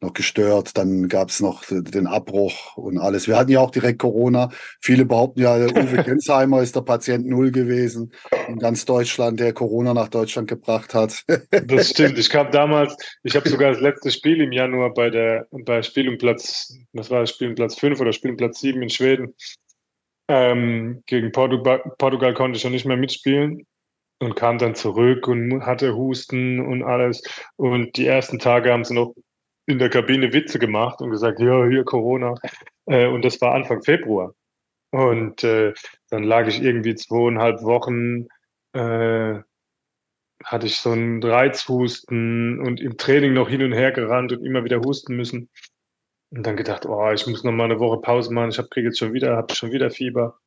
noch 0.00 0.12
gestört. 0.12 0.76
Dann 0.76 1.08
gab's 1.08 1.40
noch 1.40 1.64
den 1.68 2.06
Abbruch 2.06 2.76
und 2.76 2.98
alles. 2.98 3.28
Wir 3.28 3.36
hatten 3.36 3.50
ja 3.50 3.60
auch 3.60 3.70
direkt 3.70 3.98
Corona. 3.98 4.50
Viele 4.80 5.04
behaupten 5.04 5.40
ja, 5.40 5.58
der 5.58 5.70
Uwe 5.70 6.02
Gensheimer 6.04 6.62
ist 6.62 6.76
der 6.76 6.82
Patient 6.82 7.26
Null 7.26 7.50
gewesen 7.50 8.12
in 8.48 8.58
ganz 8.58 8.84
Deutschland, 8.84 9.40
der 9.40 9.52
Corona 9.52 9.94
nach 9.94 10.08
Deutschland 10.08 10.48
gebracht 10.48 10.94
hat. 10.94 11.24
Das 11.66 11.90
stimmt. 11.90 12.18
Ich 12.18 12.30
kam 12.30 12.50
damals, 12.50 12.96
ich 13.22 13.36
habe 13.36 13.48
sogar 13.48 13.70
das 13.70 13.80
letzte 13.80 14.10
Spiel 14.10 14.40
im 14.40 14.52
Januar 14.52 14.92
bei 14.92 15.10
der 15.10 15.46
bei 15.50 15.82
Spiel 15.82 16.08
um 16.08 16.18
Platz, 16.18 16.72
was 16.92 17.10
war 17.10 17.20
das 17.20 17.30
Spiel 17.30 17.48
um 17.48 17.54
Platz 17.54 17.78
5 17.78 18.00
oder 18.00 18.12
Spiel 18.12 18.32
um 18.32 18.36
Platz 18.36 18.60
7 18.60 18.80
in 18.82 18.90
Schweden. 18.90 19.34
Ähm, 20.28 21.02
gegen 21.06 21.32
Portugal, 21.32 21.82
Portugal 21.98 22.34
konnte 22.34 22.56
ich 22.56 22.62
schon 22.62 22.72
nicht 22.72 22.86
mehr 22.86 22.96
mitspielen 22.96 23.66
und 24.20 24.36
kam 24.36 24.58
dann 24.58 24.74
zurück 24.74 25.26
und 25.28 25.64
hatte 25.66 25.94
Husten 25.96 26.60
und 26.60 26.82
alles. 26.82 27.22
Und 27.56 27.96
die 27.96 28.06
ersten 28.06 28.38
Tage 28.38 28.72
haben 28.72 28.84
sie 28.84 28.94
noch 28.94 29.14
in 29.70 29.78
der 29.78 29.90
Kabine 29.90 30.32
Witze 30.32 30.58
gemacht 30.58 31.00
und 31.00 31.10
gesagt, 31.10 31.40
ja, 31.40 31.66
hier 31.66 31.84
Corona. 31.84 32.34
Äh, 32.86 33.06
und 33.06 33.24
das 33.24 33.40
war 33.40 33.54
Anfang 33.54 33.82
Februar. 33.82 34.34
Und 34.90 35.44
äh, 35.44 35.72
dann 36.10 36.24
lag 36.24 36.48
ich 36.48 36.62
irgendwie 36.62 36.94
zweieinhalb 36.96 37.62
Wochen 37.62 38.26
äh, 38.72 39.40
hatte 40.44 40.66
ich 40.66 40.76
so 40.76 40.90
einen 40.90 41.22
Reizhusten 41.22 42.60
und 42.60 42.80
im 42.80 42.96
Training 42.96 43.34
noch 43.34 43.48
hin 43.48 43.62
und 43.62 43.72
her 43.72 43.92
gerannt 43.92 44.32
und 44.32 44.44
immer 44.44 44.64
wieder 44.64 44.80
husten 44.80 45.16
müssen. 45.16 45.50
Und 46.30 46.46
dann 46.46 46.56
gedacht, 46.56 46.86
oh, 46.86 47.10
ich 47.12 47.26
muss 47.26 47.44
noch 47.44 47.52
mal 47.52 47.64
eine 47.64 47.80
Woche 47.80 48.00
Pause 48.00 48.32
machen. 48.32 48.50
Ich 48.50 48.58
hab, 48.58 48.70
krieg 48.70 48.84
jetzt 48.84 48.98
schon 48.98 49.12
wieder, 49.12 49.36
habe 49.36 49.54
schon 49.54 49.72
wieder 49.72 49.90
Fieber. 49.90 50.38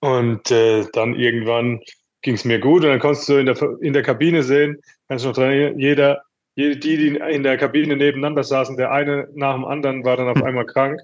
Und 0.00 0.50
äh, 0.50 0.86
dann 0.92 1.14
irgendwann 1.14 1.80
ging 2.22 2.34
es 2.34 2.44
mir 2.44 2.58
gut 2.58 2.82
und 2.82 2.90
dann 2.90 3.00
konntest 3.00 3.28
du 3.28 3.36
in 3.36 3.46
der, 3.46 3.56
in 3.80 3.92
der 3.92 4.02
Kabine 4.02 4.42
sehen, 4.42 4.80
kannst 5.08 5.24
du 5.24 5.28
noch 5.28 5.34
dran 5.34 5.52
jeder, 5.52 5.76
jede, 5.76 6.22
die, 6.56 6.78
die 6.78 7.16
in 7.16 7.42
der 7.42 7.56
Kabine 7.56 7.96
nebeneinander 7.96 8.44
saßen, 8.44 8.76
der 8.76 8.90
eine 8.90 9.28
nach 9.34 9.54
dem 9.54 9.64
anderen 9.64 10.04
war 10.04 10.16
dann 10.16 10.28
auf 10.28 10.42
einmal 10.42 10.66
krank. 10.66 11.00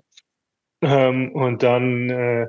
Ähm, 0.83 1.33
und 1.33 1.63
dann 1.63 2.11
äh, 2.11 2.47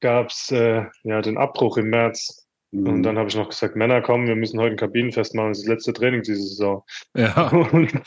gab 0.00 0.28
es 0.28 0.50
äh, 0.50 0.84
ja 1.02 1.22
den 1.22 1.38
Abbruch 1.38 1.76
im 1.78 1.90
März 1.90 2.42
und 2.74 3.02
dann 3.02 3.18
habe 3.18 3.28
ich 3.28 3.36
noch 3.36 3.50
gesagt, 3.50 3.76
Männer 3.76 4.00
kommen, 4.00 4.26
wir 4.26 4.34
müssen 4.34 4.58
heute 4.58 4.72
ein 4.72 4.78
Kabinenfest 4.78 5.34
machen, 5.34 5.50
das 5.50 5.58
ist 5.58 5.66
das 5.66 5.74
letzte 5.74 5.92
Training 5.92 6.22
diese 6.22 6.40
Saison. 6.40 6.82
Ja. 7.14 7.48
Und, 7.72 8.02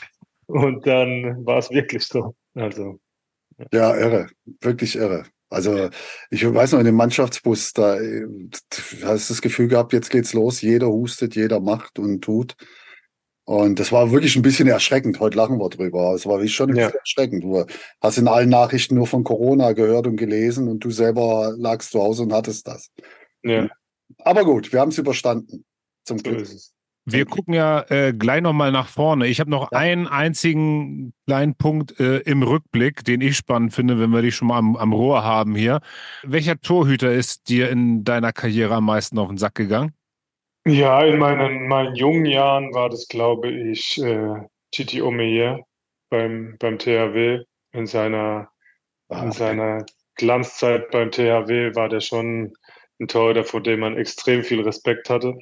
und 0.48 0.86
dann 0.86 1.44
war 1.44 1.58
es 1.58 1.70
wirklich 1.70 2.04
so. 2.04 2.36
Also, 2.54 3.00
Ja, 3.72 3.96
irre. 3.96 4.28
Wirklich 4.60 4.94
irre. 4.94 5.24
Also 5.50 5.90
ich 6.30 6.44
weiß 6.44 6.72
noch, 6.72 6.78
in 6.80 6.86
dem 6.86 6.94
Mannschaftsbus, 6.94 7.72
da 7.72 7.98
äh, 8.00 8.26
hast 9.02 9.28
du 9.28 9.34
das 9.34 9.42
Gefühl 9.42 9.66
gehabt, 9.66 9.92
jetzt 9.92 10.10
geht's 10.10 10.32
los, 10.34 10.60
jeder 10.60 10.88
hustet, 10.88 11.34
jeder 11.34 11.58
macht 11.58 11.98
und 11.98 12.22
tut. 12.22 12.54
Und 13.48 13.78
das 13.78 13.92
war 13.92 14.10
wirklich 14.10 14.34
ein 14.34 14.42
bisschen 14.42 14.66
erschreckend. 14.66 15.20
Heute 15.20 15.36
lachen 15.38 15.58
wir 15.58 15.68
drüber. 15.70 16.12
Es 16.14 16.26
war 16.26 16.34
wirklich 16.38 16.54
schon 16.54 16.70
ein 16.70 16.76
Ja. 16.76 16.86
bisschen 16.86 16.98
erschreckend. 16.98 17.44
Du 17.44 17.64
hast 18.00 18.18
in 18.18 18.26
allen 18.26 18.48
Nachrichten 18.48 18.96
nur 18.96 19.06
von 19.06 19.22
Corona 19.22 19.72
gehört 19.72 20.08
und 20.08 20.16
gelesen 20.16 20.66
und 20.68 20.80
du 20.84 20.90
selber 20.90 21.54
lagst 21.56 21.92
zu 21.92 22.00
Hause 22.00 22.24
und 22.24 22.32
hattest 22.32 22.66
das. 22.66 22.90
ja, 23.44 23.68
Aber 24.24 24.44
gut, 24.44 24.72
wir 24.72 24.80
haben 24.80 24.88
es 24.88 24.98
überstanden. 24.98 25.64
Zum 26.04 26.18
so 26.18 26.24
Glück. 26.24 26.40
ist 26.40 26.52
es. 26.54 26.72
Wir 27.08 27.24
gucken 27.24 27.54
ja 27.54 27.84
äh, 27.88 28.12
gleich 28.12 28.42
nochmal 28.42 28.72
nach 28.72 28.88
vorne. 28.88 29.28
Ich 29.28 29.38
habe 29.38 29.48
noch 29.48 29.70
Ja. 29.70 29.78
einen 29.78 30.08
einzigen 30.08 31.12
kleinen 31.28 31.54
Punkt 31.54 32.00
äh, 32.00 32.18
im 32.18 32.42
Rückblick, 32.42 33.04
den 33.04 33.20
ich 33.20 33.36
spannend 33.36 33.72
finde, 33.72 34.00
wenn 34.00 34.10
wir 34.10 34.22
dich 34.22 34.34
schon 34.34 34.48
mal 34.48 34.58
am, 34.58 34.74
am 34.74 34.92
Rohr 34.92 35.22
haben 35.22 35.54
hier. 35.54 35.78
Welcher 36.24 36.60
Torhüter 36.60 37.12
ist 37.12 37.48
dir 37.48 37.70
in 37.70 38.02
deiner 38.02 38.32
Karriere 38.32 38.74
am 38.74 38.86
meisten 38.86 39.18
auf 39.20 39.28
den 39.28 39.38
Sack 39.38 39.54
gegangen? 39.54 39.92
Ja, 40.66 41.04
in 41.04 41.18
meinen, 41.18 41.68
meinen 41.68 41.94
jungen 41.94 42.26
Jahren 42.26 42.74
war 42.74 42.90
das, 42.90 43.06
glaube 43.08 43.50
ich, 43.50 43.98
äh, 44.02 44.34
Titi 44.72 45.00
Omeyer 45.00 45.60
beim, 46.10 46.56
beim 46.58 46.78
THW. 46.78 47.44
In 47.72 47.86
seiner, 47.86 48.48
Ah, 49.08 49.22
in 49.22 49.32
seiner 49.32 49.84
Glanzzeit 50.16 50.90
beim 50.90 51.10
THW 51.10 51.74
war 51.74 51.88
der 51.88 52.00
schon 52.00 52.52
ein 52.98 53.06
Torhüter, 53.06 53.44
vor 53.44 53.62
dem 53.62 53.80
man 53.80 53.96
extrem 53.96 54.42
viel 54.42 54.62
Respekt 54.62 55.10
hatte. 55.10 55.34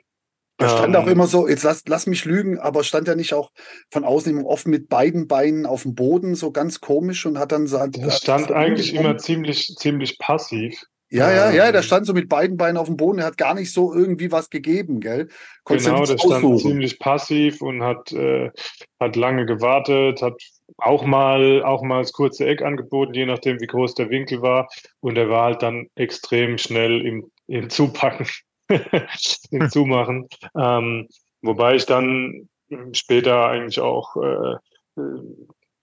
Er 0.59 0.69
stand 0.69 0.95
Ähm, 0.95 1.03
auch 1.03 1.07
immer 1.07 1.27
so, 1.27 1.49
jetzt 1.49 1.63
lass, 1.65 1.83
lass 1.89 2.07
mich 2.07 2.25
lügen, 2.25 2.59
aber 2.59 2.85
stand 2.85 3.09
er 3.09 3.17
nicht 3.17 3.33
auch 3.33 3.51
von 3.91 4.05
außen 4.05 4.45
offen 4.45 4.71
mit 4.71 4.89
beiden 4.89 5.27
Beinen 5.27 5.67
auf 5.67 5.83
dem 5.83 5.95
Boden, 5.95 6.35
so 6.35 6.53
ganz 6.53 6.81
komisch 6.81 7.27
und 7.27 7.39
hat 7.39 7.53
dann 7.53 7.67
so. 7.67 7.85
Der 7.87 8.11
stand 8.11 8.53
eigentlich 8.53 8.95
immer 8.95 9.17
ziemlich, 9.17 9.75
ziemlich 9.79 10.19
passiv. 10.19 10.81
Ja, 11.15 11.31
ja, 11.31 11.51
ja, 11.53 11.71
der 11.71 11.81
ähm, 11.81 11.87
stand 11.87 12.07
so 12.07 12.13
mit 12.13 12.29
beiden 12.29 12.57
Beinen 12.57 12.77
auf 12.77 12.89
dem 12.89 12.97
Boden, 12.97 13.21
er 13.21 13.27
hat 13.27 13.39
gar 13.39 13.55
nicht 13.55 13.73
so 13.73 13.95
irgendwie 13.95 14.33
was 14.33 14.51
gegeben, 14.51 14.99
gell? 14.99 15.29
Konntest 15.63 15.89
Genau, 15.89 16.05
der 16.05 16.19
stand 16.19 16.35
aussuchen. 16.35 16.59
ziemlich 16.59 16.99
passiv 16.99 17.63
und 17.63 17.85
hat, 17.85 18.11
äh, 18.13 18.51
hat 18.99 19.15
lange 19.15 19.47
gewartet, 19.47 20.23
hat 20.23 20.43
auch 20.79 21.05
mal, 21.05 21.63
auch 21.63 21.83
mal 21.83 22.03
das 22.03 22.13
kurze 22.13 22.47
Eck 22.47 22.63
angeboten, 22.63 23.15
je 23.15 23.27
nachdem, 23.27 23.61
wie 23.61 23.67
groß 23.69 23.95
der 23.95 24.11
Winkel 24.11 24.43
war. 24.43 24.69
Und 24.99 25.17
er 25.17 25.29
war 25.31 25.45
halt 25.45 25.63
dann 25.63 25.87
extrem 25.95 26.59
schnell 26.59 27.07
im, 27.07 27.31
im 27.47 27.71
Zupacken, 27.71 28.27
im 29.53 29.71
Zumachen. 29.71 30.27
Ähm, 30.59 31.07
wobei 31.43 31.77
ich 31.77 31.87
dann 31.87 32.49
später 32.93 33.47
eigentlich 33.47 33.79
auch 33.79 34.17
äh, 34.17 34.55
äh, 35.01 35.21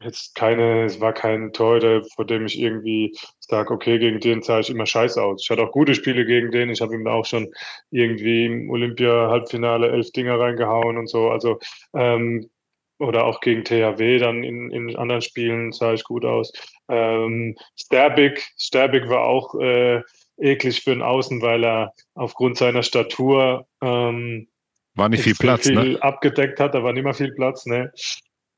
jetzt 0.04 0.36
keine, 0.36 0.86
es 0.86 1.00
war 1.00 1.14
kein 1.14 1.54
Torhüter, 1.54 2.04
vor 2.16 2.26
dem 2.26 2.46
ich 2.46 2.60
irgendwie 2.60 3.16
sage, 3.40 3.74
okay, 3.74 4.00
gegen 4.00 4.20
den 4.20 4.42
sah 4.42 4.60
ich 4.60 4.70
immer 4.70 4.86
scheiße 4.86 5.22
aus. 5.22 5.42
Ich 5.44 5.50
hatte 5.50 5.64
auch 5.64 5.72
gute 5.72 5.96
Spiele 5.96 6.26
gegen 6.26 6.52
den. 6.52 6.70
Ich 6.70 6.82
habe 6.82 6.96
ihm 6.96 7.08
auch 7.08 7.26
schon 7.26 7.52
irgendwie 7.92 8.46
im 8.46 8.70
Olympia-Halbfinale 8.70 9.90
elf 9.90 10.12
Dinger 10.12 10.40
reingehauen 10.40 10.98
und 10.98 11.08
so. 11.08 11.30
Also 11.30 11.60
ähm, 11.94 12.50
oder 13.02 13.26
auch 13.26 13.42
gegen 13.42 13.64
THW 13.64 14.20
dann 14.20 14.44
in, 14.44 14.70
in 14.72 14.96
anderen 14.96 15.22
Spielen 15.22 15.72
sah 15.72 15.94
ich 15.94 16.04
gut 16.04 16.24
aus. 16.24 16.54
Ähm, 16.88 17.56
Sterbik, 17.76 18.52
Sterbik 18.58 19.10
war 19.10 19.24
auch 19.26 19.56
äh, 19.60 20.02
eklig 20.38 20.82
für 20.84 20.92
den 20.92 21.02
Außen, 21.02 21.42
weil 21.42 21.64
er 21.66 21.94
aufgrund 22.14 22.58
seiner 22.58 22.84
Statur 22.84 23.68
ähm, 23.82 24.48
War 24.94 25.10
nicht 25.10 25.24
viel 25.24 25.36
Platz, 25.36 25.68
viel 25.68 25.94
ne? 25.94 26.02
abgedeckt 26.02 26.60
hat, 26.60 26.76
da 26.76 26.84
war 26.84 26.94
nicht 26.94 27.04
mehr 27.04 27.14
viel 27.14 27.34
Platz, 27.34 27.66
ne? 27.66 27.92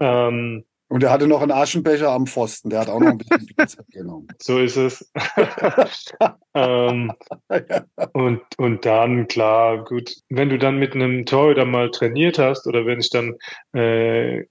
Ähm, 0.01 0.65
Und 0.93 1.01
er 1.01 1.09
hatte 1.09 1.25
noch 1.25 1.41
einen 1.41 1.49
Aschenbecher 1.49 2.11
am 2.11 2.27
Pfosten, 2.27 2.69
der 2.69 2.81
hat 2.81 2.87
auch 2.87 2.99
noch 2.99 3.13
ein 3.13 3.17
bisschen 3.17 3.47
Platz 3.55 3.77
genommen. 3.91 4.27
so 4.39 4.59
ist 4.59 4.75
es. 4.75 5.11
ähm, 6.53 7.11
und, 8.13 8.41
und 8.59 8.85
dann, 8.85 9.27
klar, 9.27 9.85
gut, 9.85 10.15
wenn 10.29 10.49
du 10.49 10.59
dann 10.59 10.77
mit 10.77 10.93
einem 10.93 11.25
Torhüter 11.25 11.65
mal 11.65 11.89
trainiert 11.89 12.37
hast 12.37 12.67
oder 12.67 12.85
wenn 12.85 12.99
ich 12.99 13.09
dann, 13.09 13.33
äh, 13.73 14.43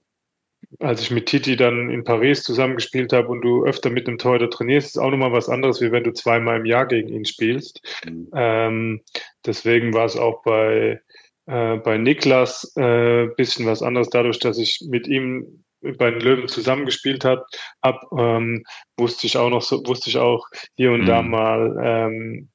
als 0.79 0.99
ich 0.99 1.11
mit 1.11 1.27
Titi 1.27 1.55
dann 1.55 1.89
in 1.89 2.03
Paris 2.03 2.43
zusammengespielt 2.43 3.13
habe 3.13 3.29
und 3.29 3.39
du 3.39 3.63
öfter 3.63 3.89
mit 3.89 4.09
einem 4.09 4.17
Torhüter 4.17 4.49
trainierst, 4.49 4.87
ist 4.87 4.97
auch 4.97 5.11
nochmal 5.11 5.31
was 5.31 5.47
anderes, 5.47 5.79
wie 5.79 5.93
wenn 5.93 6.03
du 6.03 6.11
zweimal 6.11 6.59
im 6.59 6.65
Jahr 6.65 6.87
gegen 6.87 7.07
ihn 7.07 7.23
spielst. 7.23 7.81
Mhm. 8.05 8.27
Ähm, 8.35 9.01
deswegen 9.45 9.93
war 9.93 10.03
es 10.03 10.17
auch 10.17 10.43
bei, 10.43 10.99
äh, 11.45 11.77
bei 11.77 11.97
Niklas 11.97 12.75
äh, 12.75 13.27
bisschen 13.37 13.65
was 13.65 13.81
anderes, 13.81 14.09
dadurch, 14.09 14.39
dass 14.39 14.57
ich 14.57 14.85
mit 14.89 15.07
ihm 15.07 15.63
bei 15.97 16.11
den 16.11 16.21
Löwen 16.21 16.47
zusammengespielt 16.47 17.25
hat, 17.25 17.45
hab, 17.83 18.01
ähm, 18.17 18.63
wusste 18.97 19.27
ich 19.27 19.37
auch 19.37 19.49
noch 19.49 19.61
so, 19.61 19.85
wusste 19.85 20.09
ich 20.09 20.17
auch 20.17 20.47
hier 20.75 20.91
und 20.91 21.05
da 21.05 21.21
Mhm. 21.21 21.29
mal 21.29 21.77
ähm, 21.83 22.49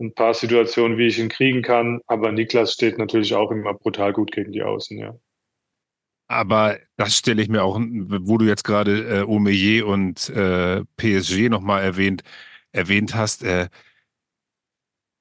ein 0.00 0.14
paar 0.14 0.34
Situationen, 0.34 0.98
wie 0.98 1.06
ich 1.08 1.18
ihn 1.18 1.28
kriegen 1.28 1.62
kann. 1.62 2.00
Aber 2.06 2.32
Niklas 2.32 2.72
steht 2.72 2.98
natürlich 2.98 3.34
auch 3.34 3.50
immer 3.50 3.74
brutal 3.74 4.12
gut 4.12 4.32
gegen 4.32 4.52
die 4.52 4.62
Außen, 4.62 4.98
ja. 4.98 5.14
Aber 6.28 6.78
das 6.96 7.16
stelle 7.16 7.42
ich 7.42 7.48
mir 7.48 7.62
auch, 7.62 7.78
wo 7.80 8.38
du 8.38 8.46
jetzt 8.46 8.64
gerade 8.64 9.20
äh, 9.20 9.22
Omeyer 9.24 9.86
und 9.86 10.30
äh, 10.30 10.82
PSG 10.96 11.48
nochmal 11.50 11.82
erwähnt, 11.82 12.22
erwähnt 12.72 13.14
hast, 13.14 13.42
äh, 13.44 13.68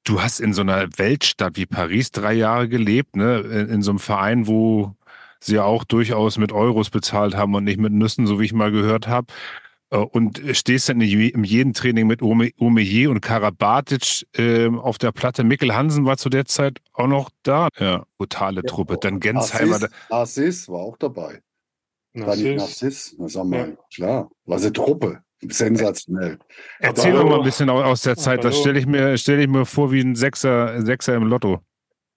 du 0.03 0.21
hast 0.21 0.39
in 0.39 0.53
so 0.53 0.61
einer 0.61 0.87
Weltstadt 0.97 1.57
wie 1.57 1.65
Paris 1.65 2.11
drei 2.11 2.33
Jahre 2.33 2.67
gelebt, 2.69 3.15
ne? 3.15 3.39
In, 3.41 3.69
in 3.69 3.81
so 3.81 3.91
einem 3.91 3.99
Verein, 3.99 4.47
wo 4.47 4.95
sie 5.43 5.55
ja 5.55 5.63
auch 5.63 5.83
durchaus 5.83 6.37
mit 6.37 6.51
Euros 6.51 6.89
bezahlt 6.89 7.35
haben 7.35 7.55
und 7.55 7.63
nicht 7.63 7.79
mit 7.79 7.91
Nüssen, 7.93 8.27
so 8.27 8.39
wie 8.39 8.45
ich 8.45 8.53
mal 8.53 8.71
gehört 8.71 9.07
habe. 9.07 9.27
Äh, 9.89 9.97
Und 9.97 10.41
stehst 10.53 10.87
dann 10.89 11.01
in 11.01 11.07
je- 11.07 11.27
in 11.29 11.43
jedem 11.43 11.73
Training 11.73 12.07
mit 12.07 12.21
Ome- 12.21 12.53
Omeyer 12.59 13.09
und 13.09 13.21
Karabatic 13.21 14.25
äh, 14.37 14.67
auf 14.69 14.97
der 14.97 15.11
Platte. 15.11 15.43
Mikkel 15.43 15.75
Hansen 15.75 16.05
war 16.05 16.17
zu 16.17 16.29
der 16.29 16.45
Zeit 16.45 16.79
auch 16.93 17.07
noch 17.07 17.29
da. 17.43 17.67
Ja, 17.77 18.05
brutale 18.17 18.63
Truppe. 18.63 18.97
Dann 19.01 19.19
Gensheimer. 19.19 19.79
Narciss, 19.79 19.89
Narciss 20.09 20.69
war 20.69 20.79
auch 20.81 20.97
dabei. 20.97 21.41
War 22.13 22.35
nicht 22.35 22.55
Narciss. 22.57 23.13
Narciss? 23.13 23.15
Na, 23.19 23.27
sag 23.29 23.45
mal, 23.45 23.69
Ja. 23.69 23.77
klar. 23.93 24.31
War 24.45 24.59
sie 24.59 24.71
Truppe. 24.71 25.23
sensationell. 25.43 26.37
Erzähl 26.79 27.13
doch 27.13 27.23
mal 27.27 27.39
ein 27.39 27.43
bisschen 27.43 27.67
aus 27.69 28.03
der 28.03 28.15
Zeit. 28.15 28.43
Das 28.43 28.59
stelle 28.59 28.77
ich 28.77 28.85
mir, 28.85 29.17
stelle 29.17 29.41
ich 29.41 29.47
mir 29.47 29.65
vor 29.65 29.91
wie 29.91 30.01
ein 30.01 30.15
Sechser, 30.15 30.79
Sechser 30.85 31.15
im 31.15 31.23
Lotto. 31.23 31.61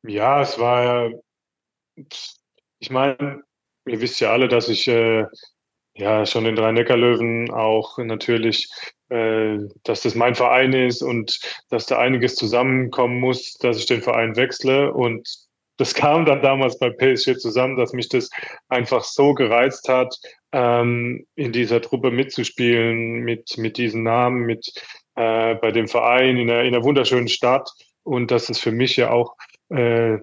Ja, 0.06 0.42
es 0.42 0.58
war, 0.58 1.10
ich 2.84 2.90
meine, 2.90 3.42
ihr 3.86 4.00
wisst 4.02 4.20
ja 4.20 4.30
alle, 4.30 4.46
dass 4.46 4.68
ich 4.68 4.86
äh, 4.88 5.24
ja 5.94 6.26
schon 6.26 6.44
den 6.44 6.58
Rhein-Neckar-Löwen 6.58 7.50
auch 7.50 7.96
natürlich, 7.96 8.68
äh, 9.08 9.56
dass 9.84 10.02
das 10.02 10.14
mein 10.14 10.34
Verein 10.34 10.74
ist 10.74 11.00
und 11.00 11.40
dass 11.70 11.86
da 11.86 11.98
einiges 11.98 12.34
zusammenkommen 12.34 13.20
muss, 13.20 13.54
dass 13.54 13.78
ich 13.78 13.86
den 13.86 14.02
Verein 14.02 14.36
wechsle. 14.36 14.92
Und 14.92 15.26
das 15.78 15.94
kam 15.94 16.26
dann 16.26 16.42
damals 16.42 16.78
bei 16.78 16.90
PSG 16.90 17.38
zusammen, 17.38 17.78
dass 17.78 17.94
mich 17.94 18.10
das 18.10 18.28
einfach 18.68 19.02
so 19.02 19.32
gereizt 19.32 19.88
hat, 19.88 20.14
ähm, 20.52 21.26
in 21.36 21.52
dieser 21.52 21.80
Truppe 21.80 22.10
mitzuspielen, 22.10 23.20
mit, 23.20 23.56
mit 23.56 23.78
diesen 23.78 24.02
Namen, 24.02 24.42
mit 24.42 24.74
äh, 25.14 25.54
bei 25.54 25.70
dem 25.70 25.88
Verein 25.88 26.36
in 26.36 26.50
einer, 26.50 26.64
in 26.64 26.74
einer 26.74 26.84
wunderschönen 26.84 27.28
Stadt. 27.28 27.70
Und 28.02 28.30
dass 28.30 28.50
es 28.50 28.58
für 28.58 28.72
mich 28.72 28.96
ja 28.98 29.10
auch 29.10 29.36
äh, 29.70 30.18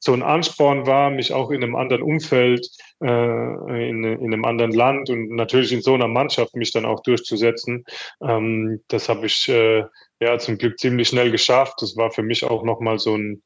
so 0.00 0.12
ein 0.12 0.22
Ansporn 0.22 0.86
war, 0.86 1.10
mich 1.10 1.32
auch 1.32 1.50
in 1.50 1.62
einem 1.62 1.76
anderen 1.76 2.02
Umfeld, 2.02 2.68
äh, 3.02 3.88
in, 3.88 4.04
in 4.04 4.32
einem 4.32 4.44
anderen 4.44 4.72
Land 4.72 5.10
und 5.10 5.30
natürlich 5.30 5.72
in 5.72 5.82
so 5.82 5.94
einer 5.94 6.08
Mannschaft 6.08 6.54
mich 6.54 6.72
dann 6.72 6.84
auch 6.84 7.02
durchzusetzen. 7.02 7.84
Ähm, 8.22 8.80
das 8.88 9.08
habe 9.08 9.26
ich 9.26 9.48
äh, 9.48 9.84
ja 10.20 10.38
zum 10.38 10.58
Glück 10.58 10.78
ziemlich 10.78 11.08
schnell 11.08 11.30
geschafft. 11.30 11.82
Das 11.82 11.96
war 11.96 12.10
für 12.10 12.22
mich 12.22 12.44
auch 12.44 12.64
nochmal 12.64 12.98
so 12.98 13.16
ein, 13.16 13.42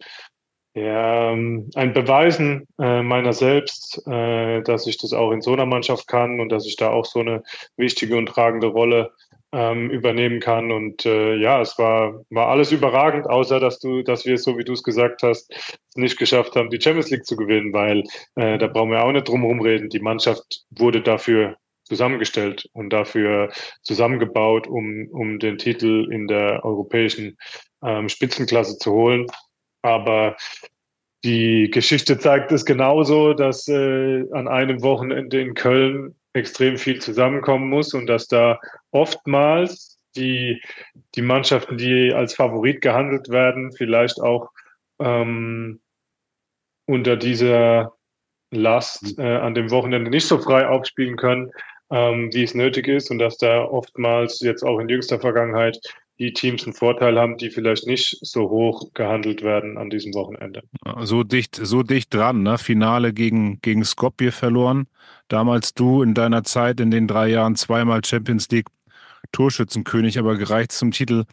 ja, 0.74 1.30
ein 1.30 1.92
Beweisen 1.92 2.66
äh, 2.78 3.02
meiner 3.02 3.32
selbst, 3.32 4.02
äh, 4.06 4.62
dass 4.62 4.86
ich 4.86 4.98
das 4.98 5.12
auch 5.12 5.32
in 5.32 5.42
so 5.42 5.52
einer 5.52 5.66
Mannschaft 5.66 6.06
kann 6.06 6.40
und 6.40 6.48
dass 6.50 6.66
ich 6.66 6.76
da 6.76 6.90
auch 6.90 7.04
so 7.04 7.20
eine 7.20 7.42
wichtige 7.76 8.16
und 8.16 8.26
tragende 8.26 8.68
Rolle 8.68 9.12
ähm, 9.52 9.90
übernehmen 9.90 10.40
kann. 10.40 10.72
Und 10.72 11.04
äh, 11.04 11.36
ja, 11.36 11.60
es 11.60 11.78
war, 11.78 12.24
war 12.30 12.48
alles 12.48 12.72
überragend, 12.72 13.28
außer 13.28 13.60
dass 13.60 13.78
du, 13.78 14.02
dass 14.02 14.24
wir 14.24 14.34
es, 14.34 14.44
so 14.44 14.58
wie 14.58 14.64
du 14.64 14.72
es 14.72 14.82
gesagt 14.82 15.22
hast, 15.22 15.52
nicht 15.94 16.18
geschafft 16.18 16.56
haben, 16.56 16.70
die 16.70 16.80
Champions 16.80 17.10
League 17.10 17.26
zu 17.26 17.36
gewinnen, 17.36 17.72
weil 17.72 18.02
äh, 18.36 18.58
da 18.58 18.66
brauchen 18.66 18.90
wir 18.90 19.04
auch 19.04 19.12
nicht 19.12 19.28
drum 19.28 19.60
reden. 19.60 19.90
Die 19.90 20.00
Mannschaft 20.00 20.64
wurde 20.70 21.02
dafür 21.02 21.56
zusammengestellt 21.84 22.68
und 22.72 22.90
dafür 22.90 23.50
zusammengebaut, 23.82 24.66
um, 24.66 25.08
um 25.12 25.38
den 25.38 25.58
Titel 25.58 26.08
in 26.10 26.26
der 26.26 26.64
europäischen 26.64 27.36
ähm, 27.84 28.08
Spitzenklasse 28.08 28.78
zu 28.78 28.92
holen. 28.92 29.26
Aber 29.82 30.36
die 31.24 31.70
Geschichte 31.70 32.18
zeigt 32.18 32.50
es 32.52 32.64
genauso, 32.64 33.34
dass 33.34 33.68
äh, 33.68 34.24
an 34.32 34.48
einem 34.48 34.82
Wochenende 34.82 35.40
in 35.40 35.54
Köln 35.54 36.14
extrem 36.32 36.78
viel 36.78 37.00
zusammenkommen 37.00 37.68
muss 37.68 37.92
und 37.94 38.06
dass 38.06 38.26
da 38.26 38.58
oftmals 38.92 39.98
die, 40.16 40.62
die 41.14 41.22
Mannschaften, 41.22 41.76
die 41.76 42.12
als 42.12 42.34
Favorit 42.34 42.80
gehandelt 42.80 43.28
werden, 43.28 43.72
vielleicht 43.72 44.20
auch 44.20 44.50
ähm, 45.00 45.80
unter 46.86 47.16
dieser 47.16 47.94
Last 48.50 49.18
äh, 49.18 49.36
an 49.36 49.54
dem 49.54 49.70
Wochenende 49.70 50.10
nicht 50.10 50.26
so 50.26 50.38
frei 50.38 50.68
aufspielen 50.68 51.16
können, 51.16 51.50
ähm, 51.90 52.30
wie 52.32 52.42
es 52.42 52.54
nötig 52.54 52.86
ist 52.86 53.10
und 53.10 53.18
dass 53.18 53.38
da 53.38 53.64
oftmals 53.64 54.40
jetzt 54.40 54.62
auch 54.62 54.78
in 54.78 54.88
jüngster 54.88 55.18
Vergangenheit 55.18 55.78
die 56.18 56.32
Teams 56.32 56.64
einen 56.64 56.74
Vorteil 56.74 57.18
haben, 57.18 57.38
die 57.38 57.50
vielleicht 57.50 57.86
nicht 57.86 58.18
so 58.20 58.50
hoch 58.50 58.92
gehandelt 58.92 59.42
werden 59.42 59.78
an 59.78 59.90
diesem 59.90 60.14
Wochenende. 60.14 60.62
So 61.00 61.24
dicht, 61.24 61.56
so 61.56 61.82
dicht 61.82 62.12
dran, 62.14 62.42
ne? 62.42 62.58
Finale 62.58 63.12
gegen, 63.12 63.60
gegen 63.62 63.84
Skopje 63.84 64.30
verloren. 64.30 64.86
Damals 65.28 65.72
du 65.74 66.02
in 66.02 66.14
deiner 66.14 66.44
Zeit 66.44 66.78
in 66.80 66.90
den 66.90 67.08
drei 67.08 67.28
Jahren 67.28 67.56
zweimal 67.56 68.04
Champions 68.04 68.48
League 68.50 68.68
Torschützenkönig, 69.32 70.18
aber 70.18 70.36
gereicht 70.36 70.72
zum 70.72 70.90
Titel 70.90 71.24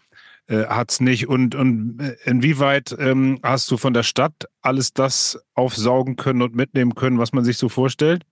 äh, 0.48 0.66
hat 0.66 0.92
es 0.92 1.00
nicht. 1.00 1.28
Und, 1.28 1.56
und 1.56 2.00
äh, 2.00 2.16
inwieweit 2.26 2.96
ähm, 2.98 3.40
hast 3.44 3.70
du 3.70 3.78
von 3.78 3.94
der 3.94 4.04
Stadt 4.04 4.48
alles 4.62 4.94
das 4.94 5.40
aufsaugen 5.54 6.16
können 6.16 6.42
und 6.42 6.56
mitnehmen 6.56 6.96
können, 6.96 7.20
was 7.20 7.34
man 7.34 7.44
sich 7.44 7.58
so 7.58 7.70
vorstellt? 7.70 8.24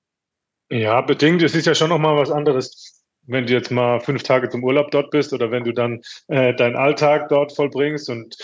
Ja, 0.69 1.01
bedingt. 1.01 1.41
Es 1.43 1.55
ist 1.55 1.67
ja 1.67 1.75
schon 1.75 1.89
nochmal 1.89 2.17
was 2.17 2.31
anderes 2.31 2.97
wenn 3.27 3.45
du 3.45 3.53
jetzt 3.53 3.71
mal 3.71 3.99
fünf 3.99 4.23
Tage 4.23 4.49
zum 4.49 4.63
Urlaub 4.63 4.89
dort 4.91 5.11
bist 5.11 5.33
oder 5.33 5.51
wenn 5.51 5.63
du 5.63 5.73
dann 5.73 6.01
äh, 6.27 6.53
deinen 6.55 6.75
Alltag 6.75 7.29
dort 7.29 7.53
vollbringst. 7.55 8.09
Und 8.09 8.35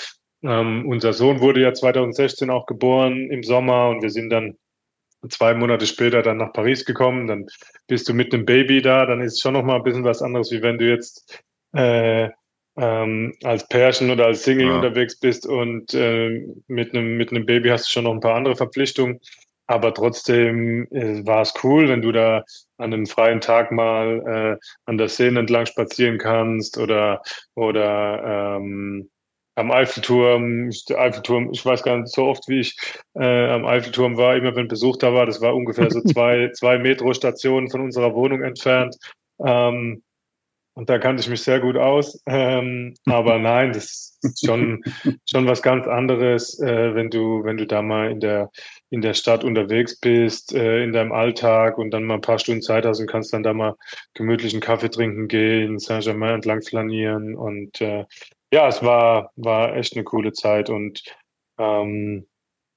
ähm, 0.44 0.86
unser 0.88 1.14
Sohn 1.14 1.40
wurde 1.40 1.62
ja 1.62 1.74
2016 1.74 2.50
auch 2.50 2.66
geboren 2.66 3.30
im 3.32 3.44
Sommer 3.44 3.90
und 3.90 4.02
wir 4.02 4.10
sind 4.10 4.30
dann 4.30 4.58
zwei 5.30 5.54
Monate 5.54 5.86
später 5.86 6.22
dann 6.22 6.38
nach 6.38 6.54
Paris 6.54 6.86
gekommen. 6.86 7.28
Dann 7.28 7.48
bist 7.88 8.08
du 8.10 8.14
mit 8.14 8.34
einem 8.34 8.46
Baby 8.46 8.82
da, 8.82 9.06
dann 9.06 9.22
ist 9.22 9.34
es 9.34 9.40
schon 9.40 9.54
noch 9.54 9.64
mal 9.64 9.78
ein 9.78 9.84
bisschen 9.84 10.04
was 10.04 10.22
anderes, 10.22 10.52
wie 10.52 10.62
wenn 10.62 10.78
du 10.78 10.90
jetzt 10.90 11.44
äh, 11.74 12.30
ähm, 12.76 13.34
als 13.44 13.68
Pärchen 13.68 14.10
oder 14.10 14.26
als 14.26 14.44
Single 14.44 14.68
ja. 14.68 14.76
unterwegs 14.76 15.20
bist 15.20 15.46
und 15.46 15.94
äh, 15.94 16.42
mit 16.68 16.94
einem 16.94 17.18
mit 17.18 17.32
einem 17.32 17.46
Baby 17.46 17.70
hast 17.70 17.88
du 17.88 17.92
schon 17.92 18.06
noch 18.06 18.14
ein 18.14 18.20
paar 18.20 18.36
andere 18.36 18.56
Verpflichtungen. 18.56 19.20
Aber 19.66 19.94
trotzdem 19.94 20.88
äh, 20.92 21.26
war 21.26 21.42
es 21.42 21.54
cool, 21.64 21.88
wenn 21.88 22.02
du 22.02 22.12
da 22.12 22.44
an 22.78 22.94
einem 22.94 23.06
freien 23.06 23.40
Tag 23.40 23.72
mal 23.72 24.60
äh, 24.60 24.66
an 24.86 24.98
der 24.98 25.08
Szene 25.08 25.40
entlang 25.40 25.66
spazieren 25.66 26.18
kannst 26.18 26.78
oder, 26.78 27.22
oder 27.56 28.58
ähm, 28.58 29.10
am 29.56 29.72
Eiffelturm. 29.72 30.70
Eiffelturm, 30.96 31.52
ich 31.52 31.66
weiß 31.66 31.84
gar 31.84 31.98
nicht 31.98 32.14
so 32.14 32.26
oft, 32.26 32.48
wie 32.48 32.62
ich 32.62 32.76
äh, 33.16 33.50
am 33.50 33.66
Eiffelturm 33.66 34.18
war, 34.18 34.36
immer 34.36 34.56
wenn 34.56 34.68
Besuch 34.68 34.98
da 34.98 35.14
war. 35.14 35.26
Das 35.26 35.42
war 35.42 35.56
ungefähr 35.56 35.90
so 35.92 36.02
zwei, 36.14 36.50
zwei 36.54 36.78
Metro-Stationen 36.80 37.70
von 37.70 37.82
unserer 37.82 38.14
Wohnung 38.14 38.42
entfernt. 38.42 38.98
Ähm, 39.44 40.04
und 40.76 40.90
da 40.90 40.98
kannte 40.98 41.22
ich 41.22 41.30
mich 41.30 41.44
sehr 41.44 41.60
gut 41.60 41.78
aus. 41.78 42.20
Ähm, 42.26 42.96
aber 43.06 43.38
nein, 43.38 43.74
das 43.74 44.18
ist 44.24 44.44
schon, 44.44 44.84
schon 45.30 45.46
was 45.46 45.62
ganz 45.62 45.86
anderes, 45.86 46.60
äh, 46.60 46.96
wenn 46.96 47.12
du, 47.12 47.44
wenn 47.44 47.58
du 47.58 47.68
da 47.68 47.84
mal 47.84 48.10
in 48.10 48.20
der, 48.20 48.50
in 48.90 49.02
der 49.02 49.14
Stadt 49.14 49.44
unterwegs 49.44 50.00
bist, 50.00 50.54
äh, 50.54 50.84
in 50.84 50.92
deinem 50.92 51.12
Alltag 51.12 51.78
und 51.78 51.92
dann 51.92 52.06
mal 52.06 52.16
ein 52.16 52.22
paar 52.22 52.40
Stunden 52.40 52.64
Zeit 52.64 52.88
hast 52.88 53.00
und 53.00 53.08
kannst 53.08 53.34
dann 53.34 53.44
da 53.44 53.54
mal 53.54 53.76
gemütlichen 54.16 54.62
Kaffee 54.62 54.90
trinken 54.90 55.28
gehen, 55.28 55.78
Saint-Germain 55.78 56.36
entlang 56.36 56.64
flanieren 56.64 57.36
und 57.36 57.80
äh, 57.80 58.06
ja, 58.54 58.68
es 58.68 58.84
war, 58.84 59.32
war 59.36 59.76
echt 59.76 59.96
eine 59.96 60.04
coole 60.04 60.32
Zeit 60.32 60.70
und 60.70 61.04
ähm, 61.58 62.28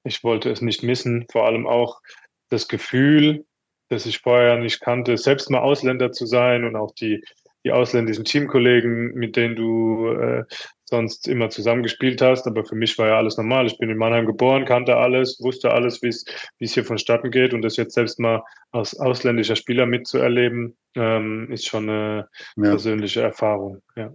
ich 0.03 0.23
wollte 0.23 0.49
es 0.49 0.59
nicht 0.59 0.81
missen, 0.81 1.27
vor 1.31 1.45
allem 1.45 1.67
auch 1.67 2.01
das 2.49 2.67
Gefühl, 2.67 3.45
das 3.89 4.07
ich 4.07 4.17
vorher 4.17 4.57
nicht 4.57 4.81
kannte, 4.81 5.17
selbst 5.17 5.51
mal 5.51 5.59
Ausländer 5.59 6.11
zu 6.11 6.25
sein 6.25 6.63
und 6.63 6.75
auch 6.75 6.95
die, 6.95 7.23
die 7.63 7.71
ausländischen 7.71 8.25
Teamkollegen, 8.25 9.13
mit 9.13 9.35
denen 9.35 9.55
du 9.55 10.07
äh, 10.13 10.45
sonst 10.85 11.27
immer 11.27 11.51
zusammengespielt 11.51 12.23
hast. 12.23 12.47
Aber 12.47 12.65
für 12.65 12.75
mich 12.75 12.97
war 12.97 13.09
ja 13.09 13.17
alles 13.17 13.37
normal. 13.37 13.67
Ich 13.67 13.77
bin 13.77 13.91
in 13.91 13.97
Mannheim 13.97 14.25
geboren, 14.25 14.65
kannte 14.65 14.97
alles, 14.97 15.39
wusste 15.41 15.71
alles, 15.71 16.01
wie 16.01 16.07
es 16.07 16.73
hier 16.73 16.85
vonstatten 16.85 17.29
geht. 17.29 17.53
Und 17.53 17.61
das 17.61 17.77
jetzt 17.77 17.93
selbst 17.93 18.19
mal 18.19 18.41
als 18.71 18.99
ausländischer 18.99 19.55
Spieler 19.55 19.85
mitzuerleben, 19.85 20.75
ähm, 20.95 21.51
ist 21.51 21.67
schon 21.67 21.87
eine 21.87 22.29
ja. 22.55 22.63
persönliche 22.63 23.21
Erfahrung. 23.21 23.81
Ja. 23.95 24.11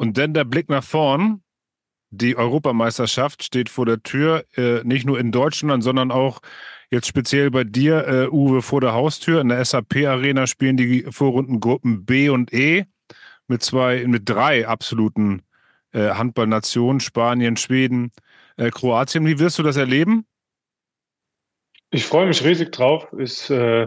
Und 0.00 0.16
dann 0.16 0.32
der 0.32 0.44
Blick 0.44 0.70
nach 0.70 0.82
vorn. 0.82 1.42
Die 2.08 2.34
Europameisterschaft 2.34 3.44
steht 3.44 3.68
vor 3.68 3.84
der 3.84 4.02
Tür, 4.02 4.46
äh, 4.56 4.82
nicht 4.82 5.04
nur 5.04 5.20
in 5.20 5.30
Deutschland, 5.30 5.84
sondern 5.84 6.10
auch 6.10 6.40
jetzt 6.90 7.06
speziell 7.06 7.50
bei 7.50 7.64
dir, 7.64 8.08
äh, 8.08 8.26
Uwe, 8.28 8.62
vor 8.62 8.80
der 8.80 8.94
Haustür. 8.94 9.42
In 9.42 9.50
der 9.50 9.62
SAP-Arena 9.62 10.46
spielen 10.46 10.78
die 10.78 11.02
Vorrundengruppen 11.10 12.06
B 12.06 12.30
und 12.30 12.50
E 12.54 12.86
mit 13.46 13.62
zwei, 13.62 14.06
mit 14.06 14.26
drei 14.26 14.66
absoluten 14.66 15.42
äh, 15.92 16.08
Handballnationen, 16.12 17.00
Spanien, 17.00 17.58
Schweden, 17.58 18.10
äh, 18.56 18.70
Kroatien. 18.70 19.26
Wie 19.26 19.38
wirst 19.38 19.58
du 19.58 19.62
das 19.62 19.76
erleben? 19.76 20.24
Ich 21.90 22.06
freue 22.06 22.26
mich 22.26 22.42
riesig 22.42 22.72
drauf. 22.72 23.12
Ist 23.12 23.50
äh, 23.50 23.86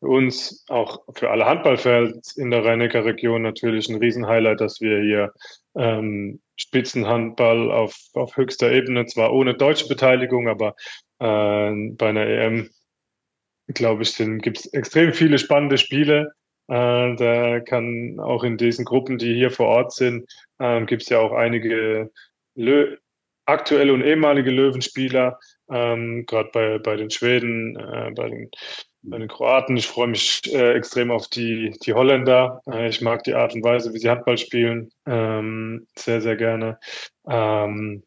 für 0.00 0.08
uns 0.08 0.64
auch 0.68 1.02
für 1.14 1.30
alle 1.30 1.46
Handballfans 1.46 2.36
in 2.36 2.50
der 2.50 2.64
rhein 2.64 2.80
region 2.80 3.42
natürlich 3.42 3.88
ein 3.88 3.98
Riesenhighlight, 3.98 4.60
dass 4.60 4.80
wir 4.80 5.00
hier 5.00 5.32
ähm, 5.76 6.40
Spitzenhandball 6.56 7.70
auf, 7.70 7.96
auf 8.14 8.36
höchster 8.36 8.72
Ebene, 8.72 9.06
zwar 9.06 9.32
ohne 9.32 9.54
deutsche 9.54 9.88
Beteiligung, 9.88 10.48
aber 10.48 10.74
äh, 11.18 11.72
bei 11.92 12.08
einer 12.08 12.26
EM, 12.26 12.70
glaube 13.68 14.02
ich, 14.02 14.16
gibt 14.16 14.58
es 14.58 14.66
extrem 14.72 15.12
viele 15.12 15.38
spannende 15.38 15.78
Spiele. 15.78 16.32
Äh, 16.68 17.16
da 17.16 17.60
kann 17.60 18.18
auch 18.20 18.42
in 18.42 18.56
diesen 18.56 18.84
Gruppen, 18.84 19.18
die 19.18 19.34
hier 19.34 19.50
vor 19.50 19.66
Ort 19.66 19.92
sind, 19.92 20.30
äh, 20.58 20.84
gibt 20.86 21.02
es 21.02 21.08
ja 21.10 21.18
auch 21.18 21.32
einige 21.32 22.10
Lö 22.54 22.96
aktuelle 23.46 23.92
und 23.92 24.02
ehemalige 24.02 24.50
Löwenspieler, 24.50 25.38
ähm, 25.70 26.24
gerade 26.26 26.50
bei, 26.52 26.78
bei 26.78 26.96
den 26.96 27.10
Schweden, 27.10 27.76
äh, 27.76 28.10
bei, 28.14 28.28
den, 28.28 28.50
den 29.02 29.28
Kroaten. 29.28 29.76
Ich 29.76 29.86
freue 29.86 30.08
mich 30.08 30.42
äh, 30.52 30.74
extrem 30.74 31.10
auf 31.10 31.28
die, 31.28 31.76
die 31.84 31.94
Holländer. 31.94 32.60
Äh, 32.70 32.88
ich 32.88 33.00
mag 33.00 33.22
die 33.24 33.34
Art 33.34 33.54
und 33.54 33.64
Weise, 33.64 33.92
wie 33.94 33.98
sie 33.98 34.10
Handball 34.10 34.38
spielen, 34.38 34.90
ähm, 35.06 35.86
sehr, 35.96 36.20
sehr 36.20 36.36
gerne. 36.36 36.78
Ähm, 37.28 38.02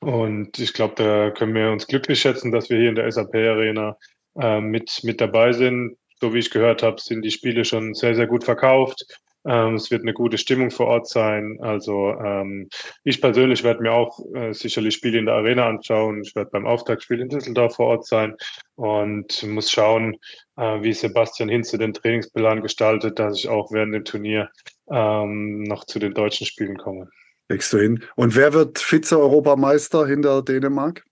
und 0.00 0.58
ich 0.58 0.72
glaube, 0.72 0.94
da 0.96 1.30
können 1.30 1.54
wir 1.54 1.70
uns 1.70 1.86
glücklich 1.86 2.20
schätzen, 2.20 2.50
dass 2.50 2.70
wir 2.70 2.78
hier 2.78 2.88
in 2.88 2.96
der 2.96 3.10
SAP-Arena 3.10 3.96
äh, 4.40 4.60
mit, 4.60 5.00
mit 5.04 5.20
dabei 5.20 5.52
sind 5.52 5.96
so 6.22 6.32
wie 6.32 6.38
ich 6.38 6.52
gehört 6.52 6.84
habe, 6.84 7.00
sind 7.00 7.22
die 7.22 7.32
Spiele 7.32 7.64
schon 7.64 7.94
sehr, 7.94 8.14
sehr 8.14 8.28
gut 8.28 8.44
verkauft. 8.44 9.04
Ähm, 9.44 9.74
es 9.74 9.90
wird 9.90 10.02
eine 10.02 10.12
gute 10.12 10.38
Stimmung 10.38 10.70
vor 10.70 10.86
Ort 10.86 11.08
sein. 11.08 11.58
Also 11.60 12.12
ähm, 12.12 12.68
ich 13.04 13.20
persönlich 13.20 13.64
werde 13.64 13.82
mir 13.82 13.92
auch 13.92 14.18
äh, 14.34 14.52
sicherlich 14.52 14.94
Spiele 14.94 15.18
in 15.18 15.26
der 15.26 15.34
Arena 15.34 15.68
anschauen. 15.68 16.22
Ich 16.22 16.34
werde 16.36 16.50
beim 16.50 16.66
Auftaktspiel 16.66 17.20
in 17.20 17.28
Düsseldorf 17.28 17.76
vor 17.76 17.86
Ort 17.86 18.06
sein 18.06 18.36
und 18.76 19.42
muss 19.42 19.70
schauen, 19.70 20.16
äh, 20.56 20.82
wie 20.82 20.92
Sebastian 20.92 21.48
Hinze 21.48 21.78
den 21.78 21.92
Trainingsplan 21.92 22.62
gestaltet, 22.62 23.18
dass 23.18 23.38
ich 23.38 23.48
auch 23.48 23.72
während 23.72 23.94
dem 23.94 24.04
Turnier 24.04 24.50
ähm, 24.90 25.62
noch 25.64 25.84
zu 25.84 25.98
den 25.98 26.14
deutschen 26.14 26.46
Spielen 26.46 26.76
komme. 26.76 27.08
Legst 27.48 27.72
du 27.72 27.78
hin. 27.78 28.04
Und 28.14 28.36
wer 28.36 28.52
wird 28.52 28.78
Vize-Europameister 28.78 30.06
hinter 30.06 30.42
Dänemark? 30.42 31.04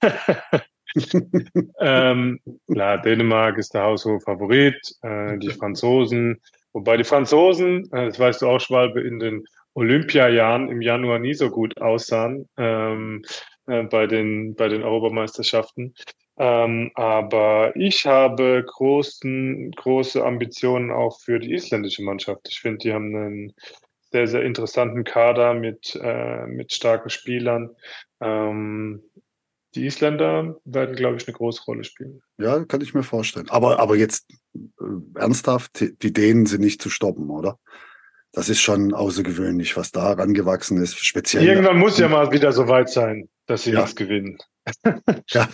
ähm, 1.80 2.40
klar, 2.70 2.98
Dänemark 3.02 3.58
ist 3.58 3.74
der 3.74 3.82
haushohe 3.82 4.20
Favorit, 4.20 4.76
äh, 5.02 5.36
die 5.38 5.50
Franzosen, 5.50 6.40
wobei 6.74 6.98
die 6.98 7.04
Franzosen, 7.04 7.90
äh, 7.92 8.06
das 8.06 8.18
weißt 8.18 8.42
du 8.42 8.48
auch, 8.48 8.60
Schwalbe, 8.60 9.00
in 9.00 9.18
den 9.18 9.46
Olympiajahren 9.72 10.68
im 10.68 10.82
Januar 10.82 11.18
nie 11.18 11.34
so 11.34 11.50
gut 11.50 11.80
aussahen 11.80 12.48
ähm, 12.58 13.24
äh, 13.66 13.82
bei, 13.84 14.06
den, 14.06 14.54
bei 14.54 14.68
den 14.68 14.82
Europameisterschaften. 14.82 15.94
Ähm, 16.36 16.90
aber 16.94 17.74
ich 17.76 18.06
habe 18.06 18.64
großen, 18.66 19.70
große 19.72 20.24
Ambitionen 20.24 20.90
auch 20.90 21.20
für 21.20 21.38
die 21.38 21.54
isländische 21.54 22.02
Mannschaft. 22.02 22.48
Ich 22.48 22.60
finde, 22.60 22.78
die 22.78 22.92
haben 22.92 23.14
einen 23.14 23.54
sehr, 24.10 24.26
sehr 24.26 24.42
interessanten 24.42 25.04
Kader 25.04 25.54
mit, 25.54 25.98
äh, 26.00 26.46
mit 26.46 26.72
starken 26.72 27.10
Spielern. 27.10 27.70
Ähm, 28.20 29.02
die 29.74 29.86
Isländer 29.86 30.56
werden, 30.64 30.96
glaube 30.96 31.16
ich, 31.16 31.26
eine 31.26 31.36
große 31.36 31.62
Rolle 31.64 31.84
spielen. 31.84 32.22
Ja, 32.38 32.64
kann 32.64 32.80
ich 32.80 32.94
mir 32.94 33.02
vorstellen. 33.02 33.48
Aber, 33.50 33.78
aber 33.80 33.96
jetzt 33.96 34.30
äh, 34.54 35.18
ernsthaft, 35.18 35.84
die 36.02 36.12
Dänen 36.12 36.46
sind 36.46 36.60
nicht 36.60 36.80
zu 36.80 36.90
stoppen, 36.90 37.30
oder? 37.30 37.58
Das 38.32 38.48
ist 38.48 38.60
schon 38.60 38.92
außergewöhnlich, 38.92 39.76
was 39.76 39.92
da 39.92 40.12
rangewachsen 40.12 40.82
ist. 40.82 40.98
Speziell. 40.98 41.44
Irgendwann 41.44 41.78
muss 41.78 41.98
ja 41.98 42.08
mal 42.08 42.32
wieder 42.32 42.52
so 42.52 42.66
weit 42.66 42.88
sein, 42.88 43.28
dass 43.46 43.62
sie 43.62 43.72
ja. 43.72 43.80
nichts 43.80 43.94
gewinnen. 43.94 44.38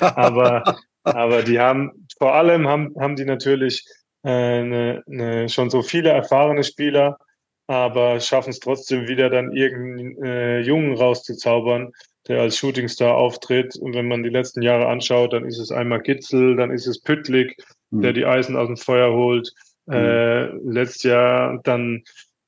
aber, 0.00 0.78
aber 1.02 1.42
die 1.42 1.58
haben, 1.58 2.06
vor 2.18 2.34
allem 2.34 2.66
haben, 2.66 2.94
haben 2.98 3.16
die 3.16 3.26
natürlich 3.26 3.84
äh, 4.22 4.30
eine, 4.30 5.02
eine, 5.06 5.48
schon 5.50 5.68
so 5.68 5.82
viele 5.82 6.10
erfahrene 6.10 6.64
Spieler, 6.64 7.18
aber 7.66 8.18
schaffen 8.18 8.50
es 8.50 8.60
trotzdem 8.60 9.08
wieder 9.08 9.28
dann 9.28 9.52
irgendeinen 9.52 10.24
äh, 10.24 10.60
Jungen 10.60 10.96
rauszuzaubern, 10.96 11.92
der 12.30 12.40
als 12.40 12.56
Shootingstar 12.56 13.14
auftritt. 13.14 13.76
Und 13.76 13.94
wenn 13.94 14.08
man 14.08 14.22
die 14.22 14.30
letzten 14.30 14.62
Jahre 14.62 14.86
anschaut, 14.86 15.32
dann 15.32 15.44
ist 15.44 15.58
es 15.58 15.70
einmal 15.70 16.00
Gitzel, 16.00 16.56
dann 16.56 16.70
ist 16.70 16.86
es 16.86 17.02
Püttlik, 17.02 17.56
mhm. 17.90 18.02
der 18.02 18.12
die 18.12 18.24
Eisen 18.24 18.56
aus 18.56 18.68
dem 18.68 18.76
Feuer 18.76 19.12
holt. 19.12 19.52
Mhm. 19.86 19.94
Äh, 19.94 20.46
letztes 20.62 21.02
Jahr 21.02 21.60
dann 21.64 22.04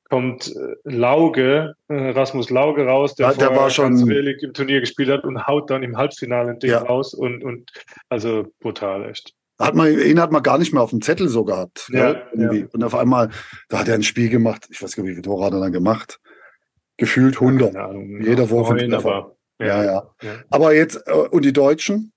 kommt 0.09 0.47
äh, 0.47 0.75
Lauge, 0.83 1.75
äh, 1.87 2.09
Rasmus 2.11 2.49
Lauge 2.49 2.85
raus, 2.85 3.15
der, 3.15 3.31
ja, 3.31 3.33
der 3.33 3.55
war 3.55 3.69
schon 3.69 3.95
ganz 3.95 4.07
wenig 4.07 4.43
im 4.43 4.53
Turnier 4.53 4.79
gespielt 4.79 5.09
hat 5.09 5.23
und 5.23 5.47
haut 5.47 5.69
dann 5.69 5.83
im 5.83 5.97
Halbfinale 5.97 6.51
ein 6.51 6.59
Ding 6.59 6.69
ja. 6.69 6.83
raus 6.83 7.13
und, 7.13 7.43
und 7.43 7.71
also 8.09 8.45
brutal, 8.59 9.09
echt. 9.09 9.33
Hat 9.59 9.75
man, 9.75 9.97
ihn 9.99 10.19
hat 10.19 10.31
man 10.31 10.43
gar 10.43 10.57
nicht 10.57 10.73
mehr 10.73 10.81
auf 10.81 10.91
dem 10.91 11.01
Zettel 11.01 11.29
so 11.29 11.43
gehabt. 11.43 11.89
Ja, 11.91 12.23
ja. 12.35 12.51
Und 12.71 12.83
auf 12.83 12.95
einmal, 12.95 13.29
da 13.69 13.79
hat 13.79 13.87
er 13.87 13.95
ein 13.95 14.03
Spiel 14.03 14.29
gemacht. 14.29 14.67
Ich 14.69 14.81
weiß 14.81 14.95
gar 14.95 15.03
nicht, 15.03 15.11
wie 15.11 15.15
viele 15.15 15.23
Tore 15.23 15.45
hat 15.45 15.53
er 15.53 15.59
dann 15.59 15.71
gemacht. 15.71 16.19
Gefühlt 16.97 17.35
100. 17.35 17.75
Ahnung, 17.75 18.21
Jeder 18.21 18.49
Wurf. 18.49 18.69
Aber, 18.69 19.35
ja, 19.67 19.83
ja, 19.83 20.13
Aber 20.49 20.73
jetzt, 20.73 21.01
äh, 21.07 21.13
und 21.13 21.43
die 21.45 21.53
Deutschen? 21.53 22.11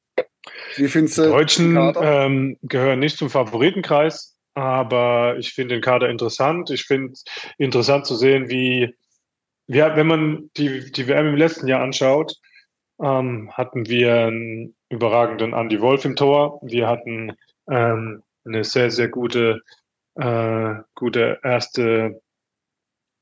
Wie 0.77 0.89
findest 0.89 1.19
du? 1.19 1.23
Die 1.23 1.29
Deutschen 1.29 1.95
ähm, 2.01 2.59
gehören 2.63 3.01
nicht 3.01 3.19
zum 3.19 3.31
Favoritenkreis, 3.31 4.37
aber 4.55 5.37
ich 5.39 5.53
finde 5.53 5.75
den 5.77 5.83
Kader 5.83 6.09
interessant. 6.09 6.71
Ich 6.71 6.85
finde 6.85 7.15
interessant 7.59 8.07
zu 8.07 8.15
sehen, 8.15 8.49
wie, 8.49 8.95
wie 9.67 9.79
wenn 9.79 10.07
man 10.07 10.51
die, 10.57 10.91
die 10.93 11.09
WM 11.09 11.29
im 11.29 11.37
letzten 11.37 11.67
Jahr 11.67 11.83
anschaut, 11.83 12.37
ähm, 13.03 13.51
hatten 13.53 13.89
wir 13.89 14.27
einen 14.27 14.75
überragenden 14.89 15.53
Andy 15.53 15.81
Wolf 15.81 16.05
im 16.05 16.17
Tor. 16.17 16.61
Wir 16.63 16.89
hatten 16.89 17.33
ähm, 17.71 18.23
eine 18.45 18.65
sehr, 18.65 18.91
sehr 18.91 19.09
gute, 19.09 19.63
äh, 20.15 20.75
gute 20.95 21.39
erste, 21.43 22.23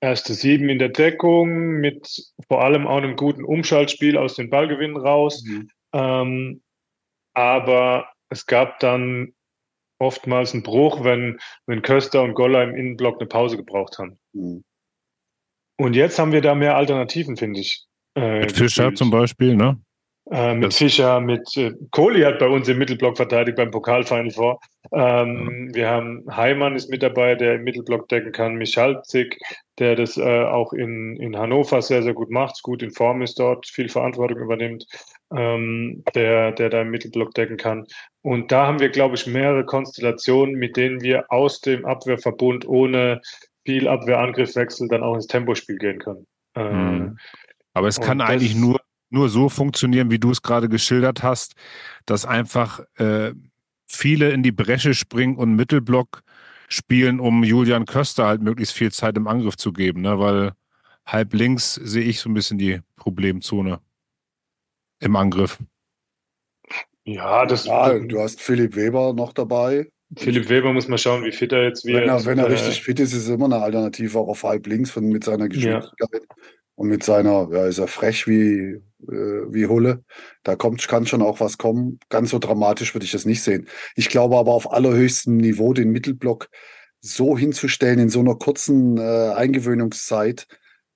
erste 0.05 0.34
Sieben 0.34 0.68
in 0.68 0.78
der 0.78 0.90
Deckung 0.90 1.80
mit 1.80 2.22
vor 2.48 2.62
allem 2.62 2.86
auch 2.86 2.98
einem 2.98 3.16
guten 3.16 3.44
Umschaltspiel 3.44 4.18
aus 4.18 4.34
den 4.34 4.50
Ballgewinnen 4.50 4.96
raus. 4.96 5.42
Mhm. 5.44 5.70
Ähm, 5.92 6.62
aber 7.34 8.09
es 8.28 8.46
gab 8.46 8.78
dann 8.80 9.32
oftmals 9.98 10.52
einen 10.52 10.62
Bruch, 10.62 11.02
wenn, 11.05 11.38
wenn 11.66 11.82
Köster 11.82 12.22
und 12.22 12.34
Goller 12.34 12.62
im 12.62 12.76
Innenblock 12.76 13.20
eine 13.20 13.28
Pause 13.28 13.57
gebraucht 13.57 13.98
haben. 13.98 14.18
Mhm. 14.32 14.62
Und 15.76 15.96
jetzt 15.96 16.18
haben 16.18 16.32
wir 16.32 16.42
da 16.42 16.55
mehr 16.55 16.76
Alternativen, 16.76 17.36
finde 17.36 17.61
ich. 17.61 17.84
Äh, 18.14 18.40
mit 18.40 18.52
Fischer 18.52 18.84
gespielt. 18.84 18.98
zum 18.98 19.11
Beispiel, 19.11 19.57
ne? 19.57 19.80
Äh, 20.30 20.54
mit 20.54 20.68
das 20.68 20.78
Fischer, 20.78 21.20
mit 21.20 21.54
äh, 21.56 21.72
Kohli 21.90 22.22
hat 22.22 22.38
bei 22.38 22.48
uns 22.48 22.66
im 22.68 22.78
Mittelblock 22.78 23.16
verteidigt 23.16 23.56
beim 23.56 23.70
Pokalfinal 23.70 24.30
vor. 24.30 24.58
Ähm, 24.90 25.68
ja. 25.68 25.74
Wir 25.74 25.90
haben 25.90 26.24
Heimann 26.34 26.76
ist 26.76 26.88
mit 26.88 27.02
dabei, 27.02 27.34
der 27.34 27.56
im 27.56 27.64
Mittelblock 27.64 28.08
decken 28.08 28.32
kann. 28.32 28.54
Michalzik, 28.54 29.38
der 29.78 29.96
das 29.96 30.16
äh, 30.16 30.44
auch 30.44 30.72
in, 30.72 31.16
in 31.16 31.36
Hannover 31.36 31.82
sehr, 31.82 32.02
sehr 32.02 32.14
gut 32.14 32.30
macht, 32.30 32.62
gut 32.62 32.82
in 32.82 32.90
Form 32.90 33.20
ist 33.20 33.38
dort, 33.38 33.66
viel 33.66 33.90
Verantwortung 33.90 34.38
übernimmt, 34.38 34.86
ähm, 35.36 36.02
der, 36.14 36.52
der 36.52 36.70
da 36.70 36.80
im 36.80 36.90
Mittelblock 36.90 37.34
decken 37.34 37.58
kann. 37.58 37.86
Und 38.22 38.50
da 38.50 38.66
haben 38.66 38.80
wir, 38.80 38.88
glaube 38.88 39.16
ich, 39.16 39.26
mehrere 39.26 39.66
Konstellationen, 39.66 40.54
mit 40.54 40.78
denen 40.78 41.02
wir 41.02 41.30
aus 41.30 41.60
dem 41.60 41.84
Abwehrverbund 41.84 42.66
ohne 42.66 43.20
viel 43.66 43.88
Abwehrangriffswechsel 43.88 44.88
dann 44.88 45.02
auch 45.02 45.14
ins 45.14 45.26
Tempospiel 45.26 45.76
gehen 45.76 45.98
können. 45.98 46.26
Ähm, 46.54 46.98
mhm. 46.98 47.18
Aber 47.74 47.88
es 47.88 48.00
kann 48.00 48.20
eigentlich 48.20 48.54
nur, 48.54 48.80
nur 49.14 49.30
so 49.30 49.48
funktionieren, 49.48 50.10
wie 50.10 50.18
du 50.18 50.30
es 50.30 50.42
gerade 50.42 50.68
geschildert 50.68 51.22
hast, 51.22 51.54
dass 52.04 52.26
einfach 52.26 52.80
äh, 52.96 53.32
viele 53.86 54.30
in 54.30 54.42
die 54.42 54.52
Bresche 54.52 54.92
springen 54.92 55.36
und 55.36 55.56
Mittelblock 55.56 56.22
spielen, 56.68 57.20
um 57.20 57.44
Julian 57.44 57.86
Köster 57.86 58.26
halt 58.26 58.42
möglichst 58.42 58.74
viel 58.74 58.92
Zeit 58.92 59.16
im 59.16 59.26
Angriff 59.26 59.56
zu 59.56 59.72
geben, 59.72 60.02
ne? 60.02 60.18
weil 60.18 60.52
halb 61.06 61.32
links 61.34 61.74
sehe 61.74 62.04
ich 62.04 62.20
so 62.20 62.28
ein 62.28 62.34
bisschen 62.34 62.58
die 62.58 62.80
Problemzone 62.96 63.80
im 65.00 65.16
Angriff. 65.16 65.58
Ja, 67.04 67.44
das. 67.44 67.66
Ja, 67.66 67.98
du 67.98 68.18
hast 68.20 68.40
Philipp 68.40 68.76
Weber 68.76 69.12
noch 69.12 69.32
dabei. 69.32 69.90
Philipp 70.16 70.48
Weber 70.48 70.72
muss 70.72 70.88
mal 70.88 70.98
schauen, 70.98 71.24
wie 71.24 71.32
fit 71.32 71.52
er 71.52 71.64
jetzt 71.64 71.84
wird. 71.84 72.02
Wenn 72.02 72.08
er, 72.08 72.24
wenn 72.24 72.38
er 72.38 72.46
äh, 72.46 72.52
richtig 72.52 72.82
fit 72.82 73.00
ist, 73.00 73.12
ist 73.12 73.24
es 73.24 73.28
immer 73.28 73.46
eine 73.46 73.58
Alternative 73.58 74.18
auch 74.18 74.28
auf 74.28 74.42
halb 74.44 74.66
links 74.66 74.90
von, 74.90 75.08
mit 75.08 75.24
seiner 75.24 75.48
Geschwindigkeit. 75.48 76.10
Ja. 76.12 76.24
Und 76.76 76.88
mit 76.88 77.04
seiner, 77.04 77.48
ja, 77.52 77.66
ist 77.66 77.78
er 77.78 77.86
frech 77.86 78.26
wie, 78.26 78.80
äh, 79.08 79.52
wie 79.52 79.66
Hulle. 79.66 80.04
Da 80.42 80.56
kommt, 80.56 80.86
kann 80.88 81.06
schon 81.06 81.22
auch 81.22 81.40
was 81.40 81.58
kommen. 81.58 82.00
Ganz 82.08 82.30
so 82.30 82.38
dramatisch 82.38 82.94
würde 82.94 83.04
ich 83.04 83.12
das 83.12 83.24
nicht 83.24 83.42
sehen. 83.42 83.68
Ich 83.94 84.08
glaube 84.08 84.36
aber 84.36 84.52
auf 84.52 84.72
allerhöchstem 84.72 85.36
Niveau 85.36 85.72
den 85.72 85.90
Mittelblock 85.90 86.48
so 87.00 87.36
hinzustellen 87.36 87.98
in 87.98 88.08
so 88.08 88.20
einer 88.20 88.34
kurzen 88.36 88.96
äh, 88.96 89.32
Eingewöhnungszeit, 89.36 90.46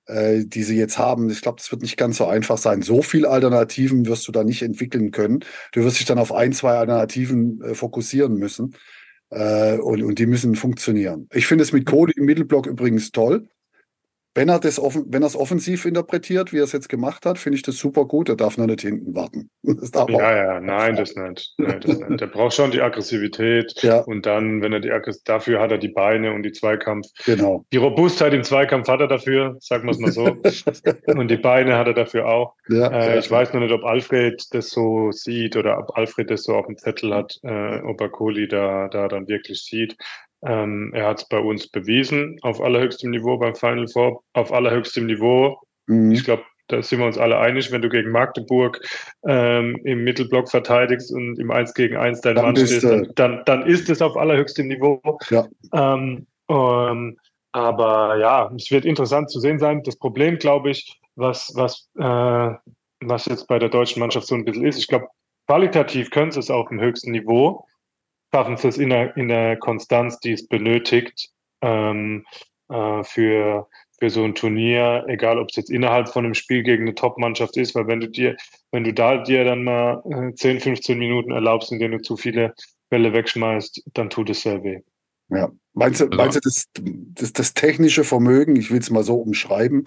äh, 0.07 0.43
die 0.45 0.63
sie 0.63 0.75
jetzt 0.75 0.97
haben. 0.97 1.29
Ich 1.29 1.41
glaube, 1.41 1.59
das 1.59 1.71
wird 1.71 1.83
nicht 1.83 1.97
ganz 1.97 2.17
so 2.17 2.25
einfach 2.25 2.57
sein. 2.57 2.81
So 2.81 3.01
viele 3.01 3.29
Alternativen 3.29 4.05
wirst 4.07 4.27
du 4.27 4.31
da 4.31 4.43
nicht 4.43 4.63
entwickeln 4.63 5.11
können. 5.11 5.45
Du 5.71 5.83
wirst 5.83 5.99
dich 5.99 6.07
dann 6.07 6.19
auf 6.19 6.33
ein, 6.33 6.51
zwei 6.51 6.73
Alternativen 6.73 7.61
äh, 7.61 7.75
fokussieren 7.75 8.33
müssen. 8.33 8.75
Äh, 9.29 9.77
und, 9.77 10.01
und 10.03 10.19
die 10.19 10.25
müssen 10.25 10.55
funktionieren. 10.55 11.29
Ich 11.31 11.45
finde 11.45 11.63
es 11.63 11.71
mit 11.71 11.85
Cody 11.85 12.13
im 12.17 12.25
Mittelblock 12.25 12.65
übrigens 12.65 13.11
toll. 13.11 13.47
Wenn 14.39 14.47
er 14.47 14.61
das 14.61 14.79
offen, 14.79 15.03
wenn 15.09 15.21
er 15.21 15.25
es 15.25 15.35
offensiv 15.35 15.83
interpretiert, 15.83 16.53
wie 16.53 16.59
er 16.59 16.63
es 16.63 16.71
jetzt 16.71 16.87
gemacht 16.87 17.25
hat, 17.25 17.37
finde 17.37 17.57
ich 17.57 17.61
das 17.61 17.75
super 17.75 18.05
gut. 18.05 18.29
Er 18.29 18.37
darf 18.37 18.57
nur 18.57 18.67
nicht 18.67 18.79
hinten 18.79 19.13
warten. 19.13 19.49
ja, 19.63 20.37
ja, 20.37 20.61
nein, 20.61 20.95
das 20.95 21.13
nicht. 21.13 21.55
Nein, 21.57 21.81
das 21.81 21.99
nicht. 21.99 22.21
Der 22.21 22.27
braucht 22.27 22.53
schon 22.53 22.71
die 22.71 22.81
Aggressivität. 22.81 23.73
Ja. 23.83 23.99
Und 23.99 24.25
dann, 24.25 24.61
wenn 24.61 24.71
er 24.71 24.79
die 24.79 24.91
Aggressivität, 24.91 25.27
dafür 25.27 25.59
hat 25.59 25.71
er 25.71 25.77
die 25.77 25.89
Beine 25.89 26.31
und 26.31 26.43
die 26.43 26.53
Zweikampf. 26.53 27.07
Genau. 27.25 27.65
Die 27.73 27.77
Robustheit 27.77 28.33
im 28.33 28.45
Zweikampf 28.45 28.87
hat 28.87 29.01
er 29.01 29.09
dafür, 29.09 29.57
sagen 29.59 29.83
wir 29.83 29.91
es 29.91 29.99
mal 29.99 30.13
so. 30.13 30.23
und 31.19 31.27
die 31.29 31.35
Beine 31.35 31.77
hat 31.77 31.87
er 31.87 31.93
dafür 31.93 32.29
auch. 32.29 32.53
Ja, 32.69 32.87
äh, 32.87 33.15
ja, 33.15 33.19
ich 33.19 33.29
weiß 33.29 33.51
noch 33.51 33.59
nicht, 33.59 33.73
ob 33.73 33.83
Alfred 33.83 34.41
das 34.51 34.69
so 34.69 35.11
sieht 35.11 35.57
oder 35.57 35.77
ob 35.79 35.97
Alfred 35.97 36.31
das 36.31 36.43
so 36.43 36.55
auf 36.55 36.67
dem 36.67 36.77
Zettel 36.77 37.13
hat, 37.13 37.37
äh, 37.43 37.81
ob 37.81 37.99
er 37.99 38.07
Kohli 38.07 38.47
da, 38.47 38.87
da 38.87 39.09
dann 39.09 39.27
wirklich 39.27 39.63
sieht. 39.63 39.97
Ähm, 40.41 40.91
er 40.93 41.07
hat 41.07 41.21
es 41.21 41.27
bei 41.27 41.39
uns 41.39 41.67
bewiesen, 41.67 42.37
auf 42.41 42.61
allerhöchstem 42.61 43.11
Niveau 43.11 43.37
beim 43.37 43.55
Final 43.55 43.87
Four, 43.87 44.23
auf 44.33 44.53
allerhöchstem 44.53 45.05
Niveau. 45.05 45.59
Mhm. 45.87 46.11
Ich 46.11 46.23
glaube, 46.23 46.43
da 46.69 46.81
sind 46.83 46.99
wir 46.99 47.07
uns 47.07 47.17
alle 47.17 47.37
einig, 47.39 47.71
wenn 47.71 47.81
du 47.81 47.89
gegen 47.89 48.11
Magdeburg 48.11 48.79
ähm, 49.27 49.75
im 49.83 50.03
Mittelblock 50.03 50.49
verteidigst 50.49 51.11
und 51.11 51.39
im 51.39 51.51
1 51.51 51.73
gegen 51.73 51.97
1 51.97 52.21
dein 52.21 52.35
dann 52.35 52.45
Mann 52.45 52.55
stehst, 52.55 52.83
dann, 53.15 53.41
dann, 53.45 53.65
ist 53.65 53.89
es 53.89 54.01
auf 54.01 54.15
allerhöchstem 54.15 54.67
Niveau. 54.67 55.01
Ja. 55.29 55.47
Ähm, 55.73 56.27
ähm, 56.47 57.17
aber 57.51 58.17
ja, 58.17 58.51
es 58.55 58.69
wird 58.69 58.85
interessant 58.85 59.31
zu 59.31 59.39
sehen 59.39 59.57
sein. 59.57 59.81
Das 59.83 59.97
Problem, 59.97 60.37
glaube 60.37 60.69
ich, 60.69 60.99
was, 61.15 61.51
was, 61.55 61.89
äh, 61.97 62.55
was 63.01 63.25
jetzt 63.25 63.47
bei 63.47 63.57
der 63.57 63.69
deutschen 63.69 63.99
Mannschaft 63.99 64.27
so 64.27 64.35
ein 64.35 64.45
bisschen 64.45 64.65
ist, 64.65 64.77
ich 64.77 64.87
glaube, 64.87 65.07
qualitativ 65.47 66.11
können 66.11 66.31
sie 66.31 66.39
es 66.39 66.51
auf 66.51 66.69
dem 66.69 66.79
höchsten 66.79 67.11
Niveau 67.11 67.65
schaffen 68.33 68.55
es 68.55 68.77
in 68.77 68.89
der, 68.89 69.15
in 69.17 69.27
der 69.27 69.57
Konstanz, 69.57 70.19
die 70.19 70.33
es 70.33 70.47
benötigt, 70.47 71.29
ähm, 71.61 72.25
äh, 72.69 73.03
für, 73.03 73.67
für 73.99 74.09
so 74.09 74.23
ein 74.23 74.35
Turnier, 74.35 75.05
egal 75.07 75.39
ob 75.39 75.49
es 75.49 75.55
jetzt 75.55 75.71
innerhalb 75.71 76.09
von 76.09 76.25
einem 76.25 76.33
Spiel 76.33 76.63
gegen 76.63 76.83
eine 76.83 76.95
Top-Mannschaft 76.95 77.57
ist, 77.57 77.75
weil 77.75 77.87
wenn 77.87 77.99
du 77.99 78.07
dir, 78.07 78.37
wenn 78.71 78.83
du 78.83 78.93
da 78.93 79.23
dir 79.23 79.43
dann 79.43 79.63
mal 79.63 80.03
10, 80.35 80.59
15 80.59 80.97
Minuten 80.97 81.31
erlaubst, 81.31 81.71
in 81.71 81.79
denen 81.79 81.97
du 81.97 82.01
zu 82.01 82.17
viele 82.17 82.53
Bälle 82.89 83.13
wegschmeißt, 83.13 83.83
dann 83.93 84.09
tut 84.09 84.29
es 84.29 84.41
sehr 84.41 84.63
weh. 84.63 84.79
Ja, 85.29 85.51
meinst 85.73 86.01
du, 86.01 86.05
also 86.05 86.17
meinst 86.17 86.35
du 86.37 86.39
das, 86.41 86.65
das, 86.73 87.33
das 87.33 87.53
technische 87.53 88.03
Vermögen, 88.03 88.55
ich 88.55 88.71
will 88.71 88.79
es 88.79 88.89
mal 88.89 89.03
so 89.03 89.15
umschreiben, 89.15 89.83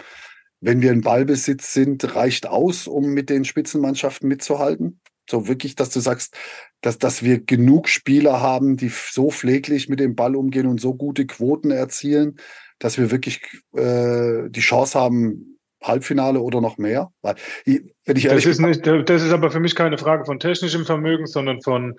wenn 0.61 0.81
wir 0.81 0.91
in 0.91 1.01
Ballbesitz 1.01 1.73
sind, 1.73 2.15
reicht 2.15 2.47
aus, 2.47 2.87
um 2.87 3.13
mit 3.13 3.29
den 3.29 3.43
Spitzenmannschaften 3.43 4.29
mitzuhalten? 4.29 5.01
So 5.29 5.47
wirklich, 5.47 5.75
dass 5.75 5.89
du 5.89 5.99
sagst, 5.99 6.37
dass, 6.83 6.99
dass 6.99 7.23
wir 7.23 7.39
genug 7.39 7.87
Spieler 7.87 8.41
haben, 8.41 8.77
die 8.77 8.89
so 8.89 9.31
pfleglich 9.31 9.89
mit 9.89 9.99
dem 9.99 10.15
Ball 10.15 10.35
umgehen 10.35 10.67
und 10.67 10.81
so 10.81 10.93
gute 10.93 11.25
Quoten 11.25 11.71
erzielen, 11.71 12.37
dass 12.77 12.97
wir 12.97 13.09
wirklich 13.09 13.41
äh, 13.75 14.49
die 14.49 14.59
Chance 14.59 14.99
haben, 14.99 15.57
Halbfinale 15.81 16.39
oder 16.41 16.61
noch 16.61 16.77
mehr? 16.77 17.11
Weil, 17.21 17.35
wenn 17.65 18.15
ich 18.15 18.25
das, 18.25 18.45
ist 18.45 18.59
nicht, 18.59 18.85
das 18.85 19.23
ist 19.23 19.31
aber 19.31 19.49
für 19.49 19.59
mich 19.61 19.75
keine 19.75 19.97
Frage 19.97 20.25
von 20.25 20.39
technischem 20.39 20.85
Vermögen, 20.85 21.25
sondern 21.25 21.61
von, 21.61 21.97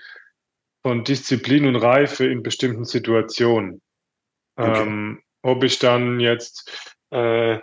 von 0.83 1.03
Disziplin 1.03 1.67
und 1.67 1.77
Reife 1.77 2.27
in 2.27 2.43
bestimmten 2.43 2.85
Situationen. 2.85 3.81
Okay. 4.57 4.83
Ähm, 4.83 5.23
ob 5.43 5.65
ich 5.65 5.79
dann 5.79 6.21
jetzt 6.21 6.71
äh, 7.11 7.59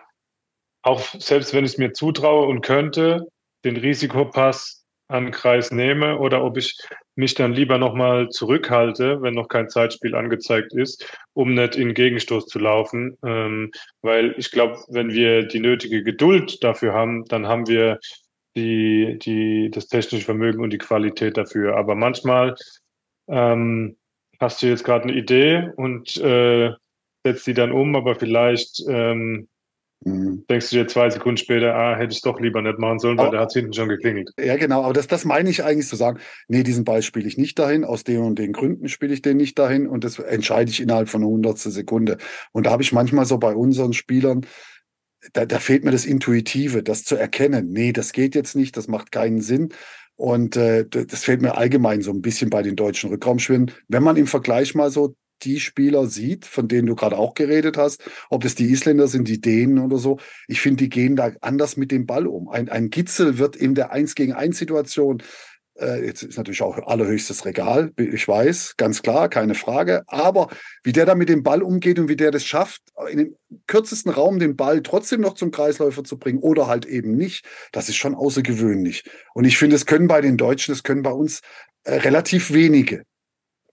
auch 0.81 1.01
selbst 1.19 1.53
wenn 1.53 1.65
ich 1.65 1.73
es 1.73 1.77
mir 1.77 1.93
zutraue 1.93 2.47
und 2.47 2.61
könnte, 2.61 3.27
den 3.63 3.77
Risikopass 3.77 4.80
an 5.11 5.31
Kreis 5.31 5.71
nehme 5.71 6.17
oder 6.19 6.43
ob 6.43 6.57
ich 6.57 6.77
mich 7.15 7.33
dann 7.33 7.53
lieber 7.53 7.77
nochmal 7.77 8.29
zurückhalte, 8.29 9.21
wenn 9.21 9.33
noch 9.33 9.47
kein 9.47 9.69
Zeitspiel 9.69 10.15
angezeigt 10.15 10.73
ist, 10.73 11.05
um 11.33 11.53
nicht 11.53 11.75
in 11.75 11.93
Gegenstoß 11.93 12.47
zu 12.47 12.59
laufen. 12.59 13.17
Ähm, 13.25 13.71
weil 14.01 14.33
ich 14.37 14.51
glaube, 14.51 14.79
wenn 14.87 15.09
wir 15.09 15.43
die 15.43 15.59
nötige 15.59 16.03
Geduld 16.03 16.63
dafür 16.63 16.93
haben, 16.93 17.25
dann 17.25 17.47
haben 17.47 17.67
wir 17.67 17.99
die, 18.55 19.17
die, 19.21 19.69
das 19.71 19.87
technische 19.87 20.25
Vermögen 20.25 20.63
und 20.63 20.71
die 20.71 20.77
Qualität 20.77 21.37
dafür. 21.37 21.75
Aber 21.75 21.95
manchmal 21.95 22.55
ähm, 23.27 23.97
hast 24.39 24.61
du 24.61 24.67
jetzt 24.67 24.83
gerade 24.83 25.03
eine 25.03 25.13
Idee 25.13 25.69
und 25.75 26.17
äh, 26.17 26.71
setzt 27.23 27.47
die 27.47 27.53
dann 27.53 27.71
um, 27.71 27.95
aber 27.95 28.15
vielleicht 28.15 28.83
ähm, 28.87 29.47
Mhm. 30.03 30.45
Denkst 30.49 30.71
du 30.71 30.77
dir 30.77 30.87
zwei 30.87 31.09
Sekunden 31.09 31.37
später, 31.37 31.75
ah, 31.75 31.95
hätte 31.95 32.13
ich 32.13 32.21
doch 32.21 32.39
lieber 32.39 32.61
nicht 32.61 32.79
machen 32.79 32.97
sollen, 32.97 33.17
weil 33.17 33.27
oh, 33.27 33.31
da 33.31 33.41
hat 33.41 33.49
es 33.49 33.53
hinten 33.53 33.73
schon 33.73 33.87
geklingelt. 33.87 34.31
Ja, 34.39 34.57
genau, 34.57 34.83
aber 34.83 34.93
das, 34.93 35.07
das 35.07 35.25
meine 35.25 35.49
ich 35.49 35.63
eigentlich 35.63 35.87
zu 35.87 35.95
sagen, 35.95 36.19
nee, 36.47 36.63
diesen 36.63 36.85
Ball 36.85 37.03
spiele 37.03 37.27
ich 37.27 37.37
nicht 37.37 37.59
dahin, 37.59 37.83
aus 37.83 38.03
den 38.03 38.21
und 38.21 38.39
den 38.39 38.51
Gründen 38.51 38.89
spiele 38.89 39.13
ich 39.13 39.21
den 39.21 39.37
nicht 39.37 39.59
dahin 39.59 39.87
und 39.87 40.03
das 40.03 40.17
entscheide 40.17 40.71
ich 40.71 40.81
innerhalb 40.81 41.07
von 41.07 41.21
einer 41.21 41.29
hundertstel 41.29 41.71
Sekunde. 41.71 42.17
Und 42.51 42.65
da 42.65 42.71
habe 42.71 42.81
ich 42.81 42.91
manchmal 42.91 43.25
so 43.25 43.37
bei 43.37 43.53
unseren 43.53 43.93
Spielern, 43.93 44.41
da, 45.33 45.45
da 45.45 45.59
fehlt 45.59 45.83
mir 45.83 45.91
das 45.91 46.05
Intuitive, 46.05 46.81
das 46.81 47.03
zu 47.03 47.15
erkennen. 47.15 47.69
Nee, 47.71 47.93
das 47.93 48.11
geht 48.11 48.33
jetzt 48.33 48.55
nicht, 48.55 48.77
das 48.77 48.87
macht 48.87 49.11
keinen 49.11 49.41
Sinn. 49.41 49.69
Und 50.15 50.55
äh, 50.55 50.85
das 50.87 51.23
fehlt 51.23 51.41
mir 51.41 51.57
allgemein 51.57 52.01
so 52.01 52.11
ein 52.11 52.21
bisschen 52.21 52.49
bei 52.49 52.63
den 52.63 52.75
deutschen 52.75 53.11
Rückraumschwimmen. 53.11 53.71
Wenn 53.87 54.03
man 54.03 54.17
im 54.17 54.27
Vergleich 54.27 54.73
mal 54.73 54.89
so 54.89 55.15
die 55.43 55.59
Spieler 55.59 56.07
sieht, 56.07 56.45
von 56.45 56.67
denen 56.67 56.87
du 56.87 56.95
gerade 56.95 57.17
auch 57.17 57.33
geredet 57.33 57.77
hast, 57.77 58.03
ob 58.29 58.45
es 58.45 58.55
die 58.55 58.69
Isländer 58.69 59.07
sind, 59.07 59.27
die 59.27 59.41
Dänen 59.41 59.79
oder 59.79 59.97
so. 59.97 60.19
Ich 60.47 60.61
finde, 60.61 60.83
die 60.83 60.89
gehen 60.89 61.15
da 61.15 61.31
anders 61.41 61.77
mit 61.77 61.91
dem 61.91 62.05
Ball 62.05 62.27
um. 62.27 62.49
Ein, 62.49 62.69
ein 62.69 62.89
Gitzel 62.89 63.37
wird 63.37 63.55
in 63.55 63.75
der 63.75 63.91
1 63.91 64.15
gegen 64.15 64.33
1 64.33 64.57
Situation 64.57 65.21
äh, 65.81 66.05
jetzt 66.05 66.23
ist 66.23 66.37
natürlich 66.37 66.61
auch 66.61 66.77
allerhöchstes 66.85 67.45
Regal, 67.45 67.91
ich 67.97 68.27
weiß, 68.27 68.75
ganz 68.77 69.01
klar, 69.01 69.29
keine 69.29 69.55
Frage. 69.55 70.03
Aber 70.07 70.49
wie 70.83 70.91
der 70.91 71.05
da 71.05 71.15
mit 71.15 71.29
dem 71.29 71.43
Ball 71.43 71.63
umgeht 71.63 71.99
und 71.99 72.07
wie 72.07 72.15
der 72.15 72.31
das 72.31 72.45
schafft, 72.45 72.81
in 73.09 73.17
dem 73.17 73.35
kürzesten 73.67 74.11
Raum 74.11 74.39
den 74.39 74.55
Ball 74.55 74.81
trotzdem 74.83 75.21
noch 75.21 75.33
zum 75.33 75.51
Kreisläufer 75.51 76.03
zu 76.03 76.17
bringen 76.17 76.39
oder 76.39 76.67
halt 76.67 76.85
eben 76.85 77.15
nicht, 77.15 77.45
das 77.71 77.89
ist 77.89 77.95
schon 77.95 78.15
außergewöhnlich. 78.15 79.03
Und 79.33 79.45
ich 79.45 79.57
finde, 79.57 79.75
es 79.75 79.85
können 79.85 80.07
bei 80.07 80.21
den 80.21 80.37
Deutschen, 80.37 80.73
es 80.73 80.83
können 80.83 81.03
bei 81.03 81.11
uns 81.11 81.41
äh, 81.83 81.95
relativ 81.95 82.53
wenige. 82.53 83.03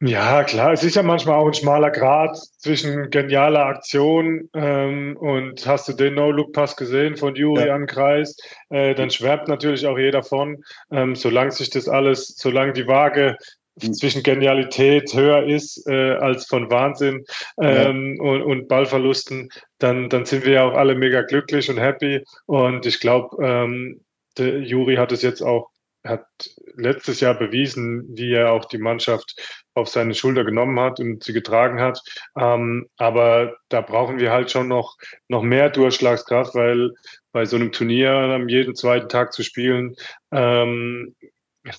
Ja, 0.01 0.45
klar, 0.45 0.73
es 0.73 0.85
ist 0.85 0.95
ja 0.95 1.03
manchmal 1.03 1.35
auch 1.37 1.47
ein 1.49 1.55
schmaler 1.55 1.91
Grad 1.91 2.37
zwischen 2.37 3.11
genialer 3.11 3.67
Aktion 3.67 4.49
ähm, 4.55 5.17
und 5.17 5.67
hast 5.67 5.89
du 5.89 5.93
den 5.93 6.15
No-Look-Pass 6.15 6.77
gesehen 6.77 7.17
von 7.17 7.35
Juri 7.35 7.67
ja. 7.67 7.75
an 7.75 7.87
Kreis, 7.87 8.37
äh, 8.71 8.95
dann 8.95 9.11
schwärmt 9.11 9.49
natürlich 9.49 9.89
auch 9.89 9.99
jeder 9.99 10.23
von, 10.23 10.63
ähm, 10.93 11.17
solange 11.17 11.51
sich 11.51 11.71
das 11.71 11.89
alles, 11.89 12.37
solange 12.37 12.75
die 12.75 12.87
Waage 12.87 13.37
mhm. 13.75 13.93
zwischen 13.93 14.23
Genialität 14.23 15.13
höher 15.13 15.43
ist 15.43 15.85
äh, 15.89 16.13
als 16.13 16.47
von 16.47 16.71
Wahnsinn 16.71 17.25
ähm, 17.61 18.19
ja. 18.19 18.23
und, 18.23 18.43
und, 18.43 18.69
Ballverlusten, 18.69 19.51
dann, 19.79 20.09
dann 20.09 20.25
sind 20.27 20.45
wir 20.45 20.53
ja 20.53 20.65
auch 20.65 20.75
alle 20.75 20.95
mega 20.95 21.23
glücklich 21.23 21.69
und 21.71 21.79
happy. 21.79 22.23
Und 22.47 22.87
ich 22.87 23.01
glaube, 23.01 23.45
ähm, 23.45 24.01
Juri 24.39 24.95
hat 24.95 25.11
es 25.11 25.23
jetzt 25.23 25.43
auch 25.43 25.71
hat 26.09 26.27
letztes 26.75 27.21
Jahr 27.21 27.35
bewiesen, 27.35 28.05
wie 28.17 28.33
er 28.33 28.53
auch 28.53 28.65
die 28.65 28.79
Mannschaft 28.79 29.37
auf 29.75 29.89
seine 29.89 30.15
Schulter 30.15 30.45
genommen 30.45 30.79
hat 30.81 31.01
und 31.01 31.23
sie 31.23 31.33
getragen 31.33 31.81
hat. 31.81 32.01
Ähm, 32.37 32.89
aber 32.97 33.57
da 33.69 33.81
brauchen 33.81 34.19
wir 34.19 34.33
halt 34.33 34.51
schon 34.51 34.69
noch, 34.69 34.97
noch 35.29 35.43
mehr 35.43 35.71
Durchschlagskraft, 35.71 36.55
weil 36.55 36.93
bei 37.33 37.45
so 37.45 37.57
einem 37.57 37.73
Turnier 37.73 38.13
am 38.13 38.49
jeden 38.49 38.75
zweiten 38.75 39.09
Tag 39.09 39.33
zu 39.33 39.43
spielen, 39.43 39.95
ähm, 40.33 41.15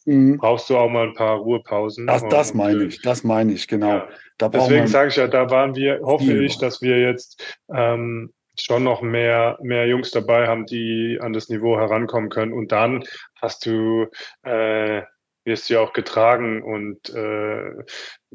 mhm. 0.06 0.38
brauchst 0.38 0.70
du 0.70 0.78
auch 0.78 0.90
mal 0.90 1.08
ein 1.08 1.14
paar 1.16 1.38
Ruhepausen. 1.38 2.08
Das, 2.08 2.28
das 2.30 2.54
meine 2.54 2.86
ich, 2.86 3.02
das 3.02 3.24
meine 3.24 3.54
ich, 3.54 3.68
genau. 3.68 3.98
Ja. 4.42 4.50
Deswegen 4.50 4.88
sage 4.88 5.10
ich 5.10 5.18
ja, 5.18 5.28
da 5.28 5.50
waren 5.50 5.76
wir, 5.76 6.00
hoffe 6.02 6.44
ich, 6.44 6.58
dass 6.60 6.82
wir 6.82 6.98
jetzt 7.00 7.58
ähm, 7.76 8.32
schon 8.58 8.84
noch 8.84 9.02
mehr, 9.02 9.58
mehr 9.62 9.88
Jungs 9.88 10.12
dabei 10.12 10.48
haben, 10.48 10.66
die 10.66 11.18
an 11.22 11.34
das 11.34 11.50
Niveau 11.50 11.78
herankommen 11.78 12.30
können. 12.30 12.54
Und 12.54 12.72
dann 12.72 13.04
hast 13.42 13.66
du, 13.66 14.08
äh, 14.44 15.02
wirst 15.46 15.70
du 15.70 15.76
ja 15.76 15.80
auch 15.82 15.94
getragen. 15.94 16.62
Und 16.62 17.10
äh, 17.10 17.72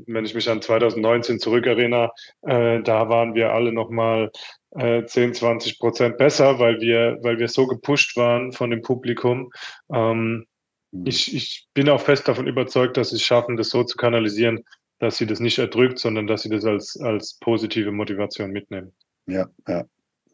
wenn 0.07 0.25
ich 0.25 0.35
mich 0.35 0.49
an 0.49 0.63
2019 0.63 1.39
zurückerinnere, 1.39 2.11
äh, 2.43 2.83
da 2.83 3.09
waren 3.09 3.35
wir 3.35 3.53
alle 3.53 3.73
nochmal 3.73 4.31
äh, 4.71 5.05
10, 5.05 5.35
20 5.35 5.79
Prozent 5.79 6.19
besser, 6.19 6.59
weil 6.59 6.81
wir, 6.81 7.19
weil 7.23 7.39
wir 7.39 7.49
so 7.49 7.67
gepusht 7.67 8.17
waren 8.17 8.53
von 8.53 8.71
dem 8.71 8.83
Publikum. 8.83 9.51
Ähm, 9.93 10.47
mhm. 10.91 11.07
ich, 11.07 11.35
ich 11.35 11.69
bin 11.75 11.89
auch 11.89 12.01
fest 12.01 12.29
davon 12.29 12.47
überzeugt, 12.47 12.97
dass 12.97 13.11
sie 13.11 13.17
es 13.17 13.23
schaffen, 13.23 13.57
das 13.57 13.71
so 13.71 13.85
zu 13.85 13.97
kanalisieren, 13.97 14.65
dass 14.99 15.17
sie 15.19 15.27
das 15.27 15.41
nicht 15.41 15.59
erdrückt, 15.59 15.99
sondern 15.99 16.27
dass 16.27 16.43
sie 16.43 16.51
das 16.51 16.65
als, 16.65 16.99
als 17.01 17.39
positive 17.39 17.93
Motivation 17.93 18.51
mitnehmen. 18.51 18.93
Ja, 19.27 19.47
ja. 19.69 19.85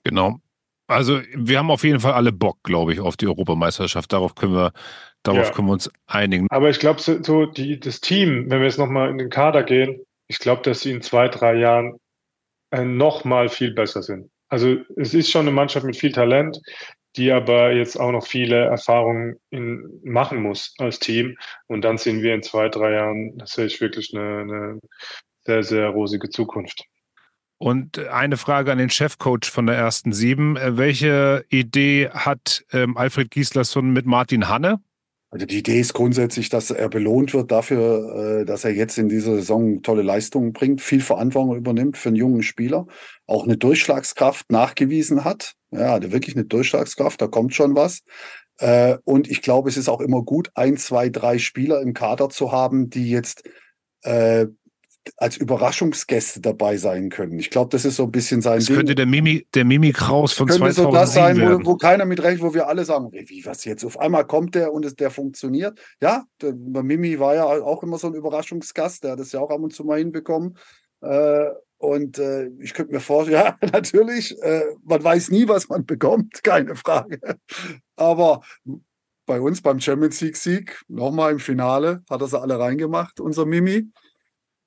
Genau. 0.05 0.41
Also 0.91 1.20
wir 1.34 1.59
haben 1.59 1.70
auf 1.70 1.84
jeden 1.84 2.01
Fall 2.01 2.12
alle 2.14 2.32
Bock, 2.32 2.59
glaube 2.64 2.93
ich, 2.93 3.01
auf 3.01 3.16
die 3.16 3.28
Europameisterschaft. 3.28 4.12
Darauf 4.12 4.34
können 4.34 4.55
wir, 4.55 4.72
darauf 5.22 5.49
ja. 5.49 5.53
können 5.53 5.68
wir 5.68 5.72
uns 5.72 5.91
einigen. 6.07 6.47
Aber 6.51 6.68
ich 6.68 6.80
glaube, 6.80 7.01
so, 7.01 7.22
so 7.22 7.47
die, 7.47 7.78
das 7.78 8.01
Team, 8.01 8.51
wenn 8.51 8.59
wir 8.59 8.66
jetzt 8.66 8.78
nochmal 8.78 9.09
in 9.11 9.18
den 9.18 9.30
Kader 9.30 9.62
gehen, 9.62 10.05
ich 10.26 10.38
glaube, 10.38 10.62
dass 10.62 10.80
sie 10.80 10.91
in 10.91 11.01
zwei, 11.01 11.28
drei 11.28 11.55
Jahren 11.55 11.99
äh, 12.70 12.84
nochmal 12.84 13.49
viel 13.49 13.72
besser 13.72 14.03
sind. 14.03 14.30
Also 14.49 14.78
es 14.97 15.14
ist 15.14 15.30
schon 15.30 15.43
eine 15.43 15.53
Mannschaft 15.53 15.86
mit 15.86 15.97
viel 15.97 16.11
Talent, 16.11 16.61
die 17.16 17.30
aber 17.30 17.72
jetzt 17.72 17.99
auch 17.99 18.11
noch 18.11 18.26
viele 18.26 18.57
Erfahrungen 18.57 19.36
in, 19.51 20.01
machen 20.03 20.43
muss 20.43 20.74
als 20.78 20.99
Team. 20.99 21.36
Und 21.68 21.82
dann 21.82 21.99
sind 21.99 22.22
wir 22.22 22.34
in 22.34 22.43
zwei, 22.43 22.68
drei 22.68 22.95
Jahren, 22.95 23.38
das 23.38 23.53
sehe 23.53 23.66
ich 23.66 23.80
wirklich 23.80 24.12
eine, 24.12 24.41
eine 24.41 24.80
sehr, 25.45 25.62
sehr 25.62 25.88
rosige 25.88 26.28
Zukunft. 26.30 26.84
Und 27.62 27.98
eine 27.98 28.38
Frage 28.38 28.72
an 28.72 28.78
den 28.78 28.88
Chefcoach 28.88 29.50
von 29.50 29.66
der 29.66 29.76
ersten 29.76 30.14
sieben. 30.14 30.56
Äh, 30.56 30.78
welche 30.78 31.44
Idee 31.50 32.08
hat 32.08 32.64
ähm, 32.72 32.96
Alfred 32.96 33.30
Gislason 33.30 33.92
mit 33.92 34.06
Martin 34.06 34.48
Hanne? 34.48 34.80
Also 35.28 35.44
die 35.44 35.58
Idee 35.58 35.78
ist 35.78 35.92
grundsätzlich, 35.92 36.48
dass 36.48 36.70
er 36.70 36.88
belohnt 36.88 37.34
wird 37.34 37.50
dafür, 37.50 38.40
äh, 38.40 38.44
dass 38.46 38.64
er 38.64 38.72
jetzt 38.72 38.96
in 38.96 39.11
dieser 39.11 39.34
Saison 39.34 39.82
tolle 39.82 40.00
Leistungen 40.00 40.54
bringt, 40.54 40.80
viel 40.80 41.02
Verantwortung 41.02 41.54
übernimmt 41.54 41.98
für 41.98 42.08
einen 42.08 42.16
jungen 42.16 42.42
Spieler, 42.42 42.86
auch 43.26 43.44
eine 43.44 43.58
Durchschlagskraft 43.58 44.50
nachgewiesen 44.50 45.24
hat. 45.24 45.52
Ja, 45.70 46.00
der 46.00 46.12
wirklich 46.12 46.36
eine 46.36 46.46
Durchschlagskraft, 46.46 47.20
da 47.20 47.26
kommt 47.26 47.54
schon 47.54 47.76
was. 47.76 48.00
Äh, 48.56 48.96
und 49.04 49.30
ich 49.30 49.42
glaube, 49.42 49.68
es 49.68 49.76
ist 49.76 49.90
auch 49.90 50.00
immer 50.00 50.22
gut, 50.22 50.50
ein, 50.54 50.78
zwei, 50.78 51.11
drei 51.11 51.36
Spieler 51.36 51.82
im 51.82 51.92
Kader 51.92 52.30
zu 52.30 52.52
haben, 52.52 52.88
die 52.88 53.11
jetzt 53.11 53.46
als 55.16 55.36
Überraschungsgäste 55.36 56.40
dabei 56.40 56.76
sein 56.76 57.09
können. 57.09 57.38
Ich 57.38 57.51
glaube, 57.51 57.70
das 57.70 57.84
ist 57.84 57.96
so 57.96 58.05
ein 58.05 58.11
bisschen 58.11 58.42
sein 58.42 58.57
das 58.57 58.66
Ding. 58.66 58.76
könnte 58.76 58.94
der 58.94 59.07
Mimi, 59.07 59.46
der 59.55 59.64
Mimi 59.64 59.92
Kraus 59.92 60.32
von 60.32 60.46
könnte 60.46 60.72
2007 60.72 60.84
so 60.84 60.92
das 60.92 61.14
sein, 61.14 61.40
wo, 61.40 61.70
wo, 61.70 61.76
keiner 61.76 62.05
mit 62.05 62.22
recht, 62.22 62.42
wo 62.42 62.53
wir 62.53 62.68
alle 62.68 62.84
sagen, 62.84 63.11
wie 63.12 63.44
was 63.44 63.64
jetzt? 63.64 63.84
Auf 63.84 63.98
einmal 63.98 64.26
kommt 64.26 64.55
der 64.55 64.72
und 64.72 64.84
es, 64.84 64.94
der 64.96 65.11
funktioniert. 65.11 65.80
Ja, 66.01 66.24
der, 66.42 66.53
Mimi 66.55 67.18
war 67.18 67.34
ja 67.34 67.44
auch 67.44 67.82
immer 67.82 67.98
so 67.98 68.09
ein 68.09 68.14
Überraschungsgast, 68.14 69.05
der 69.05 69.12
hat 69.12 69.20
das 69.20 69.32
ja 69.32 69.40
auch 69.40 69.51
ab 69.51 69.61
und 69.61 69.72
zu 69.72 69.84
mal 69.84 69.98
hinbekommen. 69.98 70.57
Äh, 71.01 71.51
und 71.78 72.18
äh, 72.18 72.48
ich 72.61 72.74
könnte 72.74 72.92
mir 72.92 73.01
vorstellen, 73.01 73.42
ja, 73.62 73.68
natürlich, 73.72 74.40
äh, 74.42 74.64
man 74.84 75.03
weiß 75.03 75.30
nie, 75.30 75.48
was 75.48 75.68
man 75.68 75.86
bekommt, 75.86 76.42
keine 76.44 76.76
Frage. 76.76 77.20
Aber 77.96 78.42
bei 79.24 79.40
uns 79.40 79.62
beim 79.62 79.80
Champions 79.80 80.20
League 80.20 80.36
Sieg, 80.36 80.82
nochmal 80.88 81.32
im 81.32 81.38
Finale, 81.38 82.03
hat 82.11 82.20
er 82.20 82.26
sie 82.26 82.40
alle 82.40 82.59
reingemacht, 82.59 83.20
unser 83.20 83.46
Mimi. 83.46 83.90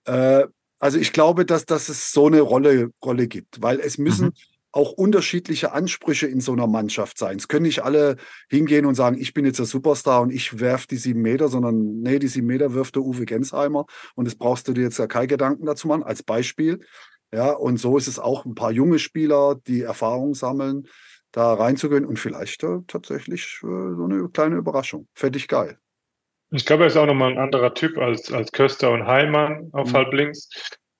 Äh, 0.05 0.45
Also 0.79 0.99
ich 0.99 1.13
glaube, 1.13 1.45
dass, 1.45 1.65
dass 1.65 1.87
es 1.87 2.11
so 2.11 2.27
eine 2.27 2.41
Rolle, 2.41 2.89
Rolle 3.01 3.27
gibt, 3.29 3.61
weil 3.61 3.79
es 3.79 3.97
müssen 3.97 4.25
mhm. 4.27 4.33
auch 4.73 4.91
unterschiedliche 4.91 5.71
Ansprüche 5.71 6.27
in 6.27 6.41
so 6.41 6.51
einer 6.51 6.67
Mannschaft 6.67 7.17
sein. 7.17 7.37
Es 7.37 7.47
können 7.47 7.63
nicht 7.65 7.83
alle 7.85 8.17
hingehen 8.49 8.85
und 8.85 8.95
sagen, 8.95 9.17
ich 9.17 9.33
bin 9.33 9.45
jetzt 9.45 9.59
der 9.59 9.65
Superstar 9.65 10.21
und 10.21 10.31
ich 10.31 10.59
werfe 10.59 10.87
die 10.89 10.97
sieben 10.97 11.21
Meter, 11.21 11.47
sondern 11.47 12.01
nee, 12.01 12.19
die 12.19 12.27
sieben 12.27 12.47
Meter 12.47 12.73
wirft 12.73 12.95
der 12.95 13.03
Uwe 13.03 13.23
Gensheimer 13.25 13.85
und 14.15 14.25
das 14.25 14.35
brauchst 14.35 14.67
du 14.67 14.73
dir 14.73 14.83
jetzt 14.83 14.99
ja 14.99 15.07
keine 15.07 15.27
Gedanken 15.27 15.65
dazu 15.65 15.87
machen, 15.87 16.03
als 16.03 16.21
Beispiel. 16.21 16.81
Ja, 17.31 17.51
und 17.53 17.77
so 17.79 17.97
ist 17.97 18.07
es 18.09 18.19
auch 18.19 18.43
ein 18.45 18.53
paar 18.55 18.71
junge 18.73 18.99
Spieler, 18.99 19.55
die 19.67 19.83
Erfahrung 19.83 20.35
sammeln, 20.35 20.87
da 21.31 21.53
reinzugehen 21.53 22.05
und 22.05 22.19
vielleicht 22.19 22.61
äh, 22.63 22.79
tatsächlich 22.87 23.61
äh, 23.63 23.95
so 23.95 24.03
eine 24.03 24.27
kleine 24.29 24.57
Überraschung. 24.57 25.07
Fände 25.15 25.37
ich 25.37 25.47
geil. 25.47 25.77
Ich 26.53 26.65
glaube, 26.65 26.83
er 26.83 26.87
ist 26.87 26.97
auch 26.97 27.07
nochmal 27.07 27.31
ein 27.31 27.39
anderer 27.39 27.73
Typ 27.73 27.97
als, 27.97 28.31
als 28.31 28.51
Köster 28.51 28.91
und 28.91 29.07
Heimann 29.07 29.69
auf 29.73 29.89
mhm. 29.89 29.93
halb 29.93 30.13
links. 30.13 30.49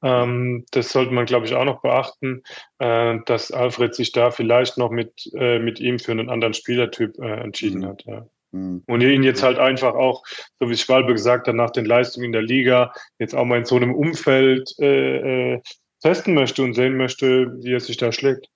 Ähm, 0.01 0.66
das 0.72 0.91
sollte 0.91 1.14
man, 1.14 1.26
glaube 1.26 1.45
ich, 1.45 1.54
auch 1.54 1.64
noch 1.64 1.82
beachten, 1.82 2.41
äh, 2.80 3.20
dass 3.26 3.51
Alfred 3.51 3.93
sich 3.93 4.12
da 4.12 4.32
vielleicht 4.32 4.78
noch 4.78 4.89
mit, 4.89 5.32
äh, 5.36 5.60
mit 5.60 5.80
ihm 5.80 5.99
für 5.99 6.12
einen 6.12 6.30
anderen 6.30 6.54
Spielertyp 6.54 7.18
äh, 7.20 7.39
entschieden 7.39 7.82
mhm. 7.82 7.86
hat. 7.86 8.04
Ja. 8.06 8.28
Mhm. 8.51 8.84
Und 8.88 9.01
ihn 9.01 9.24
jetzt 9.24 9.43
halt 9.43 9.60
einfach 9.60 9.93
auch, 9.93 10.24
so 10.60 10.70
wie 10.70 10.76
Schwalbe 10.76 11.14
gesagt 11.14 11.47
hat, 11.47 11.56
nach 11.56 11.72
den 11.72 11.86
Leistungen 11.86 12.26
in 12.26 12.32
der 12.34 12.41
Liga, 12.41 12.91
jetzt 13.20 13.36
auch 13.36 13.45
mal 13.45 13.60
in 13.60 13.66
so 13.66 13.76
einem 13.76 13.93
Umfeld 13.93 14.74
äh, 14.80 15.54
äh, 15.54 15.62
testen 16.01 16.34
möchte 16.34 16.64
und 16.64 16.74
sehen 16.74 16.97
möchte, 16.97 17.54
wie 17.62 17.74
er 17.74 17.80
sich 17.80 17.97
da 17.97 18.12
schlägt. 18.12 18.47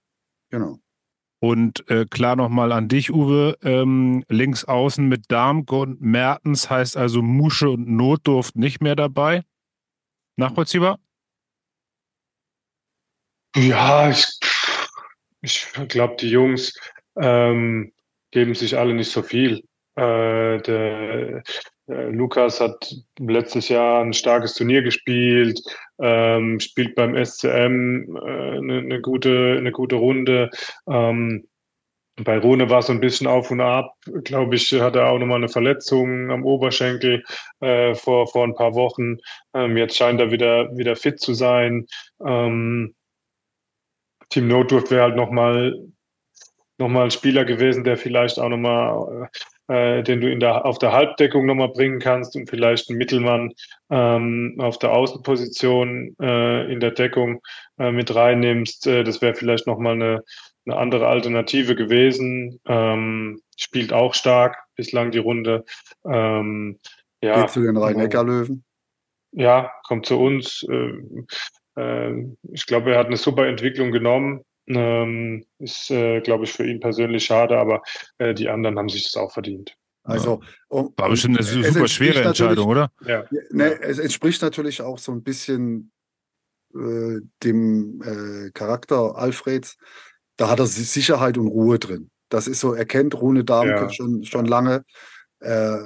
Genau. 0.49 0.79
Und 1.39 1.87
äh, 1.89 2.05
klar 2.05 2.35
nochmal 2.35 2.71
an 2.71 2.87
dich, 2.87 3.11
Uwe. 3.11 3.57
Ähm, 3.61 4.23
links 4.27 4.65
außen 4.65 5.07
mit 5.07 5.25
Darmke 5.31 5.75
und 5.75 6.01
Mertens 6.01 6.69
heißt 6.69 6.97
also 6.97 7.21
Musche 7.21 7.69
und 7.69 7.87
Notdurft 7.87 8.55
nicht 8.55 8.81
mehr 8.81 8.95
dabei. 8.95 9.43
Nachvollziehbar? 10.35 10.99
Ja, 13.55 14.09
ich, 14.09 14.25
ich 15.41 15.67
glaube, 15.89 16.15
die 16.19 16.29
Jungs 16.29 16.73
ähm, 17.19 17.91
geben 18.31 18.55
sich 18.55 18.77
alle 18.77 18.93
nicht 18.93 19.11
so 19.11 19.21
viel. 19.21 19.63
Äh, 19.95 20.61
der, 20.61 21.43
Lukas 21.87 22.59
hat 22.59 22.93
letztes 23.17 23.69
Jahr 23.69 24.03
ein 24.03 24.13
starkes 24.13 24.53
Turnier 24.55 24.81
gespielt, 24.81 25.61
ähm, 25.99 26.59
spielt 26.59 26.95
beim 26.95 27.15
SCM 27.15 28.15
äh, 28.17 28.57
eine, 28.57 28.77
eine, 28.79 29.01
gute, 29.01 29.55
eine 29.57 29.71
gute 29.71 29.95
Runde. 29.95 30.49
Ähm, 30.87 31.47
bei 32.23 32.39
Rune 32.39 32.69
war 32.69 32.79
es 32.79 32.87
so 32.87 32.93
ein 32.93 32.99
bisschen 32.99 33.27
auf 33.27 33.51
und 33.51 33.61
ab. 33.61 33.93
Glaube 34.23 34.55
ich, 34.55 34.73
hat 34.73 34.95
er 34.95 35.09
auch 35.09 35.19
nochmal 35.19 35.37
eine 35.37 35.49
Verletzung 35.49 36.31
am 36.31 36.43
Oberschenkel 36.43 37.23
äh, 37.61 37.93
vor, 37.95 38.27
vor 38.27 38.43
ein 38.43 38.55
paar 38.55 38.73
Wochen. 38.73 39.17
Ähm, 39.53 39.77
jetzt 39.77 39.95
scheint 39.95 40.19
er 40.19 40.31
wieder, 40.31 40.75
wieder 40.75 40.95
fit 40.95 41.19
zu 41.19 41.33
sein. 41.33 41.85
Ähm, 42.25 42.95
Team 44.29 44.47
Notdurft 44.47 44.91
wäre 44.91 45.03
halt 45.03 45.15
nochmal 45.15 45.73
noch 46.79 46.89
ein 46.89 47.11
Spieler 47.11 47.45
gewesen, 47.45 47.83
der 47.83 47.97
vielleicht 47.97 48.39
auch 48.39 48.49
nochmal 48.49 49.29
äh, 49.67 50.03
den 50.03 50.21
du 50.21 50.31
in 50.31 50.39
der, 50.39 50.65
auf 50.65 50.77
der 50.79 50.93
Halbdeckung 50.93 51.45
nochmal 51.45 51.69
bringen 51.69 51.99
kannst 51.99 52.35
und 52.35 52.49
vielleicht 52.49 52.89
einen 52.89 52.97
Mittelmann 52.97 53.53
ähm, 53.89 54.55
auf 54.59 54.79
der 54.79 54.91
Außenposition 54.91 56.15
äh, 56.21 56.71
in 56.71 56.79
der 56.79 56.91
Deckung 56.91 57.41
äh, 57.77 57.91
mit 57.91 58.13
reinnimmst. 58.13 58.87
Äh, 58.87 59.03
das 59.03 59.21
wäre 59.21 59.35
vielleicht 59.35 59.67
nochmal 59.67 59.93
eine, 59.93 60.23
eine 60.65 60.77
andere 60.77 61.07
Alternative 61.07 61.75
gewesen. 61.75 62.59
Ähm, 62.65 63.41
spielt 63.57 63.93
auch 63.93 64.13
stark 64.13 64.57
bislang 64.75 65.11
die 65.11 65.19
Runde. 65.19 65.65
Ähm, 66.05 66.79
ja, 67.21 67.41
Geht 67.41 67.49
zu 67.51 67.61
den 67.61 67.77
Rhein-Neckar-Löwen? 67.77 68.63
Ja, 69.31 69.71
kommt 69.83 70.05
zu 70.05 70.19
uns. 70.19 70.65
Äh, 70.69 71.81
äh, 71.81 72.25
ich 72.51 72.65
glaube, 72.65 72.93
er 72.93 72.99
hat 72.99 73.07
eine 73.07 73.17
super 73.17 73.47
Entwicklung 73.47 73.91
genommen. 73.91 74.43
Ähm, 74.67 75.45
ist, 75.59 75.89
äh, 75.91 76.19
glaube 76.21 76.43
ich, 76.43 76.51
für 76.51 76.67
ihn 76.67 76.79
persönlich 76.79 77.25
schade, 77.25 77.57
aber 77.57 77.81
äh, 78.17 78.33
die 78.33 78.49
anderen 78.49 78.77
haben 78.77 78.89
sich 78.89 79.03
das 79.03 79.15
auch 79.15 79.31
verdient. 79.31 79.75
Also 80.03 80.41
um, 80.69 80.93
war 80.95 81.09
bestimmt 81.09 81.37
eine 81.37 81.45
super 81.45 81.87
schwere 81.87 82.23
Entscheidung, 82.23 82.67
oder? 82.67 82.91
Ja. 83.05 83.25
Ne, 83.51 83.79
es 83.81 83.99
entspricht 83.99 84.41
natürlich 84.41 84.81
auch 84.81 84.99
so 84.99 85.11
ein 85.11 85.23
bisschen 85.23 85.91
äh, 86.73 87.19
dem 87.43 88.01
äh, 88.01 88.51
Charakter 88.51 89.17
Alfreds. 89.17 89.77
Da 90.37 90.49
hat 90.49 90.59
er 90.59 90.65
Sicherheit 90.65 91.37
und 91.37 91.47
Ruhe 91.47 91.79
drin. 91.79 92.09
Das 92.29 92.47
ist 92.47 92.59
so, 92.59 92.73
er 92.73 92.85
kennt 92.85 93.19
Rune 93.19 93.43
Darmke 93.43 93.73
ja. 93.73 93.89
schon, 93.89 94.23
schon 94.23 94.45
lange. 94.45 94.85
Äh, 95.39 95.77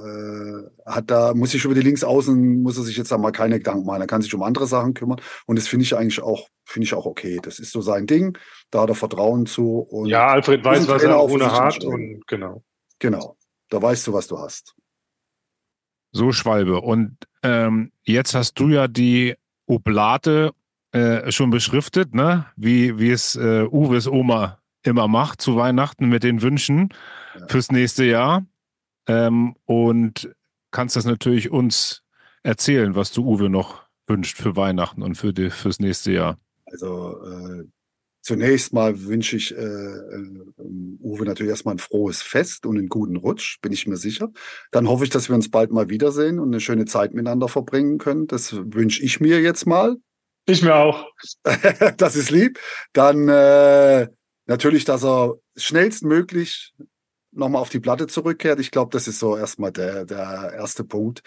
hat 0.85 1.11
da, 1.11 1.33
muss 1.33 1.51
sich 1.51 1.65
über 1.65 1.73
die 1.73 1.81
Linksaußen, 1.81 2.61
muss 2.61 2.77
er 2.77 2.83
sich 2.83 2.95
jetzt 2.95 3.11
da 3.11 3.17
mal 3.17 3.31
keine 3.31 3.57
Gedanken 3.57 3.85
machen. 3.85 4.01
Er 4.01 4.07
kann 4.07 4.21
sich 4.21 4.33
um 4.33 4.43
andere 4.43 4.65
Sachen 4.65 4.93
kümmern. 4.93 5.19
Und 5.45 5.59
das 5.59 5.67
finde 5.67 5.83
ich 5.83 5.95
eigentlich 5.95 6.21
auch, 6.21 6.47
finde 6.63 6.85
ich 6.85 6.93
auch 6.93 7.05
okay. 7.05 7.39
Das 7.41 7.59
ist 7.59 7.71
so 7.71 7.81
sein 7.81 8.07
Ding. 8.07 8.37
Da 8.69 8.81
hat 8.81 8.89
er 8.89 8.95
Vertrauen 8.95 9.45
zu. 9.45 9.79
Und 9.79 10.07
ja, 10.07 10.27
Alfred 10.27 10.63
weiß, 10.63 10.87
was 10.87 11.03
er 11.03 11.21
ohne 11.21 11.51
hat 11.51 11.83
und 11.83 12.25
genau. 12.27 12.63
Genau. 12.99 13.37
Da 13.69 13.81
weißt 13.81 14.07
du, 14.07 14.13
was 14.13 14.27
du 14.27 14.37
hast. 14.37 14.75
So, 16.11 16.31
Schwalbe. 16.31 16.81
Und 16.81 17.17
ähm, 17.43 17.91
jetzt 18.03 18.35
hast 18.35 18.59
du 18.59 18.69
ja 18.69 18.87
die 18.87 19.35
Oblate 19.65 20.51
äh, 20.91 21.31
schon 21.31 21.49
beschriftet, 21.51 22.13
ne? 22.13 22.45
Wie, 22.55 22.99
wie 22.99 23.11
es 23.11 23.35
äh, 23.35 23.63
Uwes 23.63 24.07
Oma 24.07 24.59
immer 24.83 25.07
macht 25.07 25.41
zu 25.41 25.55
Weihnachten 25.55 26.09
mit 26.09 26.23
den 26.23 26.41
Wünschen 26.41 26.89
ja. 27.39 27.47
fürs 27.47 27.71
nächste 27.71 28.03
Jahr. 28.03 28.45
Ähm, 29.07 29.55
und 29.65 30.33
kannst 30.71 30.95
das 30.95 31.05
natürlich 31.05 31.51
uns 31.51 32.03
erzählen, 32.43 32.95
was 32.95 33.11
du 33.11 33.25
Uwe 33.25 33.49
noch 33.49 33.83
wünscht 34.07 34.37
für 34.37 34.55
Weihnachten 34.55 35.03
und 35.03 35.15
für 35.15 35.33
die, 35.33 35.49
fürs 35.49 35.79
nächste 35.79 36.11
Jahr. 36.11 36.39
Also 36.65 37.21
äh, 37.23 37.63
zunächst 38.21 38.73
mal 38.73 39.03
wünsche 39.03 39.35
ich 39.35 39.55
äh, 39.55 39.61
äh, 39.61 40.43
Uwe 40.57 41.25
natürlich 41.25 41.49
erstmal 41.49 41.75
ein 41.75 41.79
frohes 41.79 42.21
Fest 42.21 42.65
und 42.65 42.77
einen 42.77 42.89
guten 42.89 43.17
Rutsch, 43.17 43.59
bin 43.61 43.71
ich 43.71 43.87
mir 43.87 43.97
sicher. 43.97 44.31
Dann 44.71 44.87
hoffe 44.87 45.03
ich, 45.03 45.09
dass 45.09 45.29
wir 45.29 45.35
uns 45.35 45.49
bald 45.49 45.71
mal 45.71 45.89
wiedersehen 45.89 46.39
und 46.39 46.49
eine 46.49 46.59
schöne 46.59 46.85
Zeit 46.85 47.13
miteinander 47.13 47.47
verbringen 47.47 47.97
können. 47.97 48.27
Das 48.27 48.53
wünsche 48.53 49.03
ich 49.03 49.19
mir 49.19 49.41
jetzt 49.41 49.65
mal. 49.65 49.97
Ich 50.47 50.61
mir 50.61 50.75
auch. 50.75 51.05
das 51.97 52.15
ist 52.15 52.31
lieb. 52.31 52.59
Dann 52.93 53.27
äh, 53.29 54.07
natürlich, 54.45 54.85
dass 54.85 55.03
er 55.03 55.35
schnellstmöglich 55.55 56.73
nochmal 57.32 57.61
auf 57.61 57.69
die 57.69 57.79
Platte 57.79 58.07
zurückkehrt. 58.07 58.59
Ich 58.59 58.71
glaube, 58.71 58.91
das 58.91 59.07
ist 59.07 59.19
so 59.19 59.38
erstmal 59.38 59.71
der, 59.71 60.05
der 60.05 60.53
erste 60.55 60.84
Punkt. 60.84 61.23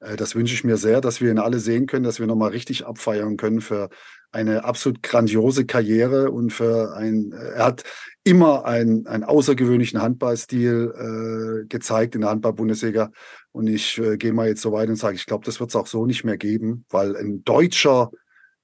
Äh, 0.00 0.16
das 0.16 0.34
wünsche 0.34 0.54
ich 0.54 0.64
mir 0.64 0.76
sehr, 0.76 1.00
dass 1.00 1.20
wir 1.20 1.30
ihn 1.30 1.38
alle 1.38 1.58
sehen 1.58 1.86
können, 1.86 2.04
dass 2.04 2.20
wir 2.20 2.26
nochmal 2.26 2.50
richtig 2.50 2.86
abfeiern 2.86 3.36
können 3.36 3.60
für 3.60 3.90
eine 4.30 4.64
absolut 4.64 5.02
grandiose 5.02 5.64
Karriere 5.64 6.30
und 6.30 6.52
für 6.52 6.94
ein, 6.94 7.32
er 7.32 7.64
hat 7.64 7.84
immer 8.24 8.66
einen, 8.66 9.06
einen 9.06 9.24
außergewöhnlichen 9.24 10.02
Handballstil 10.02 11.62
äh, 11.62 11.66
gezeigt 11.66 12.14
in 12.14 12.20
der 12.20 12.30
Handball-Bundesliga. 12.30 13.10
Und 13.52 13.68
ich 13.68 13.98
äh, 13.98 14.18
gehe 14.18 14.34
mal 14.34 14.48
jetzt 14.48 14.60
so 14.60 14.72
weit 14.72 14.90
und 14.90 14.96
sage, 14.96 15.16
ich 15.16 15.24
glaube, 15.24 15.46
das 15.46 15.60
wird 15.60 15.70
es 15.70 15.76
auch 15.76 15.86
so 15.86 16.04
nicht 16.04 16.24
mehr 16.24 16.36
geben, 16.36 16.84
weil 16.90 17.16
ein 17.16 17.42
Deutscher, 17.44 18.10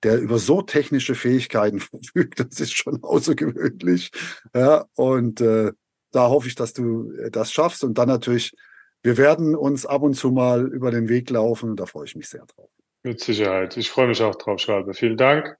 der 0.02 0.20
über 0.20 0.38
so 0.38 0.60
technische 0.60 1.14
Fähigkeiten 1.14 1.80
verfügt, 1.80 2.40
das 2.40 2.60
ist 2.60 2.76
schon 2.76 3.02
außergewöhnlich. 3.02 4.10
Ja, 4.54 4.84
und 4.94 5.40
äh, 5.40 5.72
da 6.14 6.28
hoffe 6.28 6.48
ich, 6.48 6.54
dass 6.54 6.72
du 6.72 7.12
äh, 7.12 7.30
das 7.30 7.52
schaffst. 7.52 7.84
Und 7.84 7.98
dann 7.98 8.08
natürlich, 8.08 8.54
wir 9.02 9.16
werden 9.16 9.54
uns 9.54 9.86
ab 9.86 10.02
und 10.02 10.14
zu 10.14 10.30
mal 10.30 10.66
über 10.66 10.90
den 10.90 11.08
Weg 11.08 11.30
laufen 11.30 11.70
und 11.70 11.80
da 11.80 11.86
freue 11.86 12.06
ich 12.06 12.16
mich 12.16 12.28
sehr 12.28 12.44
drauf. 12.46 12.70
Mit 13.02 13.20
Sicherheit. 13.20 13.76
Ich 13.76 13.90
freue 13.90 14.08
mich 14.08 14.22
auch 14.22 14.34
drauf, 14.36 14.60
Schreibe. 14.60 14.94
Vielen 14.94 15.16
Dank. 15.16 15.56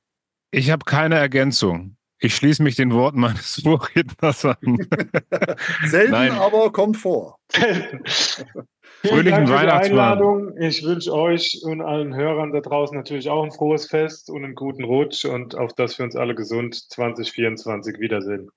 Ich 0.51 0.71
habe 0.71 0.85
keine 0.85 1.17
Ergänzung. 1.17 1.97
Ich 2.19 2.37
schließe 2.37 2.63
mich 2.63 2.77
den 2.77 2.93
Worten 2.93 3.21
meines 3.21 3.61
Vorredners 3.65 4.45
an. 4.45 4.57
Selten, 5.87 6.13
Nein. 6.13 6.33
aber 6.33 6.73
kommt 6.73 6.97
vor. 6.97 7.39
Fröhlichen 9.03 9.49
Weihnachtsmann. 9.49 10.55
Ich 10.59 10.83
wünsche 10.85 11.13
euch 11.13 11.61
und 11.65 11.83
allen 11.83 12.15
Hörern 12.15 12.53
da 12.53 12.61
draußen 12.61 12.97
natürlich 12.97 13.29
auch 13.29 13.45
ein 13.45 13.53
frohes 13.53 13.87
Fest 13.87 14.31
und 14.31 14.45
einen 14.45 14.55
guten 14.55 14.85
Rutsch 14.85 15.27
und 15.27 15.55
auf 15.55 15.75
dass 15.75 15.99
wir 15.99 16.07
uns 16.07 16.17
alle 16.17 16.35
gesund 16.35 16.75
2024 16.75 17.99
wiedersehen. 17.99 18.49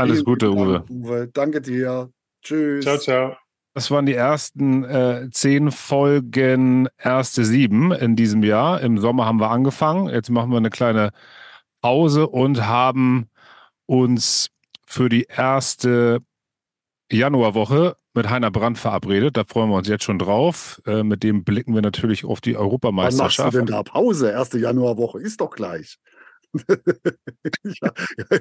Alles 0.00 0.24
Gute, 0.24 0.50
Uwe. 0.50 0.84
Uwe. 0.88 1.28
Danke 1.32 1.60
dir. 1.60 2.10
Tschüss. 2.42 2.84
Ciao, 2.84 2.98
ciao. 2.98 3.36
Das 3.74 3.90
waren 3.90 4.06
die 4.06 4.14
ersten 4.14 4.82
äh, 4.84 5.28
zehn 5.30 5.70
Folgen, 5.70 6.88
erste 6.98 7.44
sieben 7.44 7.92
in 7.92 8.16
diesem 8.16 8.42
Jahr. 8.42 8.80
Im 8.80 8.98
Sommer 8.98 9.26
haben 9.26 9.38
wir 9.38 9.50
angefangen. 9.50 10.08
Jetzt 10.08 10.28
machen 10.30 10.50
wir 10.50 10.56
eine 10.56 10.70
kleine 10.70 11.10
Pause 11.80 12.26
und 12.26 12.66
haben 12.66 13.28
uns 13.86 14.48
für 14.86 15.08
die 15.08 15.26
erste 15.28 16.18
Januarwoche 17.12 17.96
mit 18.12 18.28
Heiner 18.28 18.50
Brandt 18.50 18.78
verabredet. 18.78 19.36
Da 19.36 19.44
freuen 19.44 19.70
wir 19.70 19.76
uns 19.76 19.88
jetzt 19.88 20.04
schon 20.04 20.18
drauf. 20.18 20.82
Äh, 20.84 21.04
mit 21.04 21.22
dem 21.22 21.44
blicken 21.44 21.74
wir 21.74 21.82
natürlich 21.82 22.24
auf 22.24 22.40
die 22.40 22.56
Europameisterschaft. 22.56 23.38
Wann 23.38 23.44
machst 23.44 23.54
du 23.54 23.58
denn 23.58 23.66
da 23.66 23.82
Pause? 23.84 24.30
Erste 24.30 24.58
Januarwoche 24.58 25.20
ist 25.20 25.40
doch 25.40 25.50
gleich. 25.50 25.98
ja, 27.64 27.92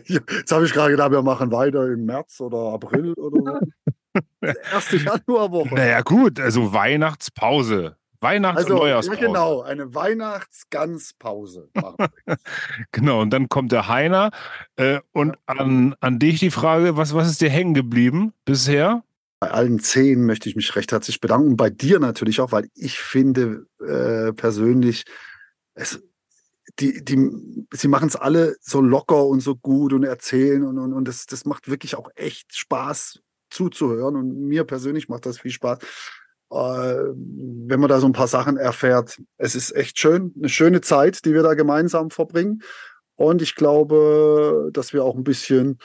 jetzt 0.07 0.51
habe 0.51 0.65
ich 0.65 0.73
gerade 0.73 0.91
gedacht, 0.91 1.11
wir 1.11 1.21
machen 1.21 1.51
weiter 1.51 1.87
im 1.87 2.05
März 2.05 2.41
oder 2.41 2.73
April 2.73 3.13
oder 3.13 3.59
so. 3.61 4.21
Erste 4.71 4.97
Januarwoche. 4.97 5.75
Naja, 5.75 6.01
gut, 6.01 6.39
also 6.39 6.73
Weihnachtspause. 6.73 7.95
Weihnachts- 8.21 8.57
Also, 8.57 8.73
und 8.73 8.79
ja, 8.79 8.83
Neujahrspause. 8.83 9.19
genau, 9.19 9.61
eine 9.61 9.93
wir. 9.93 11.69
Genau, 12.91 13.21
und 13.21 13.29
dann 13.31 13.47
kommt 13.47 13.71
der 13.71 13.87
Heiner. 13.87 14.31
Äh, 14.75 14.99
und 15.13 15.37
an, 15.45 15.95
an 16.01 16.19
dich 16.19 16.39
die 16.39 16.51
Frage, 16.51 16.97
was, 16.97 17.13
was 17.13 17.29
ist 17.29 17.39
dir 17.41 17.49
hängen 17.49 17.73
geblieben 17.73 18.33
bisher? 18.45 19.03
Bei 19.39 19.51
allen 19.51 19.79
zehn 19.79 20.25
möchte 20.25 20.49
ich 20.49 20.57
mich 20.57 20.75
recht 20.75 20.91
herzlich 20.91 21.21
bedanken 21.21 21.51
und 21.51 21.55
bei 21.57 21.69
dir 21.69 21.99
natürlich 21.99 22.41
auch, 22.41 22.51
weil 22.51 22.67
ich 22.75 22.99
finde 22.99 23.67
äh, 23.79 24.33
persönlich, 24.33 25.05
es, 25.75 26.03
die, 26.79 27.03
die, 27.03 27.29
sie 27.73 27.87
machen 27.87 28.07
es 28.07 28.15
alle 28.15 28.55
so 28.61 28.81
locker 28.81 29.25
und 29.25 29.41
so 29.41 29.55
gut 29.55 29.93
und 29.93 30.03
erzählen 30.03 30.63
und, 30.63 30.77
und, 30.77 30.93
und 30.93 31.07
das, 31.07 31.25
das 31.25 31.45
macht 31.45 31.69
wirklich 31.69 31.95
auch 31.95 32.09
echt 32.15 32.55
Spaß 32.55 33.19
zuzuhören 33.49 34.15
und 34.15 34.47
mir 34.47 34.63
persönlich 34.63 35.09
macht 35.09 35.25
das 35.25 35.39
viel 35.39 35.51
Spaß. 35.51 35.79
Äh, 36.51 36.55
wenn 36.55 37.79
man 37.79 37.89
da 37.89 37.99
so 37.99 38.07
ein 38.07 38.13
paar 38.13 38.27
Sachen 38.27 38.57
erfährt, 38.57 39.21
es 39.37 39.55
ist 39.55 39.75
echt 39.75 39.99
schön, 39.99 40.33
eine 40.37 40.49
schöne 40.49 40.81
Zeit, 40.81 41.25
die 41.25 41.33
wir 41.33 41.43
da 41.43 41.53
gemeinsam 41.53 42.09
verbringen. 42.09 42.61
Und 43.15 43.41
ich 43.41 43.55
glaube, 43.55 44.69
dass 44.71 44.93
wir 44.93 45.03
auch 45.03 45.15
ein 45.15 45.23
bisschen 45.23 45.79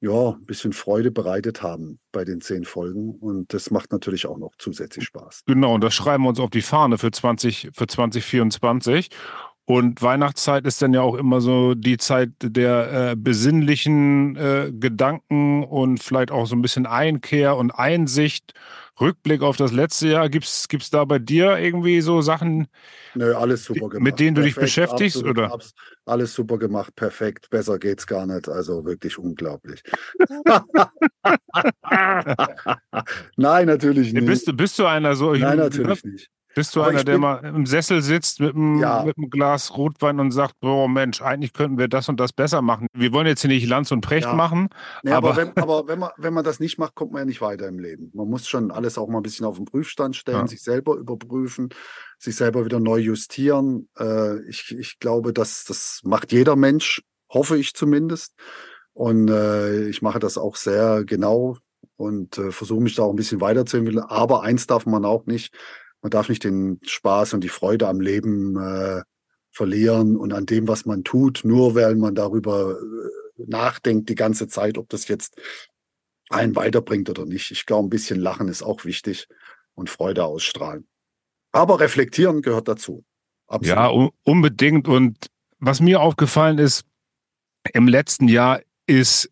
ja, 0.00 0.30
ein 0.30 0.44
bisschen 0.44 0.72
Freude 0.72 1.10
bereitet 1.10 1.62
haben 1.62 1.98
bei 2.12 2.24
den 2.24 2.40
zehn 2.40 2.64
Folgen. 2.64 3.14
Und 3.14 3.52
das 3.54 3.70
macht 3.70 3.92
natürlich 3.92 4.26
auch 4.26 4.38
noch 4.38 4.52
zusätzlich 4.58 5.04
Spaß. 5.04 5.44
Genau, 5.46 5.74
und 5.74 5.82
das 5.82 5.94
schreiben 5.94 6.24
wir 6.24 6.28
uns 6.28 6.40
auf 6.40 6.50
die 6.50 6.62
Fahne 6.62 6.98
für, 6.98 7.10
20, 7.10 7.70
für 7.72 7.86
2024. 7.86 9.08
Und 9.66 10.00
Weihnachtszeit 10.00 10.64
ist 10.64 10.80
dann 10.80 10.94
ja 10.94 11.00
auch 11.02 11.16
immer 11.16 11.40
so 11.40 11.74
die 11.74 11.96
Zeit 11.98 12.30
der 12.40 13.10
äh, 13.12 13.16
besinnlichen 13.16 14.36
äh, 14.36 14.70
Gedanken 14.72 15.64
und 15.64 16.00
vielleicht 16.02 16.30
auch 16.30 16.46
so 16.46 16.54
ein 16.54 16.62
bisschen 16.62 16.86
Einkehr 16.86 17.56
und 17.56 17.72
Einsicht. 17.72 18.54
Rückblick 19.00 19.42
auf 19.42 19.56
das 19.58 19.72
letzte 19.72 20.08
Jahr. 20.08 20.28
Gibt 20.30 20.46
es 20.46 20.90
da 20.90 21.04
bei 21.04 21.18
dir 21.18 21.58
irgendwie 21.58 22.00
so 22.00 22.22
Sachen, 22.22 22.66
Nö, 23.14 23.34
alles 23.34 23.64
super 23.64 23.88
gemacht. 23.90 24.02
mit 24.04 24.20
denen 24.20 24.34
du 24.36 24.42
dich 24.42 24.54
Perfekt, 24.54 24.74
beschäftigst? 24.76 25.16
absolut, 25.16 25.38
oder? 25.38 25.52
abs- 25.52 25.74
Alles 26.06 26.32
super 26.32 26.58
gemacht, 26.58 26.94
perfekt. 26.96 27.50
Besser 27.50 27.78
geht's 27.78 28.06
gar 28.06 28.24
nicht. 28.24 28.48
Also 28.48 28.84
wirklich 28.84 29.18
unglaublich. 29.18 29.82
Nein, 33.36 33.66
natürlich 33.66 34.12
nicht. 34.12 34.26
Bist, 34.26 34.48
du, 34.48 34.52
bist 34.52 34.78
du 34.78 34.86
einer 34.86 35.14
so? 35.14 35.32
Nein, 35.34 35.58
natürlich 35.58 36.04
nicht. 36.04 36.30
Bist 36.56 36.74
du 36.74 36.80
Aber 36.80 36.88
einer, 36.90 37.04
der 37.04 37.18
mal 37.18 37.36
im 37.44 37.66
Sessel 37.66 38.00
sitzt 38.00 38.40
mit 38.40 38.54
einem, 38.54 38.78
Ja. 38.80 39.04
mit 39.04 39.18
einem 39.18 39.28
Glas 39.28 39.76
Rotwein 39.76 40.18
und 40.20 40.30
sagt, 40.30 40.54
boah 40.60 40.88
Mensch, 40.88 41.20
eigentlich 41.20 41.52
könnten 41.52 41.76
wir 41.76 41.86
das 41.86 42.08
und 42.08 42.18
das 42.18 42.32
besser 42.32 42.62
machen. 42.62 42.86
Wir 42.94 43.12
wollen 43.12 43.26
jetzt 43.26 43.42
hier 43.42 43.50
nicht 43.50 43.68
Lanz 43.68 43.92
und 43.92 44.00
Precht 44.00 44.26
Ja. 44.26 44.32
machen, 44.34 44.70
Nee, 45.02 45.12
aber 45.12 45.28
aber- 45.32 45.36
wenn, 45.36 45.56
aber 45.62 45.86
wenn, 45.86 45.98
man, 45.98 46.10
wenn 46.16 46.32
man 46.32 46.44
das 46.44 46.58
nicht 46.58 46.78
macht, 46.78 46.94
kommt 46.94 47.12
man 47.12 47.20
ja 47.20 47.24
nicht 47.26 47.42
weiter 47.42 47.68
im 47.68 47.78
Leben. 47.78 48.10
Man 48.14 48.28
muss 48.30 48.48
schon 48.48 48.70
alles 48.70 48.96
auch 48.96 49.06
mal 49.08 49.18
ein 49.18 49.22
bisschen 49.22 49.44
auf 49.44 49.56
den 49.56 49.66
Prüfstand 49.66 50.16
stellen, 50.16 50.38
Ja. 50.40 50.46
sich 50.46 50.62
selber 50.62 50.94
überprüfen, 50.96 51.68
sich 52.18 52.34
selber 52.36 52.64
wieder 52.64 52.80
neu 52.80 53.00
justieren. 53.00 53.90
Äh, 53.98 54.40
ich, 54.48 54.74
ich 54.78 54.98
glaube, 54.98 55.34
dass 55.34 55.64
das 55.66 56.00
macht 56.04 56.32
jeder 56.32 56.56
Mensch, 56.56 57.02
hoffe 57.30 57.58
ich 57.58 57.74
zumindest. 57.74 58.32
Und 58.94 59.28
äh, 59.28 59.88
ich 59.88 60.00
mache 60.00 60.20
das 60.20 60.38
auch 60.38 60.56
sehr 60.56 61.04
genau 61.04 61.58
und 61.96 62.38
äh, 62.38 62.50
versuche 62.50 62.80
mich 62.82 62.94
da 62.94 63.02
auch 63.02 63.10
ein 63.10 63.16
bisschen 63.16 63.42
weiterzuentwickeln. 63.42 64.04
Aber 64.06 64.42
eins 64.42 64.66
darf 64.66 64.86
man 64.86 65.04
auch 65.04 65.26
nicht, 65.26 65.54
man 66.06 66.10
darf 66.12 66.28
nicht 66.28 66.44
den 66.44 66.78
Spaß 66.84 67.34
und 67.34 67.42
die 67.42 67.48
Freude 67.48 67.88
am 67.88 68.00
Leben 68.00 68.56
äh, 68.56 69.02
verlieren 69.50 70.16
und 70.16 70.32
an 70.32 70.46
dem, 70.46 70.68
was 70.68 70.86
man 70.86 71.02
tut, 71.02 71.40
nur 71.42 71.74
weil 71.74 71.96
man 71.96 72.14
darüber 72.14 72.78
äh, 72.78 73.42
nachdenkt 73.44 74.08
die 74.08 74.14
ganze 74.14 74.46
Zeit, 74.46 74.78
ob 74.78 74.88
das 74.88 75.08
jetzt 75.08 75.34
einen 76.30 76.54
weiterbringt 76.54 77.10
oder 77.10 77.26
nicht. 77.26 77.50
Ich 77.50 77.66
glaube, 77.66 77.88
ein 77.88 77.90
bisschen 77.90 78.20
Lachen 78.20 78.46
ist 78.46 78.62
auch 78.62 78.84
wichtig 78.84 79.26
und 79.74 79.90
Freude 79.90 80.24
ausstrahlen. 80.24 80.86
Aber 81.50 81.80
reflektieren 81.80 82.40
gehört 82.40 82.68
dazu. 82.68 83.04
Absolut. 83.48 83.76
ja, 83.76 83.90
un- 83.90 84.10
unbedingt. 84.22 84.86
Und 84.86 85.26
was 85.58 85.80
mir 85.80 86.00
aufgefallen 86.00 86.58
ist 86.58 86.84
im 87.72 87.88
letzten 87.88 88.28
Jahr, 88.28 88.60
ist, 88.86 89.28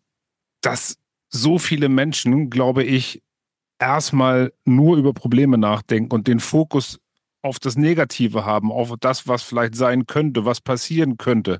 dass 0.59 0.97
so 1.29 1.57
viele 1.57 1.87
Menschen, 1.87 2.49
glaube 2.49 2.83
ich, 2.83 3.23
erstmal 3.79 4.53
nur 4.65 4.97
über 4.97 5.13
Probleme 5.13 5.57
nachdenken 5.57 6.13
und 6.13 6.27
den 6.27 6.39
Fokus 6.39 6.99
auf 7.41 7.59
das 7.59 7.77
Negative 7.77 8.45
haben, 8.45 8.71
auf 8.71 8.93
das, 8.99 9.27
was 9.27 9.43
vielleicht 9.43 9.75
sein 9.75 10.07
könnte, 10.07 10.45
was 10.45 10.61
passieren 10.61 11.17
könnte. 11.17 11.59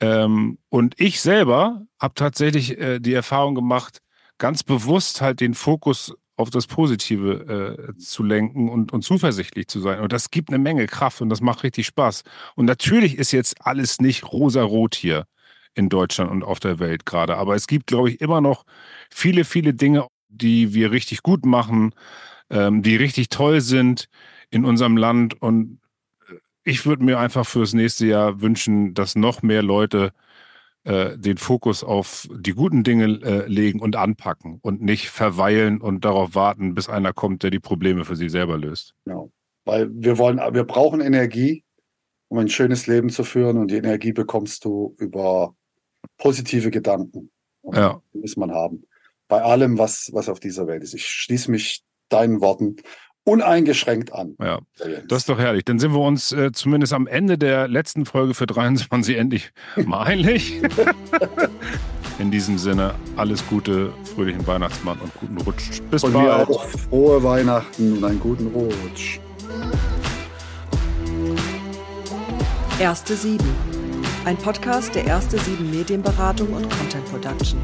Ähm, 0.00 0.58
und 0.68 0.94
ich 0.98 1.20
selber 1.20 1.82
habe 2.00 2.14
tatsächlich 2.14 2.78
äh, 2.78 3.00
die 3.00 3.14
Erfahrung 3.14 3.54
gemacht, 3.54 3.98
ganz 4.38 4.62
bewusst 4.62 5.20
halt 5.20 5.40
den 5.40 5.54
Fokus 5.54 6.14
auf 6.36 6.50
das 6.50 6.66
Positive 6.66 7.88
äh, 7.92 7.96
zu 7.96 8.22
lenken 8.22 8.68
und, 8.68 8.92
und 8.92 9.02
zuversichtlich 9.02 9.68
zu 9.68 9.80
sein. 9.80 10.00
Und 10.00 10.12
das 10.12 10.30
gibt 10.30 10.48
eine 10.50 10.58
Menge 10.58 10.86
Kraft 10.86 11.20
und 11.20 11.28
das 11.28 11.40
macht 11.40 11.62
richtig 11.62 11.86
Spaß. 11.86 12.22
Und 12.56 12.66
natürlich 12.66 13.18
ist 13.18 13.32
jetzt 13.32 13.64
alles 13.64 14.00
nicht 14.00 14.32
rosarot 14.32 14.94
hier 14.94 15.26
in 15.74 15.88
Deutschland 15.88 16.30
und 16.30 16.42
auf 16.42 16.60
der 16.60 16.78
Welt 16.78 17.06
gerade. 17.06 17.36
Aber 17.36 17.54
es 17.54 17.66
gibt, 17.66 17.86
glaube 17.86 18.10
ich, 18.10 18.20
immer 18.20 18.40
noch 18.40 18.64
viele, 19.10 19.44
viele 19.44 19.74
Dinge, 19.74 20.06
die 20.36 20.74
wir 20.74 20.90
richtig 20.90 21.22
gut 21.22 21.46
machen, 21.46 21.94
ähm, 22.50 22.82
die 22.82 22.96
richtig 22.96 23.28
toll 23.28 23.60
sind 23.60 24.08
in 24.50 24.64
unserem 24.64 24.96
Land. 24.96 25.40
Und 25.40 25.80
äh, 26.28 26.34
ich 26.64 26.86
würde 26.86 27.04
mir 27.04 27.18
einfach 27.18 27.46
fürs 27.46 27.72
nächste 27.72 28.06
Jahr 28.06 28.40
wünschen, 28.40 28.94
dass 28.94 29.16
noch 29.16 29.42
mehr 29.42 29.62
Leute 29.62 30.12
äh, 30.84 31.16
den 31.16 31.38
Fokus 31.38 31.82
auf 31.82 32.28
die 32.30 32.52
guten 32.52 32.84
Dinge 32.84 33.04
äh, 33.22 33.46
legen 33.46 33.80
und 33.80 33.96
anpacken 33.96 34.58
und 34.62 34.82
nicht 34.82 35.08
verweilen 35.08 35.80
und 35.80 36.04
darauf 36.04 36.34
warten, 36.34 36.74
bis 36.74 36.88
einer 36.88 37.12
kommt, 37.12 37.42
der 37.42 37.50
die 37.50 37.60
Probleme 37.60 38.04
für 38.04 38.16
sie 38.16 38.28
selber 38.28 38.58
löst. 38.58 38.94
Genau. 39.06 39.30
Weil 39.64 39.88
wir 39.94 40.18
wollen, 40.18 40.36
wir 40.36 40.64
brauchen 40.64 41.00
Energie, 41.00 41.64
um 42.28 42.38
ein 42.38 42.50
schönes 42.50 42.86
Leben 42.86 43.08
zu 43.08 43.24
führen 43.24 43.56
und 43.56 43.70
die 43.70 43.76
Energie 43.76 44.12
bekommst 44.12 44.64
du 44.66 44.94
über 44.98 45.54
positive 46.18 46.70
Gedanken. 46.70 47.30
Und 47.62 47.76
Ja. 47.76 48.02
die 48.12 48.18
muss 48.18 48.36
man 48.36 48.52
haben. 48.52 48.84
Bei 49.28 49.42
allem, 49.42 49.78
was, 49.78 50.10
was 50.12 50.28
auf 50.28 50.40
dieser 50.40 50.66
Welt 50.66 50.82
ist. 50.82 50.94
Ich 50.94 51.06
schließe 51.06 51.50
mich 51.50 51.82
deinen 52.08 52.40
Worten 52.40 52.76
uneingeschränkt 53.24 54.12
an. 54.12 54.36
Ja, 54.38 54.60
das 55.08 55.20
ist 55.20 55.28
doch 55.28 55.38
herrlich. 55.38 55.64
Dann 55.64 55.78
sind 55.78 55.92
wir 55.92 56.00
uns 56.00 56.32
äh, 56.32 56.52
zumindest 56.52 56.92
am 56.92 57.06
Ende 57.06 57.38
der 57.38 57.68
letzten 57.68 58.04
Folge 58.04 58.34
für 58.34 58.46
23 58.46 59.16
endlich 59.16 59.50
mal 59.86 60.02
einig. 60.02 60.60
In 62.18 62.30
diesem 62.30 62.58
Sinne, 62.58 62.94
alles 63.16 63.44
Gute, 63.48 63.92
fröhlichen 64.14 64.46
Weihnachtsmann 64.46 64.98
und 65.00 65.12
guten 65.14 65.38
Rutsch. 65.38 65.80
Bis 65.90 66.04
mir 66.04 66.12
bald. 66.12 66.48
auch 66.48 66.64
frohe 66.64 67.22
Weihnachten 67.24 67.94
und 67.94 68.04
einen 68.04 68.20
guten 68.20 68.46
Rutsch. 68.48 69.18
Erste 72.78 73.16
Sieben. 73.16 73.48
Ein 74.24 74.36
Podcast 74.36 74.94
der 74.94 75.06
Erste 75.06 75.38
Sieben 75.38 75.70
Medienberatung 75.70 76.52
und 76.52 76.70
Content 76.70 77.04
Production. 77.06 77.60